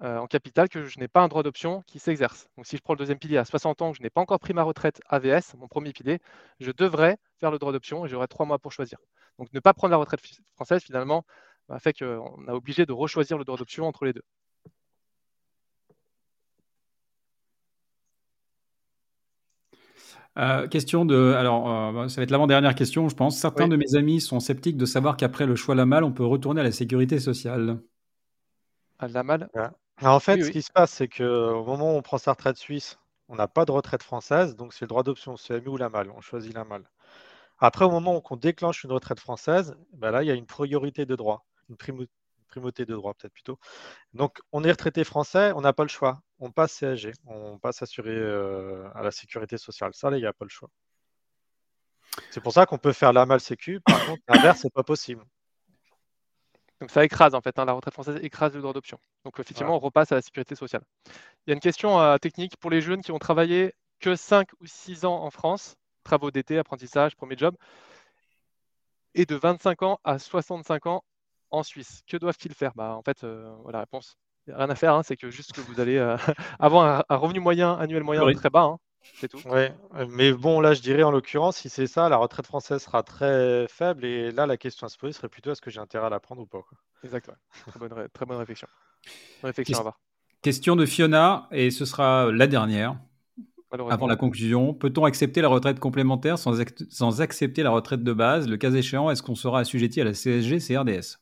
euh, 0.01 0.17
en 0.17 0.27
capital 0.27 0.67
que 0.67 0.85
je 0.85 0.99
n'ai 0.99 1.07
pas 1.07 1.21
un 1.21 1.27
droit 1.27 1.43
d'option 1.43 1.83
qui 1.83 1.99
s'exerce. 1.99 2.47
Donc 2.57 2.65
si 2.65 2.75
je 2.75 2.81
prends 2.81 2.93
le 2.93 2.97
deuxième 2.97 3.19
pilier 3.19 3.37
à 3.37 3.45
60 3.45 3.81
ans, 3.83 3.91
que 3.91 3.97
je 3.97 4.03
n'ai 4.03 4.09
pas 4.09 4.21
encore 4.21 4.39
pris 4.39 4.53
ma 4.55 4.63
retraite 4.63 4.99
AVS, 5.09 5.53
mon 5.55 5.67
premier 5.67 5.93
pilier, 5.93 6.19
je 6.59 6.71
devrais 6.71 7.17
faire 7.39 7.51
le 7.51 7.59
droit 7.59 7.71
d'option 7.71 8.03
et 8.05 8.09
j'aurai 8.09 8.27
trois 8.27 8.47
mois 8.47 8.57
pour 8.57 8.71
choisir. 8.71 8.97
Donc 9.37 9.53
ne 9.53 9.59
pas 9.59 9.73
prendre 9.75 9.91
la 9.91 9.97
retraite 9.97 10.21
française, 10.55 10.83
finalement, 10.83 11.23
bah, 11.69 11.79
fait 11.79 11.93
qu'on 11.93 12.47
a 12.47 12.53
obligé 12.53 12.87
de 12.87 12.93
rechoisir 12.93 13.37
le 13.37 13.45
droit 13.45 13.57
d'option 13.57 13.85
entre 13.85 14.05
les 14.05 14.13
deux. 14.13 14.23
Euh, 20.37 20.67
question 20.67 21.05
de. 21.05 21.33
Alors, 21.33 21.69
euh, 21.69 21.91
bah, 21.91 22.09
ça 22.09 22.17
va 22.17 22.23
être 22.23 22.31
l'avant-dernière 22.31 22.75
question, 22.75 23.07
je 23.07 23.15
pense. 23.15 23.37
Certains 23.37 23.67
de 23.67 23.75
mes 23.75 23.95
amis 23.95 24.19
sont 24.19 24.39
sceptiques 24.39 24.77
de 24.77 24.85
savoir 24.85 25.15
qu'après 25.15 25.45
le 25.45 25.55
choix 25.55 25.75
la 25.75 25.85
malle, 25.85 26.03
on 26.03 26.11
peut 26.11 26.25
retourner 26.25 26.61
à 26.61 26.63
la 26.63 26.71
sécurité 26.71 27.19
sociale. 27.19 27.79
À 28.99 29.07
la 29.07 29.23
malle 29.23 29.49
En 30.01 30.19
fait, 30.19 30.43
ce 30.43 30.49
qui 30.49 30.61
se 30.61 30.71
passe, 30.71 30.91
c'est 30.91 31.07
qu'au 31.07 31.63
moment 31.63 31.93
où 31.93 31.97
on 31.97 32.01
prend 32.01 32.17
sa 32.17 32.31
retraite 32.31 32.57
suisse, 32.57 32.99
on 33.29 33.35
n'a 33.35 33.47
pas 33.47 33.65
de 33.65 33.71
retraite 33.71 34.03
française, 34.03 34.55
donc 34.55 34.73
c'est 34.73 34.85
le 34.85 34.89
droit 34.89 35.03
d'option 35.03 35.35
CMU 35.35 35.69
ou 35.69 35.77
la 35.77 35.89
malle. 35.89 36.11
On 36.15 36.21
choisit 36.21 36.53
la 36.53 36.63
malle. 36.63 36.83
Après, 37.59 37.85
au 37.85 37.89
moment 37.89 38.17
où 38.17 38.21
on 38.29 38.35
déclenche 38.35 38.83
une 38.83 38.91
retraite 38.91 39.19
française, 39.19 39.75
ben 39.93 40.11
là, 40.11 40.23
il 40.23 40.27
y 40.27 40.31
a 40.31 40.35
une 40.35 40.45
priorité 40.45 41.05
de 41.05 41.15
droit, 41.15 41.45
une 41.69 41.77
primauté 42.47 42.85
de 42.85 42.93
droit 42.93 43.13
peut-être 43.13 43.33
plutôt. 43.33 43.59
Donc, 44.13 44.39
on 44.51 44.63
est 44.63 44.71
retraité 44.71 45.03
français, 45.03 45.51
on 45.55 45.61
n'a 45.61 45.73
pas 45.73 45.83
le 45.83 45.89
choix 45.89 46.19
on 46.39 46.51
passe 46.51 46.73
CSG, 46.73 47.13
on 47.25 47.57
passe 47.57 47.81
assuré 47.81 48.11
euh, 48.11 48.87
à 48.93 49.01
la 49.01 49.11
sécurité 49.11 49.57
sociale. 49.57 49.91
Ça, 49.93 50.09
il 50.11 50.17
n'y 50.17 50.25
a 50.25 50.33
pas 50.33 50.45
le 50.45 50.49
choix. 50.49 50.69
C'est 52.31 52.41
pour 52.41 52.53
ça 52.53 52.65
qu'on 52.65 52.77
peut 52.77 52.93
faire 52.93 53.13
la 53.13 53.25
mal 53.25 53.39
sécu. 53.39 53.79
Par 53.81 54.05
contre, 54.05 54.21
l'inverse, 54.27 54.59
c'est 54.61 54.73
pas 54.73 54.83
possible. 54.83 55.23
Donc 56.81 56.91
ça 56.91 57.05
écrase 57.05 57.35
en 57.35 57.41
fait, 57.41 57.57
hein, 57.57 57.63
la 57.63 57.71
retraite 57.71 57.93
française 57.93 58.19
écrase 58.21 58.53
le 58.53 58.61
droit 58.61 58.73
d'option. 58.73 58.99
Donc 59.23 59.39
effectivement, 59.39 59.75
on 59.75 59.79
repasse 59.79 60.11
à 60.11 60.15
la 60.15 60.21
sécurité 60.21 60.55
sociale. 60.55 60.83
Il 61.05 61.49
y 61.49 61.51
a 61.51 61.53
une 61.53 61.61
question 61.61 62.01
euh, 62.01 62.17
technique 62.17 62.57
pour 62.57 62.69
les 62.69 62.81
jeunes 62.81 63.01
qui 63.01 63.13
ont 63.13 63.19
travaillé 63.19 63.73
que 64.01 64.15
5 64.15 64.49
ou 64.59 64.65
6 64.65 65.05
ans 65.05 65.23
en 65.23 65.29
France, 65.29 65.77
travaux 66.03 66.31
d'été, 66.31 66.57
apprentissage, 66.57 67.15
premier 67.15 67.37
job, 67.37 67.55
et 69.13 69.25
de 69.25 69.35
25 69.35 69.83
ans 69.83 69.99
à 70.03 70.19
65 70.19 70.87
ans 70.87 71.03
en 71.51 71.63
Suisse. 71.63 72.01
Que 72.07 72.17
doivent-ils 72.17 72.53
faire? 72.53 72.71
Bah, 72.75 72.95
En 72.95 73.01
fait, 73.01 73.23
euh, 73.23 73.51
la 73.71 73.79
réponse, 73.79 74.17
il 74.47 74.51
n'y 74.51 74.55
a 74.55 74.57
rien 74.59 74.69
à 74.69 74.75
faire, 74.75 74.93
hein, 74.93 75.03
c'est 75.03 75.17
que 75.17 75.29
juste 75.29 75.53
que 75.53 75.61
vous 75.61 75.79
allez 75.79 75.97
euh, 75.97 76.17
avoir 76.59 77.03
un, 77.09 77.15
revenu 77.15 77.39
moyen, 77.39 77.73
annuel 77.73 78.03
moyen 78.03 78.31
très 78.33 78.49
bas, 78.49 78.63
hein, 78.63 78.79
c'est 79.19 79.27
tout. 79.27 79.39
Ouais, 79.47 79.73
mais 80.09 80.31
bon, 80.33 80.59
là, 80.59 80.73
je 80.73 80.81
dirais 80.81 81.03
en 81.03 81.11
l'occurrence, 81.11 81.57
si 81.57 81.69
c'est 81.69 81.87
ça, 81.87 82.09
la 82.09 82.17
retraite 82.17 82.45
française 82.45 82.81
sera 82.81 83.03
très 83.03 83.67
faible, 83.67 84.05
et 84.05 84.31
là, 84.31 84.45
la 84.45 84.57
question 84.57 84.85
à 84.85 84.89
se 84.89 84.97
poser 84.97 85.13
serait 85.13 85.29
plutôt 85.29 85.51
est-ce 85.51 85.61
que 85.61 85.71
j'ai 85.71 85.79
intérêt 85.79 86.07
à 86.07 86.09
la 86.09 86.19
prendre 86.19 86.41
ou 86.41 86.45
pas 86.45 86.61
Exact, 87.03 87.29
très, 87.67 87.79
bonne, 87.79 88.07
très 88.13 88.25
bonne 88.25 88.37
réflexion. 88.37 88.67
réflexion 89.43 89.77
à 89.77 89.79
avoir. 89.79 89.99
Question 90.41 90.75
de 90.75 90.85
Fiona, 90.85 91.47
et 91.51 91.71
ce 91.71 91.85
sera 91.85 92.31
la 92.31 92.47
dernière. 92.47 92.97
Avant 93.89 94.07
la 94.07 94.15
conclusion, 94.15 94.73
peut-on 94.73 95.03
accepter 95.03 95.41
la 95.41 95.49
retraite 95.49 95.79
complémentaire 95.79 96.37
sans, 96.37 96.53
sans, 96.89 97.21
accepter 97.21 97.63
la 97.63 97.71
retraite 97.71 98.03
de 98.03 98.13
base? 98.13 98.47
Le 98.47 98.55
cas 98.57 98.71
échéant, 98.71 99.09
est-ce 99.09 99.21
qu'on 99.21 99.35
sera 99.35 99.59
assujetti 99.59 99.99
à 99.99 100.05
la 100.05 100.13
CSG, 100.13 100.59
CRDS 100.59 101.17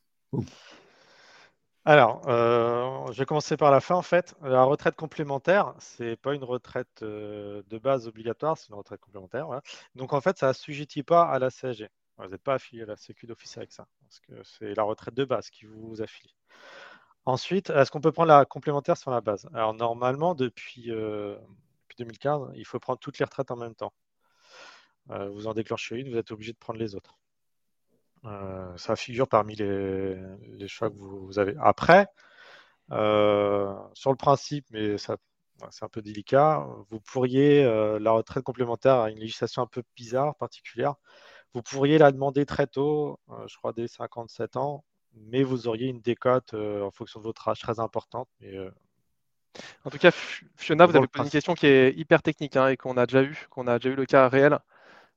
Alors, 1.85 2.21
euh, 2.29 3.11
je 3.11 3.19
vais 3.19 3.25
commencer 3.25 3.57
par 3.57 3.69
la 3.69 3.81
fin 3.81 3.95
en 3.95 4.01
fait. 4.01 4.35
La 4.41 4.63
retraite 4.63 4.95
complémentaire, 4.95 5.73
c'est 5.79 6.15
pas 6.15 6.33
une 6.33 6.43
retraite 6.43 7.01
euh, 7.03 7.61
de 7.67 7.77
base 7.77 8.07
obligatoire, 8.07 8.57
c'est 8.57 8.69
une 8.69 8.75
retraite 8.75 9.01
complémentaire. 9.01 9.47
Donc 9.95 10.13
en 10.13 10.21
fait, 10.21 10.37
ça 10.37 10.49
assujettit 10.49 11.03
pas 11.03 11.23
à 11.23 11.39
la 11.39 11.49
CSG. 11.49 11.89
Vous 12.17 12.27
n'êtes 12.27 12.41
pas 12.43 12.53
affilié 12.53 12.83
à 12.83 12.85
la 12.85 12.95
Sécu 12.95 13.27
d'office 13.27 13.57
avec 13.57 13.71
ça, 13.73 13.85
parce 14.01 14.19
que 14.21 14.33
c'est 14.43 14.75
la 14.75 14.83
retraite 14.83 15.13
de 15.15 15.25
base 15.25 15.49
qui 15.49 15.65
vous 15.65 16.01
affilie. 16.01 16.35
Ensuite, 17.25 17.69
est-ce 17.69 17.91
qu'on 17.91 18.01
peut 18.01 18.11
prendre 18.11 18.29
la 18.29 18.45
complémentaire 18.45 18.97
sur 18.97 19.11
la 19.11 19.21
base? 19.21 19.47
Alors 19.53 19.73
normalement, 19.73 20.35
depuis, 20.35 20.91
euh, 20.91 21.37
2015, 21.97 22.51
il 22.55 22.65
faut 22.65 22.79
prendre 22.79 22.99
toutes 22.99 23.19
les 23.19 23.25
retraites 23.25 23.51
en 23.51 23.57
même 23.57 23.75
temps. 23.75 23.93
Vous 25.09 25.47
en 25.47 25.53
déclenchez 25.53 25.97
une, 25.97 26.09
vous 26.11 26.17
êtes 26.17 26.31
obligé 26.31 26.53
de 26.53 26.57
prendre 26.57 26.79
les 26.79 26.95
autres. 26.95 27.17
Euh, 28.25 28.77
ça 28.77 28.95
figure 28.95 29.27
parmi 29.27 29.55
les, 29.55 30.67
choix 30.67 30.89
que 30.89 30.95
vous, 30.95 31.39
avez. 31.39 31.55
Après, 31.59 32.07
euh, 32.91 33.73
sur 33.93 34.11
le 34.11 34.17
principe, 34.17 34.65
mais 34.71 34.97
ça, 34.97 35.17
c'est 35.71 35.85
un 35.85 35.89
peu 35.89 36.01
délicat, 36.01 36.65
vous 36.89 36.99
pourriez, 36.99 37.63
la 37.99 38.11
retraite 38.11 38.43
complémentaire 38.43 38.95
a 38.95 39.09
une 39.11 39.19
législation 39.19 39.61
un 39.61 39.67
peu 39.67 39.83
bizarre, 39.95 40.35
particulière, 40.35 40.95
vous 41.53 41.61
pourriez 41.61 41.97
la 41.97 42.11
demander 42.11 42.45
très 42.45 42.67
tôt, 42.67 43.19
je 43.47 43.55
crois 43.57 43.73
dès 43.73 43.87
57 43.87 44.57
ans, 44.57 44.83
mais 45.13 45.43
vous 45.43 45.67
auriez 45.67 45.87
une 45.87 46.01
décote 46.01 46.53
en 46.53 46.91
fonction 46.91 47.19
de 47.19 47.25
votre 47.25 47.47
âge 47.47 47.59
très 47.59 47.79
importante. 47.79 48.27
Mais 48.41 48.57
en 49.85 49.89
tout 49.89 49.97
cas, 49.97 50.11
Fiona, 50.55 50.85
vous 50.85 50.95
avez 50.95 51.07
posé 51.07 51.25
une 51.25 51.29
question 51.31 51.53
qui 51.53 51.67
est 51.67 51.93
hyper 51.95 52.21
technique 52.21 52.55
hein, 52.55 52.69
et 52.69 52.77
qu'on 52.77 52.97
a 52.97 53.05
déjà 53.05 53.23
eu, 53.23 53.47
qu'on 53.49 53.67
a 53.67 53.77
déjà 53.79 53.89
eu 53.89 53.95
le 53.95 54.05
cas 54.05 54.27
réel. 54.27 54.59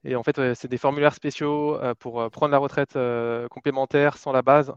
Et 0.06 0.14
en 0.14 0.22
fait, 0.22 0.54
c'est 0.54 0.68
des 0.68 0.78
formulaires 0.78 1.14
spéciaux 1.14 1.74
euh, 1.82 1.94
pour 1.98 2.20
euh, 2.20 2.30
prendre 2.30 2.52
la 2.52 2.58
retraite 2.58 2.94
euh, 2.94 3.48
complémentaire 3.48 4.16
sans 4.16 4.30
la 4.30 4.40
base. 4.40 4.72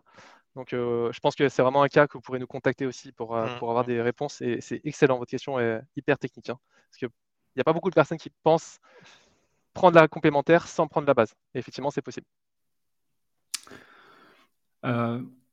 Donc, 0.55 0.69
je 0.71 1.19
pense 1.21 1.35
que 1.35 1.47
c'est 1.47 1.61
vraiment 1.61 1.83
un 1.83 1.87
cas 1.87 2.07
que 2.07 2.13
vous 2.13 2.21
pourrez 2.21 2.39
nous 2.39 2.47
contacter 2.47 2.85
aussi 2.87 3.11
pour, 3.11 3.35
mmh, 3.35 3.59
pour 3.59 3.69
avoir 3.69 3.83
mmh. 3.85 3.87
des 3.87 4.01
réponses. 4.01 4.41
Et 4.41 4.59
c'est 4.59 4.81
excellent, 4.83 5.19
votre 5.19 5.29
question 5.29 5.59
est 5.59 5.79
hyper 5.95 6.17
technique. 6.17 6.49
Hein. 6.49 6.57
parce 6.89 6.97
qu'il 6.97 7.07
n'y 7.55 7.61
a 7.61 7.63
pas 7.63 7.71
beaucoup 7.71 7.91
de 7.91 7.95
personnes 7.95 8.17
qui 8.17 8.31
pensent 8.43 8.79
prendre 9.73 9.95
la 9.95 10.07
complémentaire 10.07 10.67
sans 10.67 10.87
prendre 10.87 11.07
la 11.07 11.13
base. 11.13 11.35
Et 11.53 11.59
effectivement, 11.59 11.91
c'est 11.91 12.01
possible. 12.01 12.25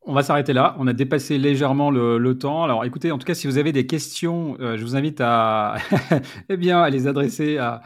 On 0.08 0.12
va 0.12 0.22
s'arrêter 0.22 0.52
là. 0.52 0.76
On 0.78 0.86
a 0.86 0.92
dépassé 0.92 1.36
légèrement 1.36 1.90
le, 1.90 2.38
temps. 2.38 2.62
Alors, 2.62 2.84
écoutez, 2.84 3.10
en 3.10 3.18
tout 3.18 3.26
cas, 3.26 3.34
si 3.34 3.48
vous 3.48 3.58
avez 3.58 3.72
des 3.72 3.86
questions, 3.86 4.56
euh, 4.60 4.76
je 4.76 4.84
vous 4.84 4.94
invite 4.94 5.20
à, 5.20 5.78
eh 6.48 6.56
bien, 6.56 6.80
à 6.80 6.90
les 6.90 7.08
adresser 7.08 7.58
à, 7.58 7.82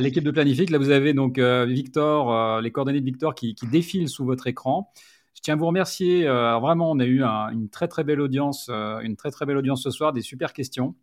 l'équipe 0.00 0.24
de 0.24 0.30
Planifique. 0.30 0.70
Là, 0.70 0.78
vous 0.78 0.90
avez 0.90 1.14
donc 1.14 1.38
euh, 1.38 1.64
Victor, 1.66 2.32
euh, 2.32 2.60
les 2.60 2.70
coordonnées 2.70 3.00
de 3.00 3.04
Victor 3.04 3.34
qui, 3.34 3.54
défilent 3.70 4.08
sous 4.08 4.24
votre 4.24 4.46
écran. 4.46 4.92
Je 5.34 5.40
tiens 5.40 5.54
à 5.54 5.56
vous 5.56 5.66
remercier. 5.66 6.24
vraiment, 6.24 6.90
on 6.90 6.98
a 7.00 7.06
eu 7.06 7.22
une 7.22 7.68
très 7.68 7.88
très 7.88 8.04
belle 8.04 8.20
audience, 8.20 8.68
une 8.68 9.16
très 9.16 9.30
très 9.30 9.46
belle 9.46 9.56
audience 9.56 9.82
ce 9.82 9.90
soir, 9.90 10.12
des 10.12 10.22
super 10.22 10.52
questions. 10.52 10.94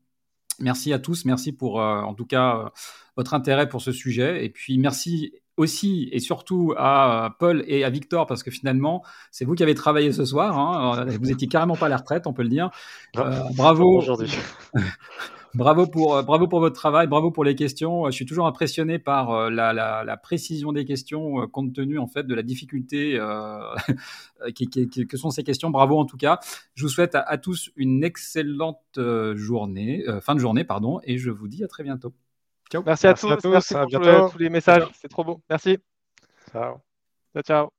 Merci 0.59 0.93
à 0.93 0.99
tous. 0.99 1.25
Merci 1.25 1.51
pour, 1.51 1.77
en 1.77 2.13
tout 2.13 2.25
cas, 2.25 2.71
votre 3.17 3.33
intérêt 3.33 3.67
pour 3.67 3.81
ce 3.81 3.91
sujet. 3.91 4.45
Et 4.45 4.49
puis, 4.49 4.77
merci 4.77 5.33
aussi 5.59 6.07
et 6.11 6.19
surtout 6.19 6.73
à 6.77 7.35
Paul 7.37 7.63
et 7.67 7.83
à 7.83 7.89
Victor, 7.89 8.25
parce 8.25 8.43
que 8.43 8.49
finalement, 8.49 9.03
c'est 9.29 9.45
vous 9.45 9.55
qui 9.55 9.63
avez 9.63 9.75
travaillé 9.75 10.11
ce 10.11 10.25
soir. 10.25 10.57
Hein. 10.57 11.05
Vous 11.19 11.31
étiez 11.31 11.47
carrément 11.47 11.75
pas 11.75 11.87
à 11.87 11.89
la 11.89 11.97
retraite, 11.97 12.25
on 12.27 12.33
peut 12.33 12.43
le 12.43 12.49
dire. 12.49 12.71
Euh, 13.17 13.41
bravo. 13.55 13.97
Aujourd'hui. 13.97 14.31
bravo 15.53 15.87
pour, 15.87 16.15
euh, 16.15 16.23
bravo 16.23 16.47
pour 16.47 16.59
votre 16.59 16.75
travail, 16.75 17.07
bravo 17.07 17.31
pour 17.31 17.43
les 17.43 17.55
questions. 17.55 18.05
Je 18.07 18.11
suis 18.11 18.25
toujours 18.25 18.47
impressionné 18.47 18.99
par 18.99 19.31
euh, 19.31 19.49
la, 19.49 20.17
précision 20.21 20.71
des 20.71 20.85
questions, 20.85 21.47
compte 21.47 21.73
tenu 21.73 21.97
en 21.99 22.07
fait 22.07 22.23
de 22.23 22.35
la 22.35 22.43
difficulté 22.43 23.17
que 24.55 25.17
sont 25.17 25.29
ces 25.29 25.43
questions. 25.43 25.69
Bravo 25.69 25.99
en 25.99 26.05
tout 26.05 26.17
cas. 26.17 26.39
Je 26.75 26.83
vous 26.83 26.89
souhaite 26.89 27.15
à, 27.15 27.37
tous 27.37 27.71
une 27.75 28.03
excellente 28.03 28.99
journée, 29.35 30.03
fin 30.21 30.35
de 30.35 30.39
journée, 30.39 30.63
pardon, 30.63 30.99
et 31.03 31.17
je 31.17 31.31
vous 31.31 31.47
dis 31.47 31.63
à 31.63 31.67
très 31.67 31.83
bientôt. 31.83 32.13
Merci 32.85 33.07
à 33.07 33.13
tous. 33.13 33.27
merci 33.45 33.73
pour 33.73 34.31
tous 34.31 34.37
les 34.37 34.49
messages. 34.49 34.87
C'est 34.93 35.07
trop 35.07 35.23
beau. 35.23 35.41
Merci. 35.49 35.79
Ciao. 36.51 36.77
Ciao, 37.33 37.43
ciao. 37.43 37.78